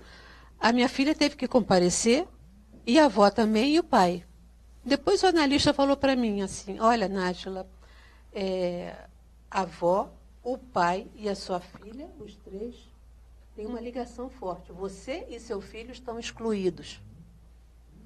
[0.60, 2.28] a minha filha teve que comparecer,
[2.86, 4.24] e a avó também, e o pai.
[4.84, 7.68] Depois o analista falou para mim assim, olha, Nájila,
[8.34, 8.96] é,
[9.50, 10.12] a avó,
[10.44, 12.76] o pai e a sua filha, os três,
[13.56, 14.72] têm uma ligação forte.
[14.72, 17.02] Você e seu filho estão excluídos.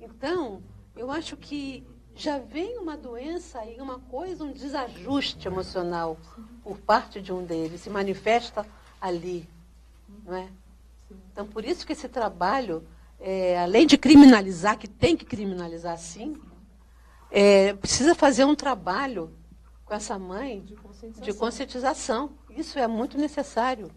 [0.02, 0.62] Então,
[0.96, 1.86] eu acho que
[2.16, 6.18] já vem uma doença aí, uma coisa, um desajuste emocional
[6.64, 8.66] por parte de um deles, se manifesta
[9.02, 9.48] ali,
[10.24, 10.50] não é?
[11.32, 12.86] Então, por isso que esse trabalho,
[13.20, 16.40] é, além de criminalizar, que tem que criminalizar sim,
[17.32, 19.36] é, precisa fazer um trabalho
[19.84, 21.24] com essa mãe De conscientização.
[21.24, 22.32] de conscientização.
[22.52, 23.92] Isso é muito necessário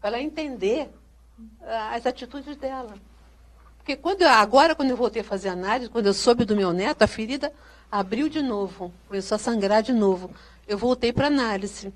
[0.00, 0.90] para ela entender
[1.60, 2.94] ah, as atitudes dela.
[3.82, 7.02] Porque quando agora, quando eu voltei a fazer análise, quando eu soube do meu neto,
[7.02, 7.52] a ferida
[7.90, 10.30] abriu de novo, começou a sangrar de novo.
[10.68, 11.92] Eu voltei para análise.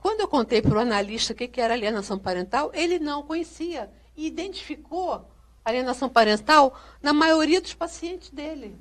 [0.00, 3.90] Quando eu contei para o analista o que, que era alienação parental, ele não conhecia
[4.16, 5.28] e identificou
[5.64, 8.78] alienação parental na maioria dos pacientes dele.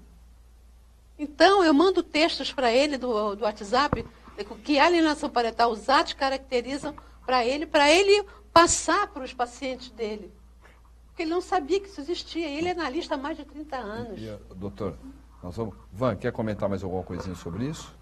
[1.17, 4.05] Então, eu mando textos para ele do, do WhatsApp
[4.63, 9.89] que a alienação parental, os atos caracterizam para ele, para ele passar para os pacientes
[9.89, 10.31] dele.
[11.13, 12.49] Porque ele não sabia que isso existia.
[12.49, 14.19] Ele é analista há mais de 30 anos.
[14.19, 14.97] E, doutor,
[15.43, 15.75] nós vamos...
[15.91, 17.95] Van, quer comentar mais alguma coisinha sobre isso?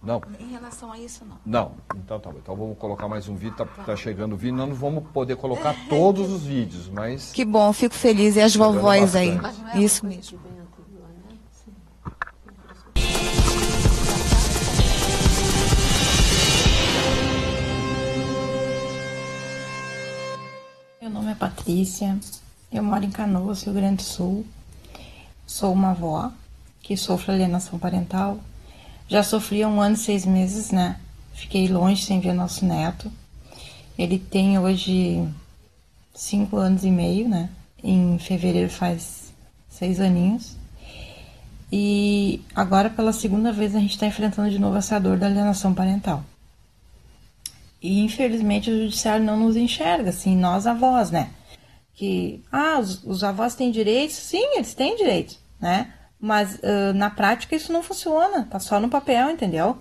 [0.00, 0.22] Não?
[0.38, 1.38] Em relação a isso, não.
[1.44, 1.74] Não.
[1.96, 2.38] Então tá bom.
[2.38, 3.56] Então vamos colocar mais um vídeo.
[3.56, 4.56] Tá, tá chegando o vídeo.
[4.56, 7.32] Não vamos poder colocar todos os vídeos, mas...
[7.32, 8.36] Que bom, fico feliz.
[8.36, 9.36] E as vovós aí.
[9.74, 10.38] é Isso mesmo.
[21.30, 22.18] Nome é Patrícia,
[22.72, 24.44] eu moro em Canoas, Rio Grande do Sul.
[25.46, 26.32] Sou uma avó
[26.82, 28.38] que sofre alienação parental.
[29.08, 30.96] Já sofri há um ano e seis meses, né?
[31.34, 33.10] Fiquei longe sem ver nosso neto.
[33.98, 35.26] Ele tem hoje
[36.14, 37.48] cinco anos e meio, né?
[37.82, 39.32] Em fevereiro faz
[39.68, 40.56] seis aninhos.
[41.72, 45.74] E agora, pela segunda vez, a gente está enfrentando de novo essa dor da alienação
[45.74, 46.24] parental.
[47.82, 51.30] E infelizmente o judiciário não nos enxerga, assim, nós avós, né?
[51.94, 54.16] Que, ah, os, os avós têm direitos?
[54.16, 55.92] Sim, eles têm direitos, né?
[56.20, 59.78] Mas uh, na prática isso não funciona, tá só no papel, entendeu?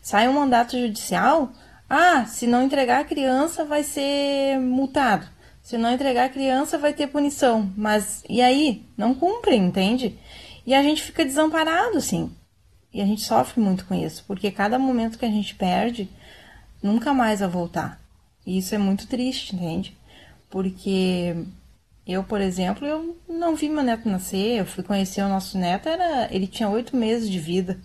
[0.00, 1.52] Sai um mandato judicial,
[1.88, 5.26] ah, se não entregar a criança vai ser multado.
[5.62, 7.72] Se não entregar a criança vai ter punição.
[7.76, 8.84] Mas e aí?
[8.96, 10.18] Não cumpre, entende?
[10.64, 12.32] E a gente fica desamparado, assim.
[12.92, 16.08] E a gente sofre muito com isso, porque cada momento que a gente perde,
[16.82, 18.00] nunca mais vai voltar.
[18.46, 19.96] E isso é muito triste, entende?
[20.50, 21.34] Porque
[22.06, 25.88] eu, por exemplo, eu não vi meu neto nascer, eu fui conhecer o nosso neto,
[25.88, 27.80] era, ele tinha oito meses de vida.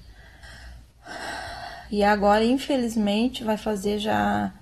[1.89, 4.53] E agora, infelizmente, vai fazer já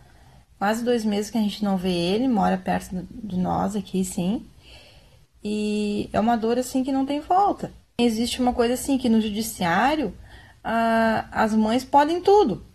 [0.57, 4.45] quase dois meses que a gente não vê ele, mora perto de nós aqui, sim.
[5.43, 7.71] E é uma dor assim que não tem volta.
[7.99, 10.13] Existe uma coisa assim que no judiciário
[10.63, 12.65] ah, as mães podem tudo,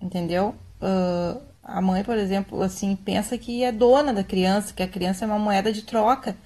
[0.00, 0.54] entendeu?
[0.84, 5.24] Uh, a mãe, por exemplo, assim, pensa que é dona da criança, que a criança
[5.24, 6.36] é uma moeda de troca.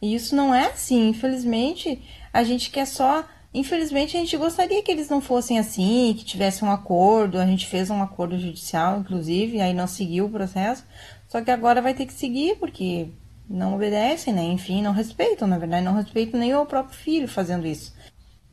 [0.00, 1.08] E isso não é assim.
[1.08, 2.02] Infelizmente,
[2.32, 3.24] a gente quer só.
[3.54, 7.38] Infelizmente, a gente gostaria que eles não fossem assim, que tivesse um acordo.
[7.38, 10.84] A gente fez um acordo judicial, inclusive, aí não seguiu o processo.
[11.28, 13.08] Só que agora vai ter que seguir, porque
[13.48, 14.42] não obedecem, né?
[14.42, 17.94] Enfim, não respeitam, na verdade, não respeitam nem o próprio filho fazendo isso.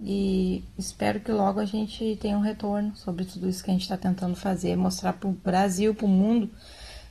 [0.02, 3.82] E espero que logo a gente tenha um retorno sobre tudo isso que a gente
[3.84, 6.50] está tentando fazer, mostrar para o Brasil, para o mundo,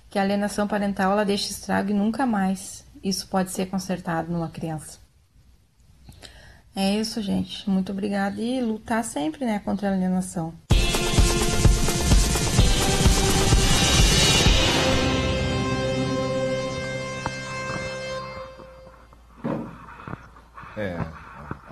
[0.09, 4.49] que a alienação parental ela deixa estrago e nunca mais isso pode ser consertado numa
[4.49, 4.99] criança.
[6.75, 7.69] É isso, gente.
[7.69, 10.55] Muito obrigada e lutar sempre, né, contra a alienação.
[20.77, 20.97] É,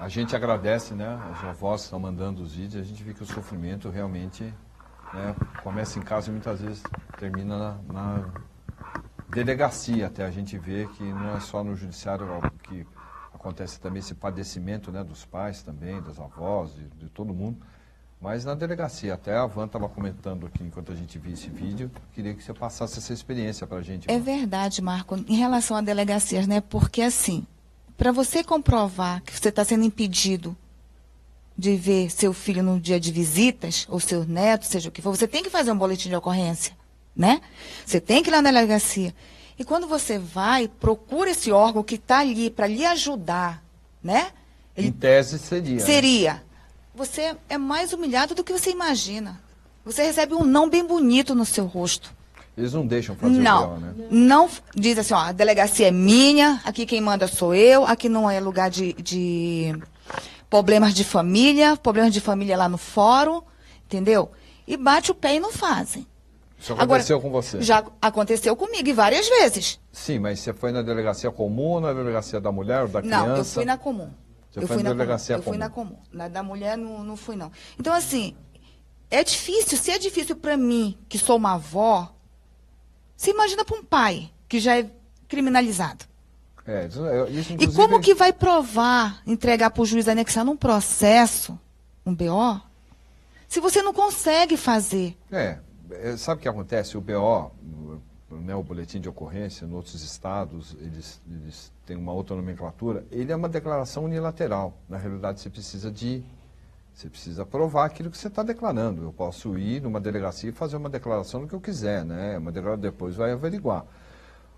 [0.06, 1.18] a gente agradece, né?
[1.32, 4.44] As avós estão mandando os vídeos, a gente vê que o sofrimento realmente
[5.12, 5.34] né,
[5.64, 6.80] começa em casa e muitas vezes
[7.18, 8.28] termina na, na,
[9.28, 12.24] delegacia, até a gente vê que não é só no judiciário
[12.62, 12.86] que
[13.34, 17.58] acontece também esse padecimento né, dos pais também, das avós, de, de todo mundo,
[18.20, 19.14] mas na delegacia.
[19.14, 22.54] Até a Van estava comentando aqui enquanto a gente via esse vídeo, queria que você
[22.54, 24.08] passasse essa experiência para a gente.
[24.08, 26.60] É verdade, Marco, em relação a delegacias, né?
[26.60, 27.44] Porque assim,
[27.96, 30.56] para você comprovar que você está sendo impedido
[31.56, 35.16] de ver seu filho no dia de visitas, ou seu neto, seja o que for,
[35.16, 36.76] você tem que fazer um boletim de ocorrência,
[37.14, 37.40] né?
[37.84, 39.14] Você tem que ir lá na delegacia.
[39.58, 43.62] E quando você vai, procura esse órgão que está ali para lhe ajudar,
[44.02, 44.32] né?
[44.76, 45.76] Ele em tese seria.
[45.76, 45.80] Né?
[45.80, 46.42] Seria.
[46.94, 49.40] Você é mais humilhado do que você imagina.
[49.84, 52.14] Você recebe um não bem bonito no seu rosto.
[52.56, 53.94] Eles não deixam fazer não, o BO, né?
[54.10, 58.30] Não, diz assim, ó, a delegacia é minha, aqui quem manda sou eu, aqui não
[58.30, 59.78] é lugar de, de
[60.48, 63.42] problemas de família, problemas de família lá no fórum,
[63.84, 64.30] entendeu?
[64.66, 66.06] E bate o pé e não fazem.
[66.58, 67.60] Isso aconteceu Agora, com você?
[67.60, 69.78] Já aconteceu comigo e várias vezes.
[69.92, 73.26] Sim, mas você foi na delegacia comum ou na delegacia da mulher ou da criança?
[73.26, 74.10] Não, eu fui na comum.
[74.50, 75.44] Você eu foi fui na, na delegacia comum.
[75.44, 75.54] comum?
[75.54, 75.96] Eu fui na comum.
[76.10, 77.52] Na da mulher não, não fui, não.
[77.78, 78.34] Então, assim,
[79.10, 79.76] é difícil.
[79.76, 82.15] Se é difícil para mim, que sou uma avó,
[83.16, 84.90] você imagina para um pai que já é
[85.28, 86.04] criminalizado.
[86.66, 91.58] É, isso, isso, e como que vai provar, entregar para o juiz anexar num processo,
[92.04, 92.60] um BO,
[93.46, 95.16] se você não consegue fazer?
[95.30, 95.58] É,
[95.90, 96.98] é sabe o que acontece?
[96.98, 97.52] O BO,
[98.30, 103.30] né, o boletim de ocorrência, em outros estados, eles, eles têm uma outra nomenclatura, ele
[103.30, 104.76] é uma declaração unilateral.
[104.88, 106.24] Na realidade, você precisa de
[106.96, 109.02] você precisa provar aquilo que você está declarando.
[109.02, 112.38] Eu posso ir numa delegacia e fazer uma declaração do que eu quiser, né?
[112.38, 113.84] Uma declaração depois vai averiguar.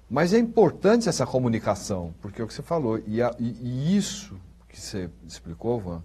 [0.08, 3.96] Mas é importante essa comunicação, porque é o que você falou, e, a, e, e
[3.96, 6.04] isso que você explicou, Van,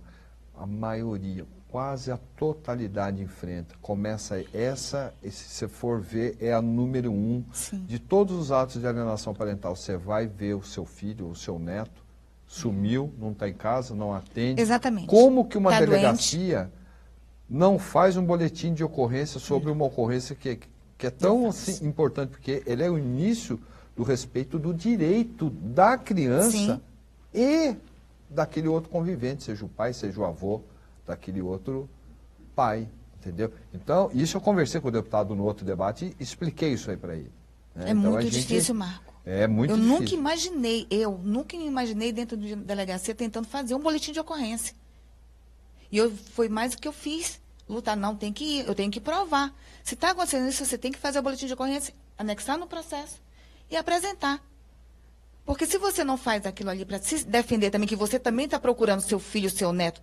[0.58, 3.76] a maioria, quase a totalidade enfrenta.
[3.80, 7.86] Começa essa, e se você for ver, é a número um Sim.
[7.86, 9.76] de todos os atos de alienação parental.
[9.76, 12.03] Você vai ver o seu filho, o seu neto,
[12.54, 14.62] sumiu, não está em casa, não atende.
[14.62, 15.08] Exatamente.
[15.08, 16.72] Como que uma Tá delegacia
[17.50, 20.60] não faz um boletim de ocorrência sobre uma ocorrência que,
[20.96, 23.60] que é tão assim, importante, porque ele é o início
[23.96, 26.82] do respeito do direito da criança Sim.
[27.34, 27.76] e
[28.30, 30.62] daquele outro convivente, seja o pai, seja o avô,
[31.08, 31.90] daquele outro
[32.56, 32.88] pai,
[33.20, 33.52] entendeu?
[33.74, 37.16] Então, isso eu conversei com o deputado no outro debate e expliquei isso aí para
[37.16, 37.32] ele.
[37.76, 37.86] né?
[37.88, 39.13] É Então, muito gente- difícil, Marco.
[39.26, 40.00] É muito eu difícil.
[40.00, 44.76] nunca imaginei, eu nunca me imaginei dentro de delegacia tentando fazer um boletim de ocorrência.
[45.92, 47.42] E eu, foi mais o que eu fiz.
[47.70, 49.54] Lutar, não, tem que ir, eu tenho que provar.
[49.84, 53.22] Se está acontecendo isso, você tem que fazer o boletim de ocorrência, anexar no processo
[53.72, 54.44] e apresentar.
[55.46, 58.60] Porque se você não faz aquilo ali para se defender também, que você também está
[58.60, 60.02] procurando seu filho, seu neto,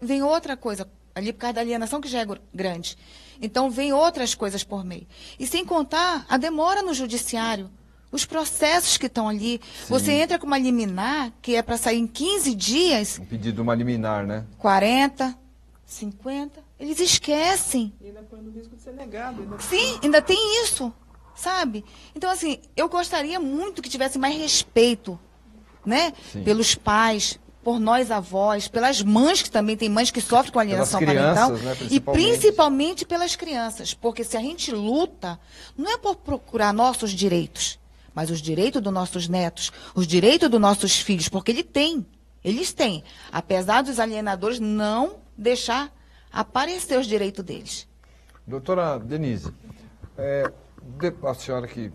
[0.00, 2.96] vem outra coisa ali por causa da alienação que já é gr- grande.
[3.40, 5.06] Então vem outras coisas por meio.
[5.38, 7.70] E sem contar a demora no judiciário,
[8.10, 9.60] os processos que estão ali.
[9.88, 13.60] Você entra com uma liminar que é para sair em 15 dias, Um pedido de
[13.60, 14.44] uma liminar, né?
[14.58, 15.36] 40,
[15.84, 17.92] 50, eles esquecem.
[18.00, 19.42] E ainda põe no risco de ser negado.
[19.42, 19.58] Ainda...
[19.60, 20.92] Sim, ainda tem isso,
[21.34, 21.84] sabe?
[22.14, 25.18] Então, assim, eu gostaria muito que tivesse mais respeito,
[25.84, 26.12] né?
[26.32, 26.42] Sim.
[26.42, 31.00] Pelos pais, por nós avós, pelas mães, que também tem mães que sofrem com alienação
[31.00, 31.50] crianças, parental.
[31.50, 32.30] né, e principalmente.
[32.30, 33.92] principalmente pelas crianças.
[33.92, 35.36] Porque se a gente luta,
[35.76, 37.78] não é por procurar nossos direitos,
[38.16, 42.06] mas os direitos dos nossos netos, os direitos dos nossos filhos, porque ele tem,
[42.42, 43.04] eles têm.
[43.30, 45.94] Apesar dos alienadores não deixar
[46.32, 47.86] aparecer os direitos deles.
[48.46, 49.52] Doutora Denise,
[50.16, 50.50] é,
[51.22, 51.92] a senhora que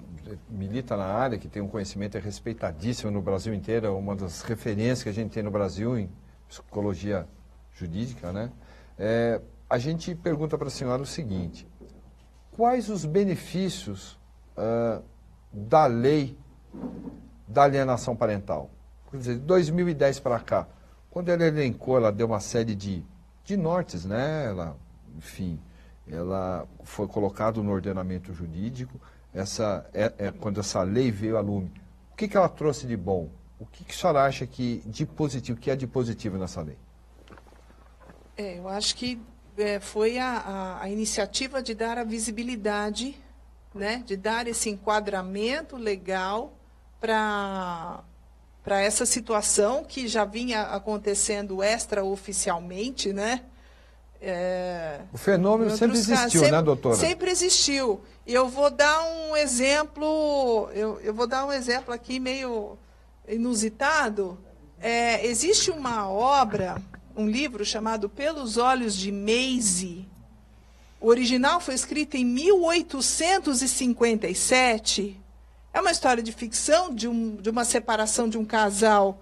[0.48, 4.43] milita na área, que tem um conhecimento é respeitadíssimo no Brasil inteiro, é uma das
[4.43, 6.07] referências que a gente tem no Brasil em
[6.48, 7.27] psicologia
[7.73, 8.52] jurídica, né?
[8.98, 11.68] É, a gente pergunta para a senhora o seguinte:
[12.52, 14.19] quais os benefícios
[14.56, 15.02] ah,
[15.52, 16.38] da lei
[17.48, 18.69] da alienação parental?
[19.10, 20.68] Quer dizer, de 2010 para cá,
[21.10, 23.03] quando ela elencou, ela deu uma série de,
[23.44, 24.45] de nortes, né?
[24.45, 24.78] Ela,
[25.18, 25.60] enfim,
[26.10, 28.99] ela foi colocado no ordenamento jurídico.
[29.34, 31.72] Essa, é, é quando essa lei veio a lume,
[32.14, 33.30] o que, que ela trouxe de bom?
[33.60, 36.78] O que, que a senhora acha que de positivo, que é de positivo nessa lei?
[38.38, 39.22] É, eu acho que
[39.57, 43.15] é, foi a, a, a iniciativa de dar a visibilidade,
[43.73, 46.53] né, de dar esse enquadramento legal
[46.99, 48.03] para
[48.65, 53.41] essa situação que já vinha acontecendo extraoficialmente, né?
[54.23, 56.95] É, O fenômeno em sempre casos, existiu, né, doutora?
[56.95, 58.02] Sempre existiu.
[58.27, 62.77] E eu vou dar um exemplo, eu, eu vou dar um exemplo aqui meio
[63.27, 64.38] inusitado.
[64.80, 66.80] É, existe uma obra,
[67.15, 70.07] um livro chamado Pelos Olhos de Maisie.
[71.02, 75.19] O original foi escrito em 1857.
[75.73, 79.19] É uma história de ficção de, um, de uma separação de um casal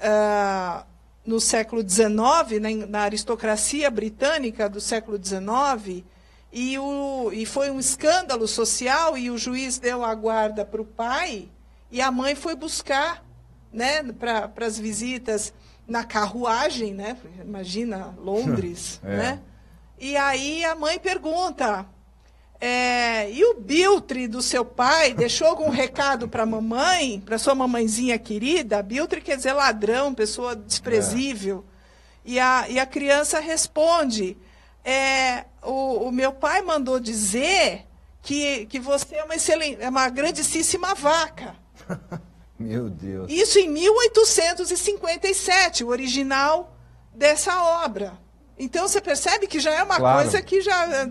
[0.00, 0.84] ah,
[1.24, 2.08] no século XIX,
[2.60, 6.02] na, na aristocracia britânica do século XIX,
[6.52, 10.84] e, o, e foi um escândalo social, e o juiz deu a guarda para o
[10.84, 11.48] pai,
[11.92, 13.24] e a mãe foi buscar
[13.72, 15.52] né, para as visitas
[15.86, 17.16] na carruagem, né?
[17.40, 19.16] Imagina Londres, É.
[19.16, 19.40] né?
[20.00, 21.84] E aí a mãe pergunta:
[22.58, 27.54] é, e o Biltre do seu pai deixou algum recado para a mamãe, para sua
[27.54, 28.82] mamãezinha querida?
[28.82, 31.66] Biltre quer dizer ladrão, pessoa desprezível.
[32.24, 34.38] E, a, e a criança responde:
[34.84, 37.86] é, o, o meu pai mandou dizer
[38.22, 41.56] que, que você é uma, excelente, é uma grandíssima vaca.
[42.58, 43.30] Meu Deus.
[43.30, 46.76] Isso em 1857, o original
[47.14, 48.18] dessa obra.
[48.62, 50.22] Então você percebe que já é uma Claro.
[50.22, 51.08] coisa que já.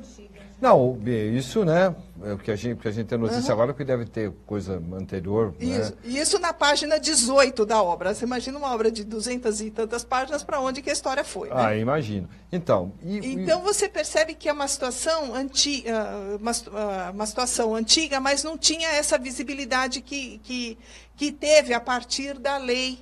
[0.62, 1.96] Não, Bia, isso, né?
[2.22, 4.84] É o que a gente, que a gente tem notícia agora, que deve ter coisa
[4.94, 5.56] anterior.
[5.58, 6.20] Isso, Né?
[6.20, 8.14] isso na página 18 da obra.
[8.14, 11.48] Você imagina uma obra de duzentas e tantas páginas para onde que a história foi.
[11.48, 11.56] né?
[11.58, 12.28] Ah, imagino.
[12.52, 16.10] Então, e, e- Então você percebe que é uma situação antiga,
[16.40, 20.78] uma, situ- ah, uma situação antiga, mas não tinha essa visibilidade que, que,
[21.16, 23.00] que teve a partir da lei,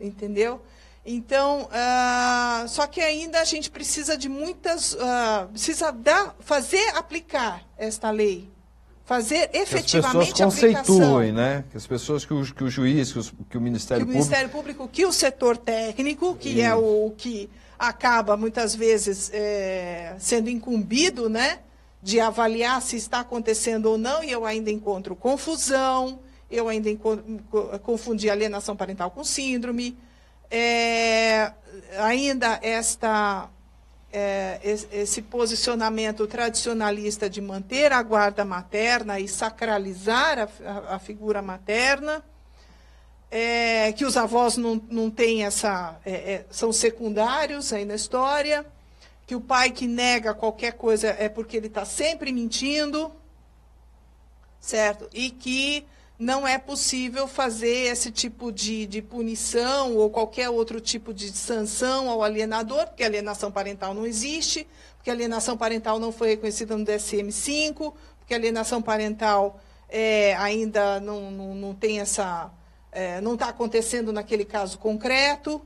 [0.00, 0.60] entendeu?
[1.10, 7.62] Então, ah, só que ainda a gente precisa de muitas, ah, precisa dar, fazer aplicar
[7.78, 8.46] esta lei,
[9.06, 11.64] fazer que as pessoas efetivamente conceituem, né?
[11.70, 14.12] Que as pessoas, que o, que o juiz, que, os- que o Ministério que o
[14.12, 14.18] Público...
[14.18, 17.48] Ministério Público, que o setor técnico, que é o que
[17.78, 21.60] acaba muitas vezes é, sendo incumbido, né,
[22.02, 26.18] de avaliar se está acontecendo ou não, e eu ainda encontro confusão,
[26.50, 26.90] eu ainda
[27.82, 29.96] confundi alienação parental com síndrome.
[30.50, 31.52] É,
[31.98, 33.50] ainda esta
[34.12, 42.24] é, esse posicionamento tradicionalista de manter a guarda materna e sacralizar a, a, figura materna,
[43.30, 45.98] é, que os avós não, não têm essa.
[46.04, 48.64] É, é, são secundários aí na história,
[49.26, 53.12] que o pai que nega qualquer coisa é porque ele está sempre mentindo,
[54.58, 55.06] certo?
[55.12, 55.86] E que
[56.18, 62.10] não é possível fazer esse tipo de, de punição ou qualquer outro tipo de sanção
[62.10, 64.66] ao alienador, porque alienação parental não existe,
[64.96, 71.54] porque alienação parental não foi reconhecida no DSM-5, porque alienação parental é, ainda não, não,
[71.54, 72.50] não tem essa.
[72.90, 75.62] É, não está acontecendo naquele caso concreto,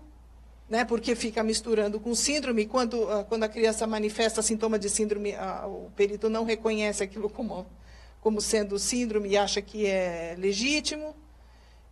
[0.68, 2.66] né, porque fica misturando com síndrome.
[2.66, 7.30] Quando, ah, quando a criança manifesta sintoma de síndrome, a, o perito não reconhece aquilo
[7.30, 7.66] como
[8.22, 11.14] como sendo síndrome e acha que é legítimo.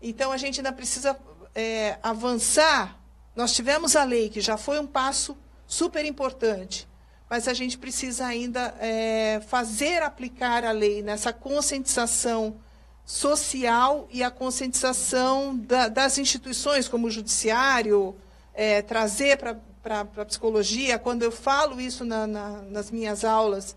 [0.01, 1.19] Então, a gente ainda precisa
[1.55, 2.99] é, avançar.
[3.35, 5.37] Nós tivemos a lei, que já foi um passo
[5.67, 6.89] super importante,
[7.29, 12.57] mas a gente precisa ainda é, fazer aplicar a lei nessa conscientização
[13.05, 18.17] social e a conscientização da, das instituições, como o judiciário,
[18.55, 20.97] é, trazer para a psicologia.
[20.97, 23.77] Quando eu falo isso na, na, nas minhas aulas,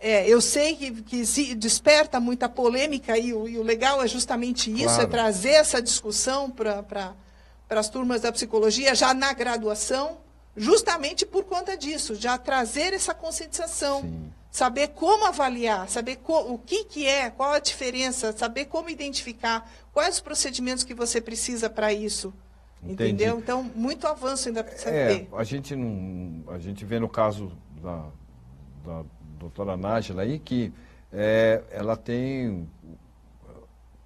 [0.00, 4.70] é, eu sei que, que desperta muita polêmica e o, e o, legal é justamente
[4.70, 5.02] isso, é claro.
[5.02, 7.14] é trazer essa discussão para
[7.68, 10.18] as turmas da psicologia já na graduação,
[10.56, 14.32] justamente por conta disso, já trazer essa conscientização, Sim.
[14.50, 19.70] saber como avaliar, saber co, o que, que é, qual a diferença, saber como identificar,
[19.92, 22.32] quais os procedimentos que você precisa para isso.
[22.82, 22.92] Entendi.
[22.92, 23.38] Entendeu?
[23.38, 25.28] Então, muito avanço ainda precisa é, ter.
[25.32, 27.50] A gente, não, a gente vê no caso
[27.82, 28.06] da,
[28.84, 29.04] da
[29.38, 30.72] doutora Nájila aí, que
[31.12, 32.68] é, ela tem,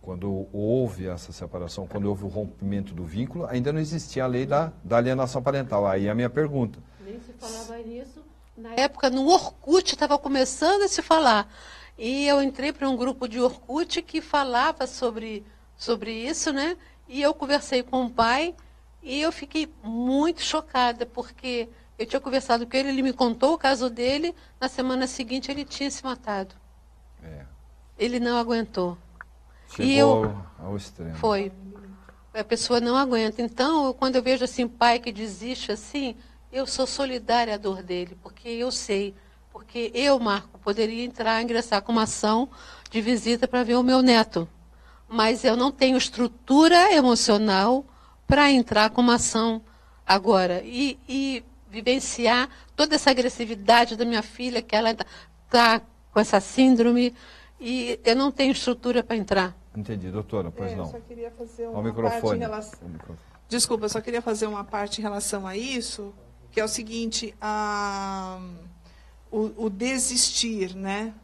[0.01, 4.47] quando houve essa separação, quando houve o rompimento do vínculo, ainda não existia a lei
[4.47, 5.87] da, da alienação parental.
[5.87, 6.79] Aí é a minha pergunta.
[7.05, 8.23] Nem se falava nisso.
[8.57, 11.53] Na época, no Orkut, estava começando a se falar.
[11.99, 15.45] E eu entrei para um grupo de Orkut que falava sobre,
[15.77, 16.77] sobre isso, né?
[17.09, 18.55] E eu conversei com o pai
[19.03, 21.69] e eu fiquei muito chocada, porque
[21.99, 24.35] eu tinha conversado com ele, ele me contou o caso dele.
[24.61, 26.55] Na semana seguinte, ele tinha se matado.
[27.23, 27.45] É.
[27.99, 28.99] Ele não aguentou.
[29.69, 31.15] Chegou e eu, ao extremo.
[31.15, 31.53] Foi.
[32.35, 33.43] A pessoa não aguenta.
[33.43, 36.17] Então, quando eu vejo assim, pai que desiste assim,
[36.51, 39.15] eu sou solidária à dor dele, porque eu sei.
[39.53, 42.49] Porque eu, Marco, poderia entrar, ingressar com uma ação
[42.91, 44.49] de visita para ver o meu neto.
[45.07, 47.85] Mas eu não tenho estrutura emocional
[48.27, 49.63] para entrar com uma ação
[50.07, 50.63] agora.
[50.65, 55.07] E, e vivenciar toda essa agressividade da minha filha, que ela está
[55.49, 55.83] tá
[56.13, 57.15] com essa síndrome,
[57.59, 59.57] e eu não tenho estrutura para entrar.
[59.75, 60.85] Entendi, doutora, pois é, não.
[60.85, 62.41] Eu só queria fazer uma Ao microfone.
[62.41, 62.79] Relação...
[63.49, 66.13] Desculpa, eu só queria fazer uma parte em relação a isso,
[66.51, 68.39] que é o seguinte, a...
[69.31, 71.15] o, o desistir, né?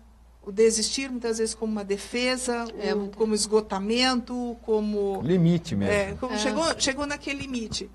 [0.43, 5.93] O desistir muitas vezes como uma defesa, é, o, como esgotamento, como limite mesmo.
[5.93, 6.39] É, como é.
[6.39, 7.91] Chegou, chegou naquele limite.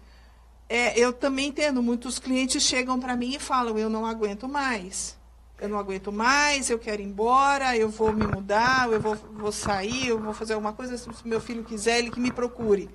[0.75, 5.15] É, eu também entendo, muitos clientes chegam para mim e falam, eu não aguento mais.
[5.61, 9.51] Eu não aguento mais, eu quero ir embora, eu vou me mudar, eu vou, vou
[9.51, 12.89] sair, eu vou fazer alguma coisa, se meu filho quiser, ele que me procure.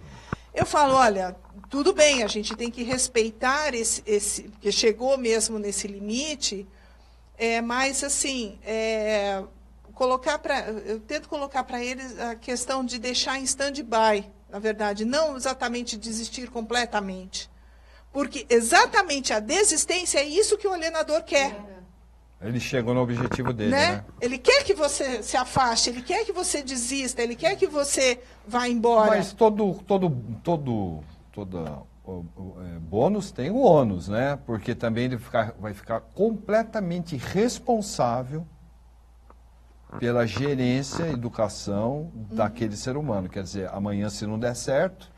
[0.53, 1.37] Eu falo, olha,
[1.71, 6.67] tudo bem, a gente tem que respeitar esse, esse porque chegou mesmo nesse limite,
[7.37, 9.41] é, mas assim, é,
[9.95, 15.05] colocar para, eu tento colocar para eles a questão de deixar em stand-by, na verdade,
[15.05, 17.49] não exatamente desistir completamente.
[18.13, 21.57] Porque exatamente a desistência é isso que o alienador quer.
[22.41, 23.93] Ele chegou no objetivo dele, né?
[23.93, 24.05] né?
[24.21, 28.21] Ele quer que você se afaste, ele quer que você desista, ele quer que você
[28.47, 29.11] vá embora.
[29.11, 30.11] Mas todo, todo,
[30.45, 31.03] todo,
[31.33, 34.39] toda o, o, é, bônus tem o ônus, né?
[34.47, 38.47] Porque também ele ficar, vai ficar completamente responsável
[39.99, 42.37] pela gerência, educação uhum.
[42.37, 43.29] daquele ser humano.
[43.29, 45.11] Quer dizer, amanhã se não der certo.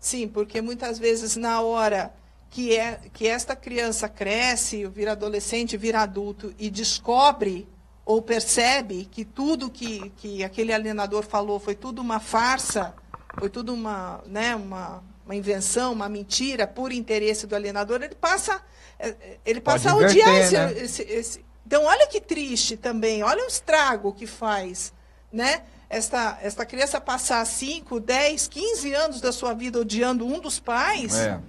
[0.00, 2.12] Sim, porque muitas vezes na hora
[2.50, 7.68] que, é, que esta criança cresce, vira adolescente, vira adulto e descobre
[8.04, 12.94] ou percebe que tudo que, que aquele alienador falou foi tudo uma farsa,
[13.38, 18.60] foi tudo uma, né, uma, uma invenção, uma mentira por interesse do alienador, ele passa,
[18.98, 20.72] é, ele passa a odiar esse, né?
[20.72, 21.44] esse, esse.
[21.66, 24.92] Então, olha que triste também, olha o estrago que faz,
[25.32, 25.62] né?
[25.88, 31.14] Esta, esta criança passar 5, 10, 15 anos da sua vida odiando um dos pais.
[31.14, 31.40] É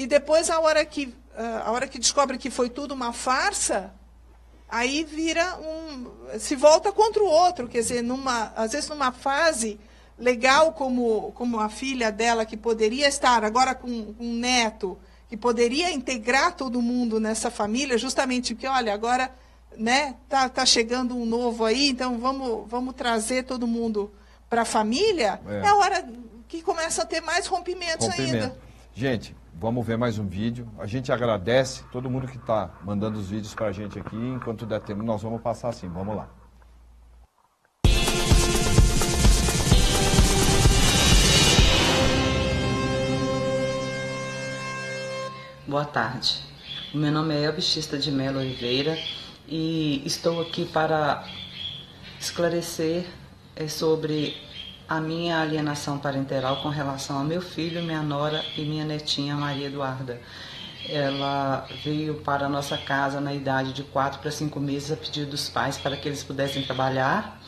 [0.00, 3.92] e depois, a hora que, ah, a hora que descobre que foi tudo uma farsa,
[4.66, 6.38] aí vira um.
[6.38, 7.68] se volta contra o outro.
[7.68, 9.78] Quer dizer, numa, às vezes numa fase
[10.18, 14.98] legal como, como a filha dela, que poderia estar agora com, com um neto,
[15.28, 19.30] que poderia integrar todo mundo nessa família, justamente porque, olha, agora
[19.76, 24.10] né, tá, tá chegando um novo aí, então vamos, vamos trazer todo mundo
[24.48, 25.56] para a família, é.
[25.56, 25.68] é.
[25.68, 26.08] a hora
[26.48, 28.44] que começa a ter mais rompimentos Rompimento.
[28.44, 28.69] ainda.
[28.92, 30.68] Gente, vamos ver mais um vídeo.
[30.78, 34.16] A gente agradece todo mundo que está mandando os vídeos para a gente aqui.
[34.16, 35.88] Enquanto der tempo, nós vamos passar assim.
[35.88, 36.28] Vamos lá.
[45.66, 46.42] Boa tarde.
[46.92, 48.98] O meu nome é Elbistista de Melo Oliveira
[49.46, 51.24] e estou aqui para
[52.18, 53.06] esclarecer
[53.54, 54.34] é, sobre
[54.90, 59.68] a minha alienação parenteral com relação ao meu filho, minha nora e minha netinha Maria
[59.68, 60.20] Eduarda.
[60.88, 65.30] Ela veio para a nossa casa na idade de 4 para 5 meses a pedido
[65.30, 67.40] dos pais para que eles pudessem trabalhar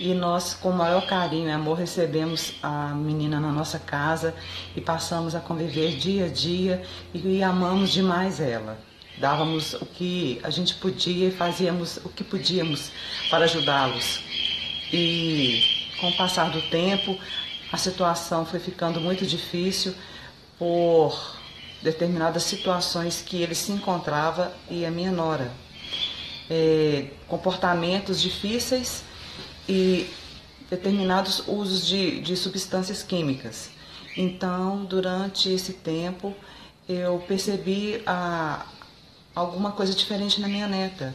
[0.00, 4.34] e nós, com o maior carinho e amor, recebemos a menina na nossa casa
[4.74, 6.82] e passamos a conviver dia a dia
[7.14, 8.76] e amamos demais ela.
[9.18, 12.90] Dávamos o que a gente podia e fazíamos o que podíamos
[13.30, 14.24] para ajudá-los.
[14.92, 17.18] E com o passar do tempo,
[17.70, 19.94] a situação foi ficando muito difícil
[20.58, 21.38] por
[21.82, 25.52] determinadas situações que ele se encontrava e a minha nora.
[26.48, 29.04] É, comportamentos difíceis
[29.68, 30.10] e
[30.68, 33.70] determinados usos de, de substâncias químicas.
[34.16, 36.34] Então, durante esse tempo,
[36.88, 38.66] eu percebi a,
[39.34, 41.14] alguma coisa diferente na minha neta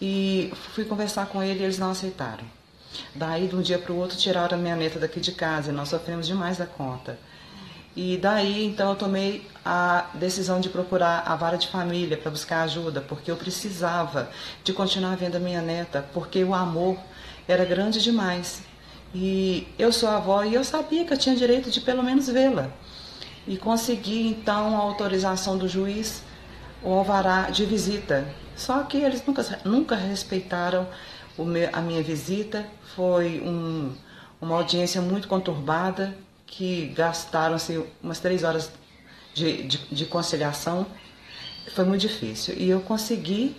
[0.00, 2.59] e fui conversar com ele e eles não aceitaram.
[3.14, 5.74] Daí, de um dia para o outro, tiraram a minha neta daqui de casa e
[5.74, 7.18] nós sofremos demais da conta.
[7.96, 12.62] E daí, então, eu tomei a decisão de procurar a vara de família para buscar
[12.62, 14.30] ajuda, porque eu precisava
[14.62, 16.96] de continuar vendo a minha neta, porque o amor
[17.48, 18.62] era grande demais.
[19.12, 22.70] E eu sou avó e eu sabia que eu tinha direito de pelo menos vê-la.
[23.46, 26.22] E consegui então a autorização do juiz,
[26.82, 28.26] o alvará de visita.
[28.54, 30.86] Só que eles nunca, nunca respeitaram
[31.44, 32.66] meu, a minha visita.
[32.94, 33.92] Foi um,
[34.40, 38.70] uma audiência muito conturbada, que gastaram-se umas três horas
[39.32, 40.86] de, de, de conciliação.
[41.74, 42.54] Foi muito difícil.
[42.58, 43.56] E eu consegui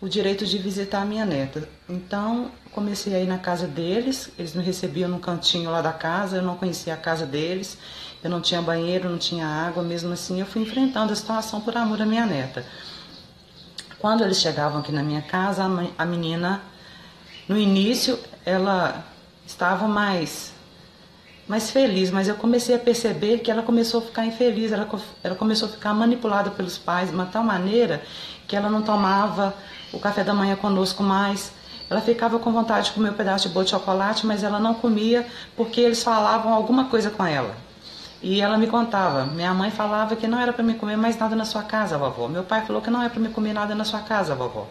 [0.00, 1.68] o direito de visitar a minha neta.
[1.88, 6.36] Então, comecei a ir na casa deles, eles me recebiam no cantinho lá da casa,
[6.36, 7.78] eu não conhecia a casa deles,
[8.22, 11.76] eu não tinha banheiro, não tinha água, mesmo assim eu fui enfrentando a situação por
[11.76, 12.64] amor à minha neta.
[13.98, 15.64] Quando eles chegavam aqui na minha casa,
[15.96, 16.60] a menina,
[17.48, 19.04] no início, ela
[19.44, 20.54] estava mais
[21.48, 24.88] mais feliz, mas eu comecei a perceber que ela começou a ficar infeliz, ela,
[25.22, 28.02] ela começou a ficar manipulada pelos pais de uma tal maneira
[28.48, 29.54] que ela não tomava
[29.92, 31.52] o café da manhã conosco mais.
[31.88, 34.74] Ela ficava com vontade de comer um pedaço de bolo de chocolate, mas ela não
[34.74, 35.24] comia
[35.56, 37.54] porque eles falavam alguma coisa com ela.
[38.20, 41.36] E ela me contava, minha mãe falava que não era para me comer mais nada
[41.36, 42.26] na sua casa, vovó.
[42.26, 44.66] Meu pai falou que não é para me comer nada na sua casa, vovó.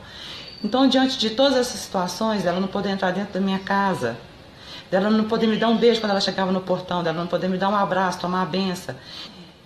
[0.63, 4.17] Então, diante de todas essas situações, ela não poder entrar dentro da minha casa,
[4.89, 7.47] dela não poder me dar um beijo quando ela chegava no portão, dela não poder
[7.47, 8.95] me dar um abraço, tomar a benção.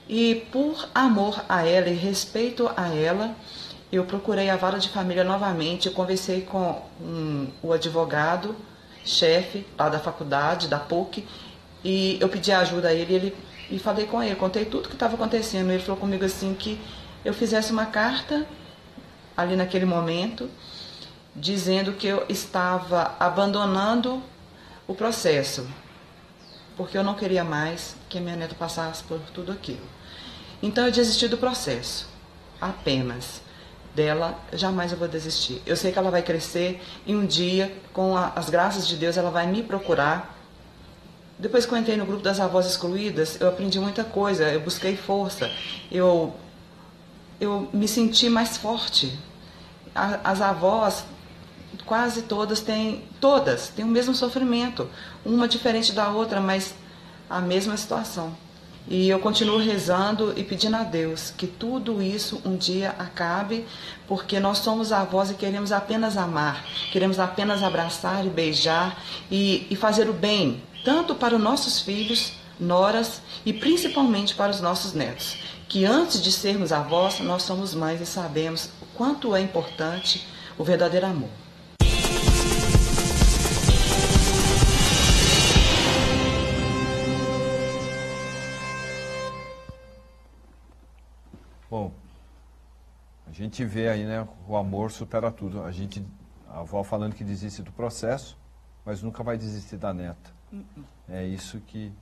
[0.07, 3.35] E por amor a ela e respeito a ela,
[3.91, 8.55] eu procurei a vara de família novamente, conversei com um, o advogado,
[9.05, 11.25] chefe lá da faculdade, da PUC,
[11.83, 13.35] e eu pedi ajuda a ele, ele
[13.71, 15.69] e falei com ele, contei tudo o que estava acontecendo.
[15.69, 16.79] Ele falou comigo assim que
[17.23, 18.45] eu fizesse uma carta
[19.37, 20.49] ali naquele momento,
[21.35, 24.22] dizendo que eu estava abandonando
[24.88, 25.68] o processo,
[26.76, 29.85] porque eu não queria mais que a minha neta passasse por tudo aquilo.
[30.61, 32.07] Então eu desisti do processo,
[32.60, 33.41] apenas
[33.93, 35.61] dela, jamais eu vou desistir.
[35.65, 39.18] Eu sei que ela vai crescer e um dia, com a, as graças de Deus,
[39.18, 40.38] ela vai me procurar.
[41.38, 44.95] Depois que eu entrei no grupo das avós excluídas, eu aprendi muita coisa, eu busquei
[44.95, 45.49] força,
[45.91, 46.35] eu,
[47.39, 49.18] eu me senti mais forte.
[49.95, 51.06] A, as avós,
[51.85, 54.89] quase todas têm, todas têm o mesmo sofrimento,
[55.25, 56.73] uma diferente da outra, mas
[57.29, 58.35] a mesma situação.
[58.87, 63.65] E eu continuo rezando e pedindo a Deus que tudo isso um dia acabe,
[64.07, 69.75] porque nós somos avós e queremos apenas amar, queremos apenas abraçar e beijar e, e
[69.75, 75.37] fazer o bem, tanto para os nossos filhos, noras e principalmente para os nossos netos.
[75.67, 80.25] Que antes de sermos avós, nós somos mães e sabemos o quanto é importante
[80.57, 81.29] o verdadeiro amor.
[91.69, 91.91] Bom,
[93.27, 95.63] a gente vê aí, né, o amor supera tudo.
[95.63, 96.03] A gente,
[96.47, 98.37] a avó falando que desiste do processo,
[98.83, 100.33] mas nunca vai desistir da neta.
[101.07, 101.93] É isso que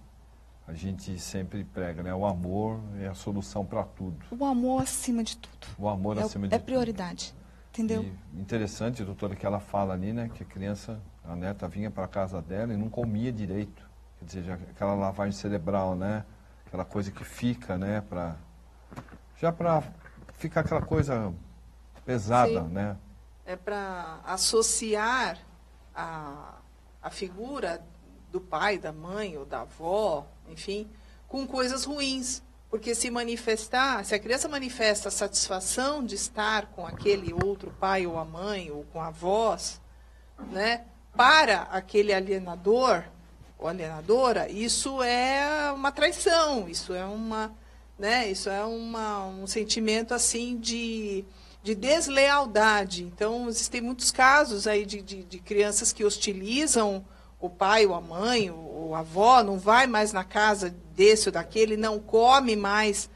[0.67, 2.13] a gente sempre prega, né?
[2.13, 4.25] O amor é a solução para tudo.
[4.31, 5.67] O amor acima de tudo.
[5.77, 6.65] O amor é, acima de é tudo.
[6.65, 7.33] prioridade.
[7.69, 8.03] Entendeu?
[8.03, 10.29] E interessante, doutora, que ela fala ali, né?
[10.33, 13.87] Que a criança, a neta vinha para casa dela e não comia direito.
[14.19, 16.25] Quer dizer, aquela lavagem cerebral, né?
[16.65, 18.01] Aquela coisa que fica, né?
[18.01, 18.35] Pra,
[19.39, 19.83] já para
[20.33, 21.33] ficar aquela coisa
[22.05, 22.69] pesada, Sim.
[22.69, 22.97] né?
[23.45, 25.37] É para associar
[25.95, 26.55] a,
[27.01, 27.81] a figura
[28.31, 30.89] do pai, da mãe ou da avó, enfim,
[31.27, 32.43] com coisas ruins.
[32.69, 38.05] Porque se manifestar, se a criança manifesta a satisfação de estar com aquele outro pai
[38.05, 39.79] ou a mãe ou com avós,
[40.51, 40.83] né,
[41.15, 43.03] para aquele alienador
[43.57, 47.55] ou alienadora, isso é uma traição, isso é uma,
[47.97, 51.25] né, isso é uma, um sentimento assim de,
[51.63, 53.03] de deslealdade.
[53.03, 57.03] Então, existem muitos casos aí de, de, de crianças que hostilizam
[57.39, 61.33] o pai ou a mãe, ou a avó, não vai mais na casa desse ou
[61.33, 63.09] daquele, não come mais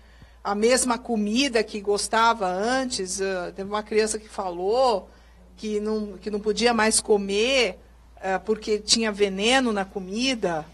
[0.43, 3.19] a mesma comida que gostava antes.
[3.19, 5.09] Uh, teve uma criança que falou
[5.55, 7.79] que não, que não podia mais comer
[8.17, 10.65] uh, porque tinha veneno na comida.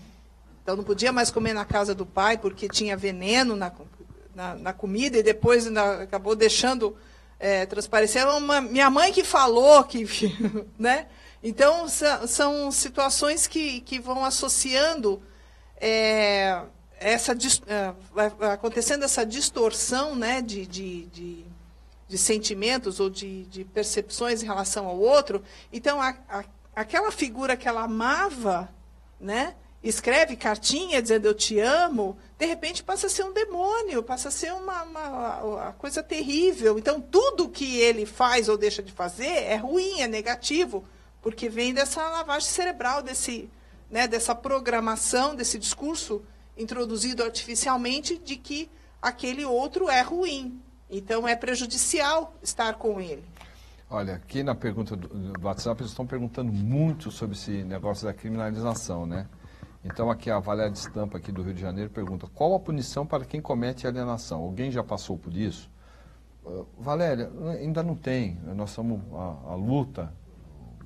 [0.63, 3.71] Então não podia mais comer na casa do pai porque tinha veneno na,
[4.37, 6.95] na, na comida e depois acabou deixando
[7.39, 8.27] é, transparecer.
[8.27, 10.05] Uma, minha mãe que falou que,
[10.77, 11.07] né?
[11.41, 11.87] Então,
[12.27, 15.21] são situações que, que vão associando
[15.79, 16.61] é,
[16.99, 17.93] essa é,
[18.51, 21.45] acontecendo essa distorção né, de, de, de,
[22.07, 25.43] de sentimentos ou de, de, percepções em relação ao outro.
[25.71, 26.43] Então, a, a,
[26.75, 28.67] aquela figura que ela amava,
[29.19, 34.29] né, escreve cartinha dizendo eu te amo, de repente passa a ser um demônio, passa
[34.29, 36.77] a ser uma, uma, uma coisa terrível.
[36.77, 40.85] Então, tudo que ele faz ou deixa de fazer é ruim, é negativo
[41.27, 43.49] porque vem dessa lavagem cerebral, desse,
[43.91, 46.23] né, dessa programação, desse discurso
[46.57, 48.69] introduzido artificialmente de que
[49.01, 50.61] aquele outro é ruim.
[50.89, 53.25] Então é prejudicial estar com ele.
[53.89, 59.05] Olha, aqui na pergunta do, WhatsApp eles estão perguntando muito sobre esse negócio da criminalização,
[59.05, 59.27] né?
[59.83, 63.05] Então aqui a Valéria de Estampa aqui do Rio de Janeiro pergunta: qual a punição
[63.05, 64.41] para quem comete alienação?
[64.41, 65.69] Alguém já passou por isso?
[66.45, 67.29] Uh, Valéria,
[67.59, 68.37] ainda não tem.
[68.55, 70.11] Nós estamos a, a luta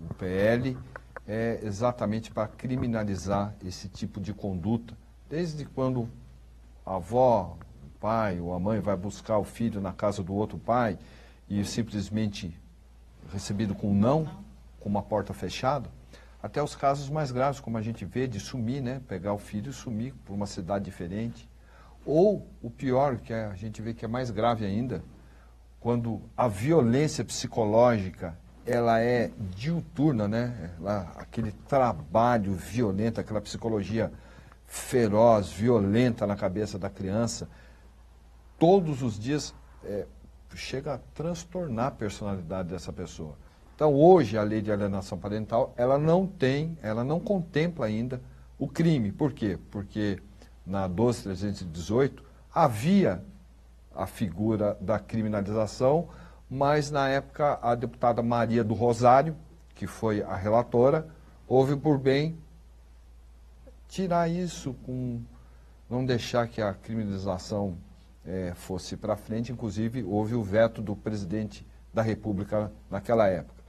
[0.09, 0.77] o PL
[1.27, 4.95] é exatamente para criminalizar esse tipo de conduta,
[5.29, 6.09] desde quando
[6.85, 10.57] a avó, o pai ou a mãe vai buscar o filho na casa do outro
[10.57, 10.97] pai
[11.47, 12.57] e simplesmente
[13.31, 14.27] recebido com um não,
[14.79, 15.89] com uma porta fechada,
[16.41, 19.01] até os casos mais graves, como a gente vê, de sumir, né?
[19.07, 21.49] pegar o filho e sumir para uma cidade diferente.
[22.05, 25.03] Ou o pior, que a gente vê que é mais grave ainda,
[25.79, 30.71] quando a violência psicológica ela é diuturna, né?
[30.77, 34.11] Ela, aquele trabalho violento, aquela psicologia
[34.67, 37.49] feroz, violenta na cabeça da criança,
[38.57, 39.53] todos os dias
[39.83, 40.05] é,
[40.55, 43.35] chega a transtornar a personalidade dessa pessoa.
[43.81, 48.21] Então, hoje, a lei de alienação parental, ela não tem, ela não contempla ainda
[48.59, 49.11] o crime.
[49.11, 49.57] Por quê?
[49.71, 50.21] Porque
[50.63, 53.25] na 12318 havia
[53.95, 56.09] a figura da criminalização,
[56.47, 59.35] mas na época a deputada Maria do Rosário,
[59.73, 61.07] que foi a relatora,
[61.47, 62.37] houve por bem
[63.87, 65.21] tirar isso com
[65.89, 67.75] não deixar que a criminalização
[68.23, 73.60] é, fosse para frente, inclusive houve o veto do presidente da República naquela época.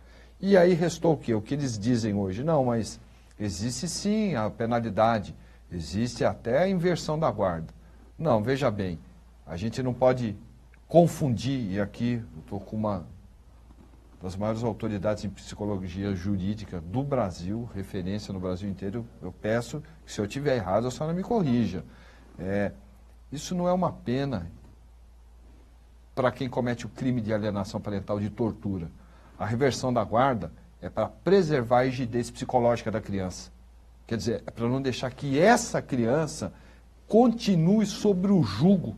[0.42, 1.32] E aí restou o quê?
[1.32, 2.42] O que eles dizem hoje?
[2.42, 2.98] Não, mas
[3.38, 5.36] existe sim a penalidade,
[5.70, 7.72] existe até a inversão da guarda.
[8.18, 8.98] Não, veja bem,
[9.46, 10.36] a gente não pode
[10.88, 13.06] confundir, e aqui estou com uma
[14.20, 20.10] das maiores autoridades em psicologia jurídica do Brasil, referência no Brasil inteiro, eu peço que
[20.10, 21.84] se eu estiver errado, a senhora me corrija.
[22.36, 22.72] É,
[23.30, 24.50] isso não é uma pena
[26.16, 28.90] para quem comete o crime de alienação parental de tortura.
[29.42, 33.50] A reversão da guarda é para preservar a rigidez psicológica da criança.
[34.06, 36.52] Quer dizer, é para não deixar que essa criança
[37.08, 38.94] continue sobre o jugo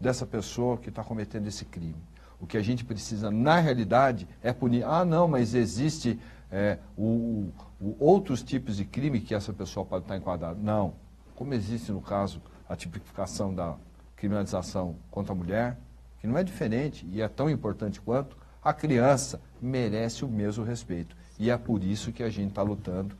[0.00, 2.02] dessa pessoa que está cometendo esse crime.
[2.40, 4.82] O que a gente precisa, na realidade, é punir.
[4.82, 6.18] Ah, não, mas existe
[6.50, 10.58] é, o, o, outros tipos de crime que essa pessoa pode estar enquadrada.
[10.58, 10.94] Não.
[11.34, 13.76] Como existe, no caso, a tipificação da
[14.16, 15.76] criminalização contra a mulher,
[16.18, 21.16] que não é diferente e é tão importante quanto, a criança merece o mesmo respeito.
[21.38, 23.16] E é por isso que a gente está lutando.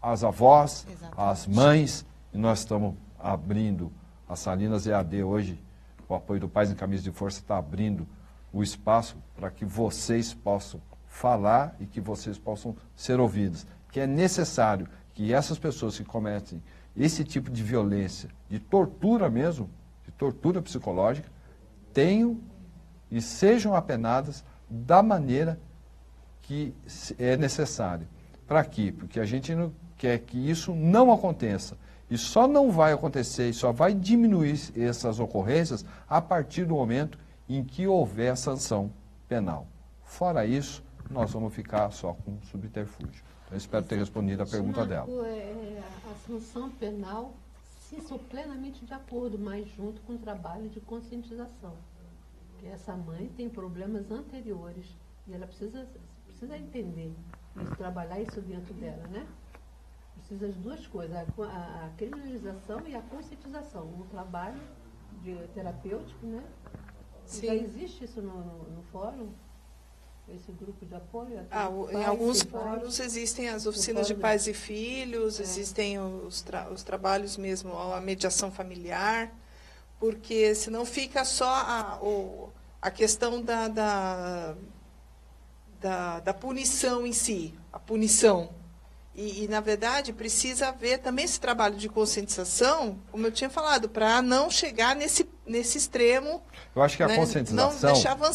[0.00, 1.14] As avós, Exatamente.
[1.16, 3.92] as mães, e nós estamos abrindo
[4.28, 5.60] as Salinas EAD hoje
[6.08, 8.06] o apoio do Pais em Camisa de Força está abrindo
[8.52, 13.66] o espaço para que vocês possam falar e que vocês possam ser ouvidos.
[13.90, 16.62] Que é necessário que essas pessoas que cometem
[16.96, 19.68] esse tipo de violência, de tortura mesmo,
[20.04, 21.28] de tortura psicológica,
[21.92, 22.40] tenham
[23.10, 25.60] e sejam apenadas da maneira
[26.46, 26.72] que
[27.18, 28.06] é necessário.
[28.46, 28.94] Para quê?
[28.96, 31.76] Porque a gente não quer que isso não aconteça.
[32.08, 37.18] E só não vai acontecer e só vai diminuir essas ocorrências a partir do momento
[37.48, 38.92] em que houver sanção
[39.28, 39.66] penal.
[40.04, 43.24] Fora isso, nós vamos ficar só com subterfúgio.
[43.46, 45.06] Então, espero ter respondido a pergunta dela.
[45.26, 47.34] É, a sanção penal,
[47.80, 51.74] sim, sou plenamente de acordo, mas junto com o trabalho de conscientização.
[52.58, 54.86] Que essa mãe tem problemas anteriores
[55.28, 55.86] e ela precisa,
[56.46, 57.12] precisa entender
[57.60, 59.26] e trabalhar isso dentro dela, né?
[60.16, 63.84] Precisa de duas coisas, a, a, a criminalização e a conscientização.
[63.84, 64.60] Um trabalho
[65.22, 66.42] de terapêutico, né?
[67.24, 67.46] Sim.
[67.48, 69.28] Já existe isso no, no, no fórum?
[70.28, 71.46] Esse grupo de apoio?
[71.50, 75.42] Ah, o- em alguns fóruns existem as oficinas de pais e filhos, É.
[75.44, 79.32] existem os, tra- os trabalhos mesmo, a mediação familiar,
[80.00, 82.50] porque senão fica só a, o-
[82.82, 84.56] a questão da, da,
[85.86, 88.50] da, da punição em si, a punição.
[89.14, 93.88] E, e, na verdade, precisa haver também esse trabalho de conscientização, como eu tinha falado,
[93.88, 96.42] para não chegar nesse, nesse extremo.
[96.74, 97.90] Eu acho que a né, conscientização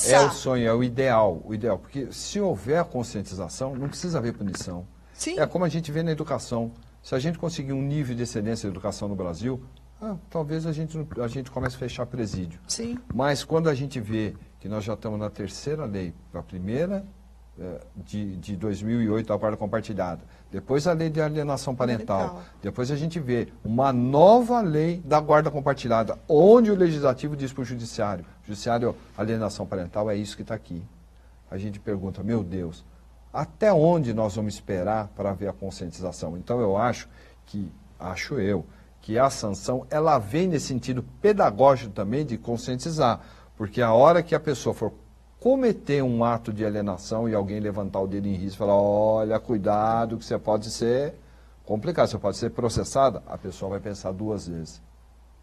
[0.10, 1.78] é o sonho, é o ideal, o ideal.
[1.78, 4.88] Porque se houver a conscientização, não precisa haver punição.
[5.14, 5.38] Sim.
[5.38, 6.72] É como a gente vê na educação.
[7.04, 9.64] Se a gente conseguir um nível de excelência de educação no Brasil,
[10.02, 12.60] ah, talvez a gente, a gente comece a fechar presídio.
[12.68, 12.98] Sim.
[13.14, 17.06] Mas quando a gente vê que nós já estamos na terceira lei, a primeira
[17.96, 20.22] de, de 2008, a guarda compartilhada,
[20.52, 22.44] depois a lei de alienação parental, Parental.
[22.62, 27.62] depois a gente vê uma nova lei da guarda compartilhada, onde o legislativo diz para
[27.62, 30.84] o judiciário, judiciário, alienação parental é isso que está aqui.
[31.50, 32.86] A gente pergunta, meu Deus,
[33.34, 36.38] até onde nós vamos esperar para ver a conscientização?
[36.38, 37.08] Então eu acho
[37.46, 38.66] que, acho eu,
[39.02, 43.20] que a sanção, ela vem nesse sentido pedagógico também de conscientizar,
[43.58, 44.94] porque a hora que a pessoa for
[45.42, 49.40] cometer um ato de alienação e alguém levantar o dedo em risco e falar, olha,
[49.40, 51.16] cuidado que você pode ser
[51.66, 54.80] complicado, você pode ser processada, a pessoa vai pensar duas vezes.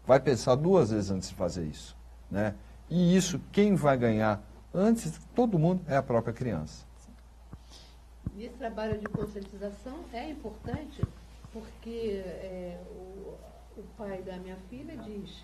[0.07, 1.97] Vai pensar duas vezes antes de fazer isso.
[2.31, 2.55] Né?
[2.89, 4.41] E isso, quem vai ganhar
[4.73, 6.85] antes todo mundo é a própria criança.
[8.37, 11.03] E esse trabalho de conscientização é importante
[11.51, 13.35] porque é, o,
[13.77, 15.43] o pai da minha filha diz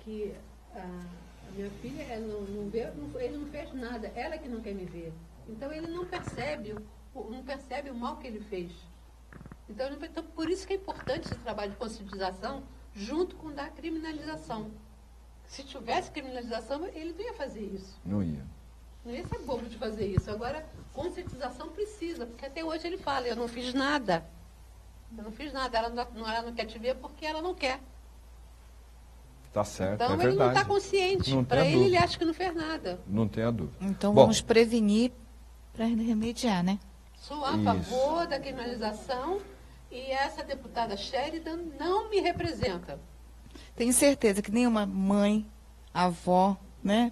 [0.00, 0.34] que
[0.74, 4.48] a, a minha filha ela não, não vê, não- ele não fez nada, ela que
[4.48, 5.12] não quer me ver.
[5.48, 6.74] Então ele não percebe,
[7.14, 8.72] o- não percebe o mal que ele fez.
[9.68, 12.62] Então, não- então por isso que é importante esse trabalho de conscientização
[12.94, 14.70] junto com da criminalização.
[15.46, 17.98] Se tivesse criminalização, ele não ia fazer isso.
[18.04, 18.44] Não ia.
[19.04, 20.30] Não ia ser bobo de fazer isso.
[20.30, 24.26] Agora, conscientização precisa, porque até hoje ele fala, eu não fiz nada.
[25.16, 27.80] Eu não fiz nada, ela não, ela não quer te ver porque ela não quer.
[29.58, 30.58] Tá certo, Então é ele não verdade.
[30.58, 31.34] está consciente.
[31.34, 33.00] Não Para ele, ele acha que não fez nada.
[33.06, 33.76] Não tenha dúvida.
[33.80, 35.10] Então Bom, vamos prevenir
[35.72, 36.78] para remediar, né?
[37.16, 37.64] Sou a Isso.
[37.64, 39.40] favor da criminalização
[39.90, 43.00] e essa deputada Sheridan não me representa.
[43.74, 45.44] Tenho certeza que nenhuma mãe,
[45.92, 47.10] avó, né,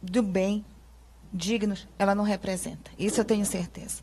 [0.00, 0.64] do bem,
[1.30, 2.90] dignos, ela não representa.
[2.98, 4.02] Isso eu tenho certeza.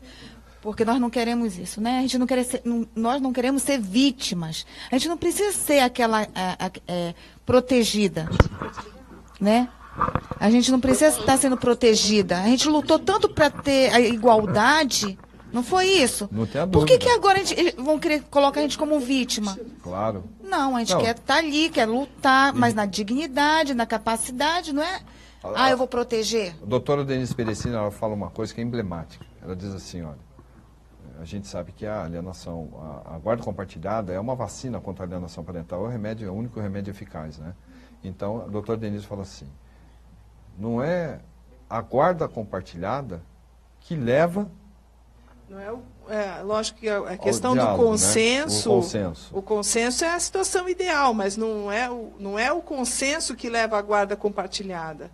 [0.62, 1.98] Porque nós não queremos isso, né?
[1.98, 4.64] A gente não quer ser, não- nós não queremos ser vítimas.
[4.90, 7.14] A gente não precisa ser aquela a- a- é,
[7.44, 8.28] protegida,
[9.40, 9.68] né?
[10.40, 12.38] A gente não precisa estar sendo protegida.
[12.40, 15.18] A gente lutou tanto para ter a igualdade,
[15.52, 16.28] não foi isso?
[16.32, 19.58] Não tenha Por que, que agora a gente- vão querer colocar a gente como vítima?
[19.82, 20.24] Claro.
[20.42, 21.00] Não, a gente Não.
[21.02, 25.00] quer estar ali, quer lutar, mas na dignidade, na capacidade, não é?
[25.56, 26.54] Ah, eu vou proteger.
[26.62, 29.26] A doutora Denise Perecina, ela fala uma coisa que é emblemática.
[29.42, 30.16] Ela diz assim, olha,
[31.22, 32.68] a gente sabe que a alienação,
[33.06, 36.30] a, a guarda compartilhada é uma vacina contra a alienação parental, é o remédio, é
[36.30, 37.54] o único remédio eficaz, né?
[38.02, 39.46] Então, a doutora Denise fala assim,
[40.58, 41.20] não é
[41.70, 43.22] a guarda compartilhada
[43.80, 44.50] que leva
[45.48, 47.90] Não é, o- é, lógico que a a questão diálogo, do né?
[47.92, 49.30] consenso, O consenso.
[49.38, 53.48] o consenso é a situação ideal, mas não é, o, não é o consenso que
[53.48, 55.08] leva à guarda compartilhada.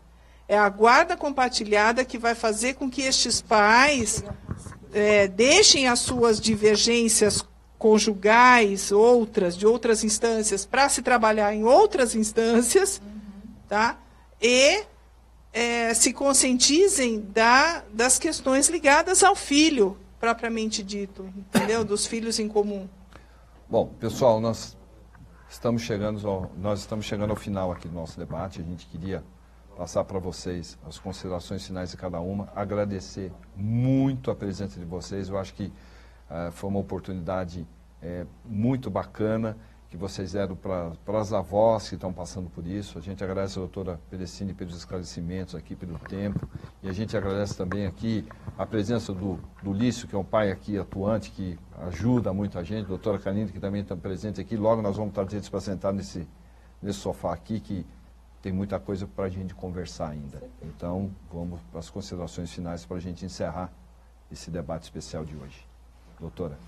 [0.49, 4.25] É a guarda compartilhada que vai fazer com que estes pais
[4.93, 7.45] é, deixem as suas divergências
[7.79, 13.01] conjugais, outras, de outras instâncias, para se trabalhar em outras instâncias,
[13.69, 13.99] tá?
[14.41, 14.83] E
[15.53, 21.85] é, se conscientizem da, das questões ligadas ao filho, propriamente dito, entendeu?
[21.85, 22.89] Dos filhos em comum.
[23.69, 24.77] Bom, pessoal, nós
[25.49, 28.61] estamos chegando ao, nós estamos chegando ao final aqui do nosso debate.
[28.61, 29.23] A gente queria
[29.79, 35.29] passar para vocês as considerações finais de cada uma, agradecer muito a presença de vocês.
[35.29, 35.73] Eu acho que
[36.29, 37.65] eh, foi uma oportunidade
[38.03, 39.57] é, muito bacana
[39.89, 42.99] que vocês deram para as avós que estão passando por isso.
[42.99, 46.47] A gente agradece a doutora Perecini pelos esclarecimentos aqui, pelo tempo.
[46.83, 48.27] E a gente agradece também aqui
[48.59, 52.65] a presença do, do Lício, que é um pai aqui atuante, que ajuda muito a
[52.65, 52.85] gente.
[52.85, 54.57] A doutora Canine, que também está presente aqui.
[54.57, 56.29] Logo nós vamos trazer eles para sentar nesse,
[56.83, 57.87] nesse sofá aqui, que
[58.43, 60.43] tem muita coisa para a gente conversar ainda.
[60.63, 63.73] Então, vamos para as considerações finais para a gente encerrar
[64.31, 65.67] esse debate especial de hoje.
[66.21, 66.59] Doutora.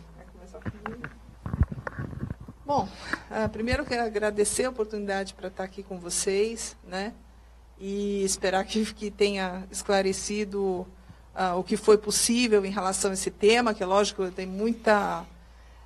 [2.67, 2.89] Bom,
[3.31, 7.13] uh, primeiro quero agradecer a oportunidade para estar aqui com vocês, né?
[7.79, 10.87] E esperar que, que tenha esclarecido
[11.35, 15.25] uh, o que foi possível em relação a esse tema, que é lógico tem muita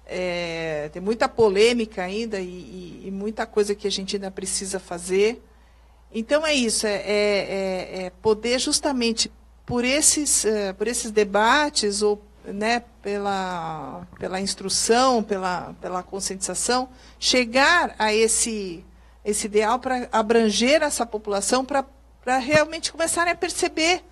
[0.06, 4.78] é, tem muita polêmica ainda e, e, e, muita coisa que a gente ainda precisa
[4.78, 5.42] fazer.
[6.14, 9.32] Então é isso, é, é, é, é poder justamente
[9.66, 16.88] por esses, uh, por esses debates ou né, pela, pela instrução, pela, pela conscientização,
[17.18, 18.84] chegar a esse,
[19.24, 24.04] esse ideal para abranger essa população, para realmente começarem a perceber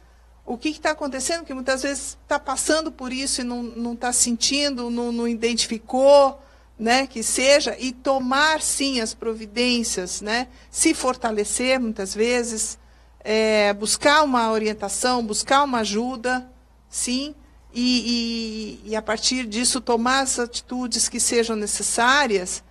[0.44, 4.90] o que está acontecendo, que muitas vezes está passando por isso e não está sentindo,
[4.90, 6.42] não, não identificou,
[6.78, 12.78] né, que seja, e tomar sim as providências, né, se fortalecer muitas vezes,
[13.20, 16.51] é, buscar uma orientação, buscar uma ajuda,
[16.89, 17.35] sim,
[17.74, 22.62] e, e, e, a partir disso tomar as atitudes que sejam necessárias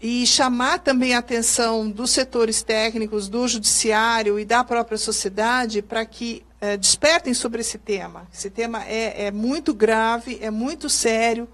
[0.00, 6.04] e chamar também a atenção dos setores técnicos, do judiciário e da própria sociedade para
[6.04, 8.26] que é, despertem sobre esse tema.
[8.34, 11.48] Esse tema é, é muito grave, é muito sério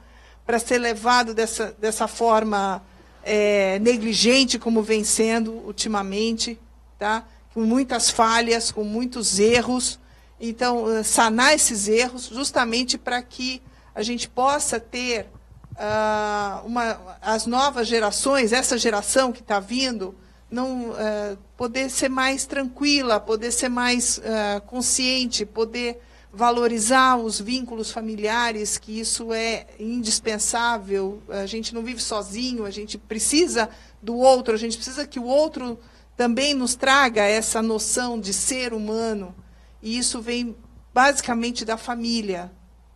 [0.51, 2.82] para ser levado dessa, dessa forma
[3.22, 6.59] é, negligente como vem sendo ultimamente,
[6.98, 7.24] tá?
[7.55, 10.01] com muitas falhas, com muitos erros.
[10.40, 13.62] Então, eh, sanar esses erros, justamente para que
[13.94, 15.28] a gente possa ter
[15.77, 20.16] uh, uma, as novas gerações, essa geração que está vindo,
[20.51, 26.02] não uh, poder ser mais tranquila, poder ser mais uh, consciente, poder
[26.32, 31.23] valorizar os vínculos familiares, que isso é indispensável.
[31.28, 33.69] A gente não vive sozinho, a gente precisa
[34.01, 35.78] do outro, a gente precisa que o outro
[36.16, 39.35] também nos traga essa noção de ser humano.
[39.82, 40.55] E isso vem
[40.94, 42.52] basicamente da família,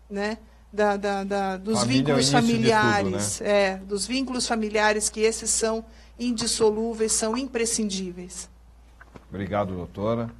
[0.09, 0.39] né?
[0.73, 3.39] Da, da, da dos família vínculos é familiares.
[3.39, 3.51] Tudo, né?
[3.51, 5.85] é, dos vínculos familiares, que esses são
[6.19, 8.51] indissolúveis, são imprescindíveis.
[9.29, 10.31] Obrigado, doutora.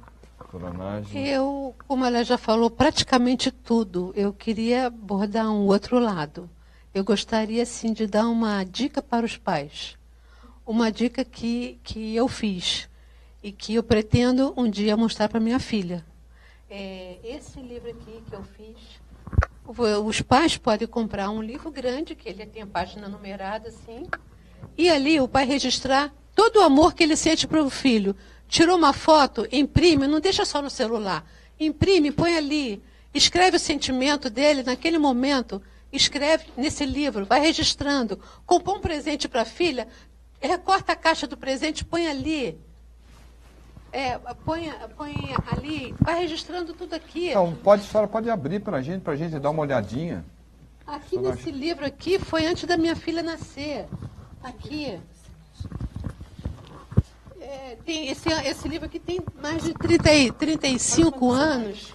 [1.17, 6.49] Eu, como ela já falou praticamente tudo, eu queria abordar um outro lado.
[6.93, 9.97] Eu gostaria, sim, de dar uma dica para os pais.
[10.65, 12.89] Uma dica que, que eu fiz
[13.43, 16.05] e que eu pretendo um dia mostrar para minha filha.
[16.69, 18.75] É, esse livro aqui que eu fiz,
[20.03, 24.07] os pais podem comprar um livro grande, que ele tem a página numerada assim,
[24.77, 28.15] e ali o pai registrar todo o amor que ele sente para o filho.
[28.47, 31.25] Tirou uma foto, imprime, não deixa só no celular.
[31.59, 32.81] Imprime, põe ali,
[33.13, 35.61] escreve o sentimento dele naquele momento,
[35.91, 38.19] escreve nesse livro, vai registrando.
[38.45, 39.87] Comprou um presente para a filha,
[40.39, 42.57] recorta a caixa do presente, põe ali.
[43.91, 45.15] É, põe, põe
[45.51, 47.29] ali, vai registrando tudo aqui.
[47.29, 50.25] Então, pode, a senhora pode abrir para a gente, para a gente dar uma olhadinha.
[50.85, 53.87] Aqui nesse livro aqui foi antes da minha filha nascer.
[54.43, 54.99] Aqui.
[57.45, 61.93] É, tem esse, esse livro aqui tem mais de 30, 35 anos.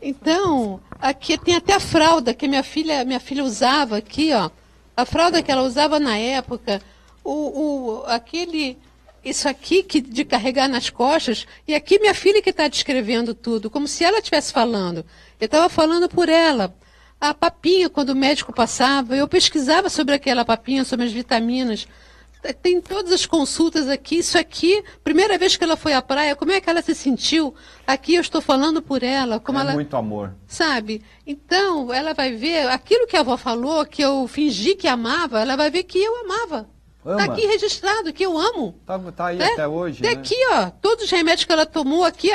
[0.00, 4.50] Então, aqui tem até a fralda que minha filha, minha filha usava aqui, ó.
[4.96, 6.80] A fralda que ela usava na época,
[7.22, 8.78] o, o, aquele
[9.22, 13.68] isso aqui que, de carregar nas costas, e aqui minha filha que está descrevendo tudo,
[13.68, 15.04] como se ela estivesse falando.
[15.38, 16.74] Eu estava falando por ela.
[17.20, 21.86] A papinha, quando o médico passava, eu pesquisava sobre aquela papinha, sobre as vitaminas.
[22.52, 24.16] Tem todas as consultas aqui.
[24.18, 27.54] Isso aqui, primeira vez que ela foi à praia, como é que ela se sentiu?
[27.86, 29.40] Aqui eu estou falando por ela.
[29.40, 30.34] Como é ela, muito amor.
[30.46, 31.02] Sabe?
[31.26, 35.56] Então, ela vai ver aquilo que a avó falou, que eu fingi que amava, ela
[35.56, 36.68] vai ver que eu amava.
[37.06, 38.74] Está aqui registrado, que eu amo.
[38.80, 39.52] Está tá aí é?
[39.52, 40.02] até hoje.
[40.02, 40.14] Tá né?
[40.14, 42.30] aqui, ó, todos os remédios que ela tomou, aqui,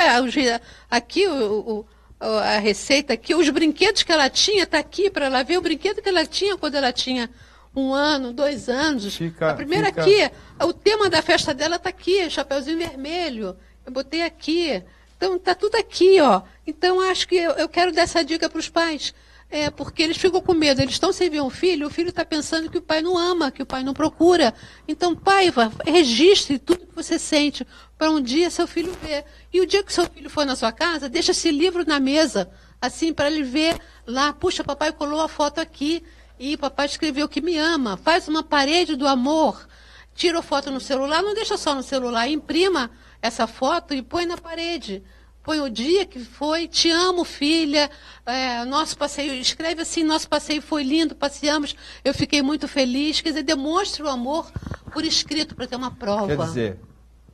[0.88, 1.84] aqui o,
[2.20, 5.62] o, a receita, aqui, os brinquedos que ela tinha, está aqui para ela ver o
[5.62, 7.28] brinquedo que ela tinha quando ela tinha
[7.74, 9.14] um ano, dois anos.
[9.14, 10.02] Fica, a primeira fica...
[10.02, 10.30] aqui,
[10.60, 13.56] o tema da festa dela está aqui, Chapeuzinho Vermelho.
[13.86, 14.82] Eu botei aqui.
[15.16, 16.42] Então, está tudo aqui, ó.
[16.66, 19.14] Então, acho que eu, eu quero dar essa dica para os pais.
[19.50, 20.80] É, porque eles ficam com medo.
[20.80, 23.50] Eles estão sem ver um filho, o filho está pensando que o pai não ama,
[23.50, 24.54] que o pai não procura.
[24.86, 25.52] Então, pai,
[25.84, 27.66] registre tudo que você sente
[27.98, 29.24] para um dia seu filho ver.
[29.52, 32.50] E o dia que seu filho for na sua casa, deixa esse livro na mesa,
[32.80, 33.76] assim, para ele ver
[34.06, 34.32] lá.
[34.32, 36.02] Puxa, papai colou a foto aqui.
[36.40, 37.98] E papai escreveu que me ama.
[37.98, 39.68] Faz uma parede do amor.
[40.14, 42.90] Tira foto no celular, não deixa só no celular, imprima
[43.20, 45.04] essa foto e põe na parede.
[45.42, 47.90] Põe o dia que foi, te amo, filha.
[48.24, 53.20] É, nosso passeio, escreve assim, nosso passeio foi lindo, passeamos, eu fiquei muito feliz.
[53.20, 54.50] Quer dizer, demonstre o amor
[54.94, 56.26] por escrito para ter uma prova.
[56.26, 56.80] Quer dizer,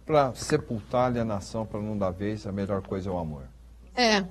[0.04, 3.44] para sepultar a alienação, para não dar vez, a melhor coisa é o amor.
[3.94, 4.24] É.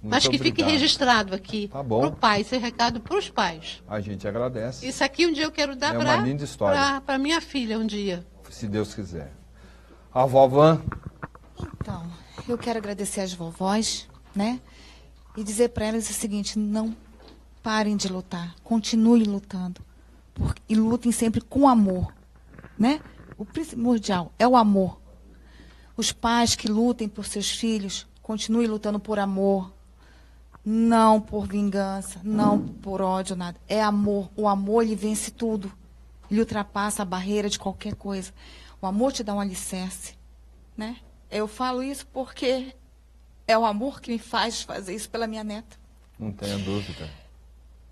[0.00, 0.70] Muito Mas que fique obrigado.
[0.70, 1.68] registrado aqui.
[1.68, 1.82] Tá.
[1.82, 3.82] Para o pai, esse recado para os pais.
[3.88, 7.78] A gente agradece, Isso aqui um dia eu quero dar É para para minha filha
[7.78, 8.24] um dia.
[8.50, 9.32] se Deus quiser.
[10.14, 10.80] A vovó,
[11.80, 12.06] Então,
[12.48, 14.60] eu quero agradecer às vovós, né?
[15.36, 16.96] E dizer para elas o seguinte: não
[17.62, 19.80] parem de lutar, continuem lutando.
[20.32, 22.14] Por- e lutem sempre com amor,
[22.78, 23.00] né?
[23.36, 25.00] O primordial é o amor.
[25.96, 29.72] Os pais que lutem por seus filhos, continuem lutando por amor,
[30.64, 33.58] não por vingança, não por ódio, nada.
[33.68, 34.30] É amor.
[34.36, 35.72] O amor, ele vence tudo.
[36.30, 38.32] Ele ultrapassa a barreira de qualquer coisa.
[38.80, 40.14] O amor te dá um alicerce,
[40.76, 40.98] né?
[41.30, 42.74] Eu falo isso porque
[43.46, 45.76] é o amor que me faz fazer isso pela minha neta.
[46.18, 47.08] não tenha dúvida.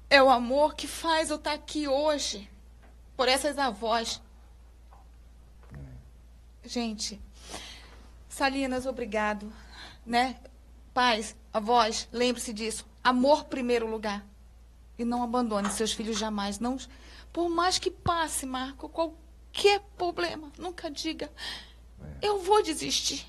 [0.08, 2.48] É o amor que faz eu estar aqui hoje
[3.16, 4.20] por essas avós.
[6.64, 7.20] Gente,
[8.28, 9.52] Salinas, obrigado,
[10.04, 10.36] né?
[11.56, 12.84] Pais, avós, lembre-se disso.
[13.02, 14.26] Amor primeiro lugar.
[14.98, 16.58] E não abandone seus filhos jamais.
[16.58, 16.76] Não,
[17.32, 21.30] por mais que passe, Marco, qualquer problema, nunca diga,
[22.20, 23.26] eu vou desistir.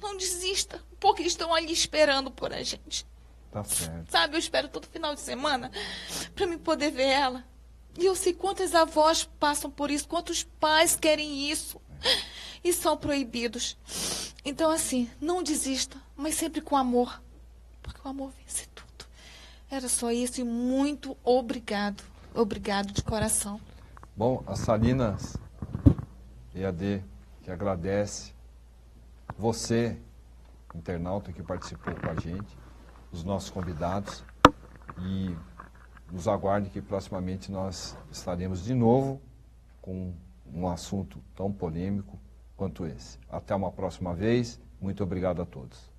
[0.00, 3.06] Não desista, porque estão ali esperando por a gente.
[3.50, 4.10] Tá certo.
[4.10, 5.70] Sabe, eu espero todo final de semana
[6.34, 7.44] para me poder ver ela.
[7.98, 11.80] E eu sei quantas avós passam por isso, quantos pais querem isso
[12.62, 13.76] e são proibidos.
[14.44, 17.22] Então, assim, não desista, mas sempre com amor,
[17.86, 19.06] porque o amor vence tudo.
[19.70, 22.02] Era só isso e muito obrigado.
[22.34, 23.60] Obrigado de coração.
[24.14, 25.36] Bom, a Salinas
[26.54, 27.02] EAD
[27.42, 28.34] que agradece
[29.38, 29.96] você,
[30.74, 32.58] internauta que participou com a gente,
[33.12, 34.24] os nossos convidados
[34.98, 35.34] e
[36.10, 39.20] nos aguarde que proximamente nós estaremos de novo
[39.80, 40.12] com
[40.52, 42.18] um assunto tão polêmico
[42.56, 43.18] quanto esse.
[43.28, 44.60] Até uma próxima vez.
[44.80, 45.95] Muito obrigado a todos.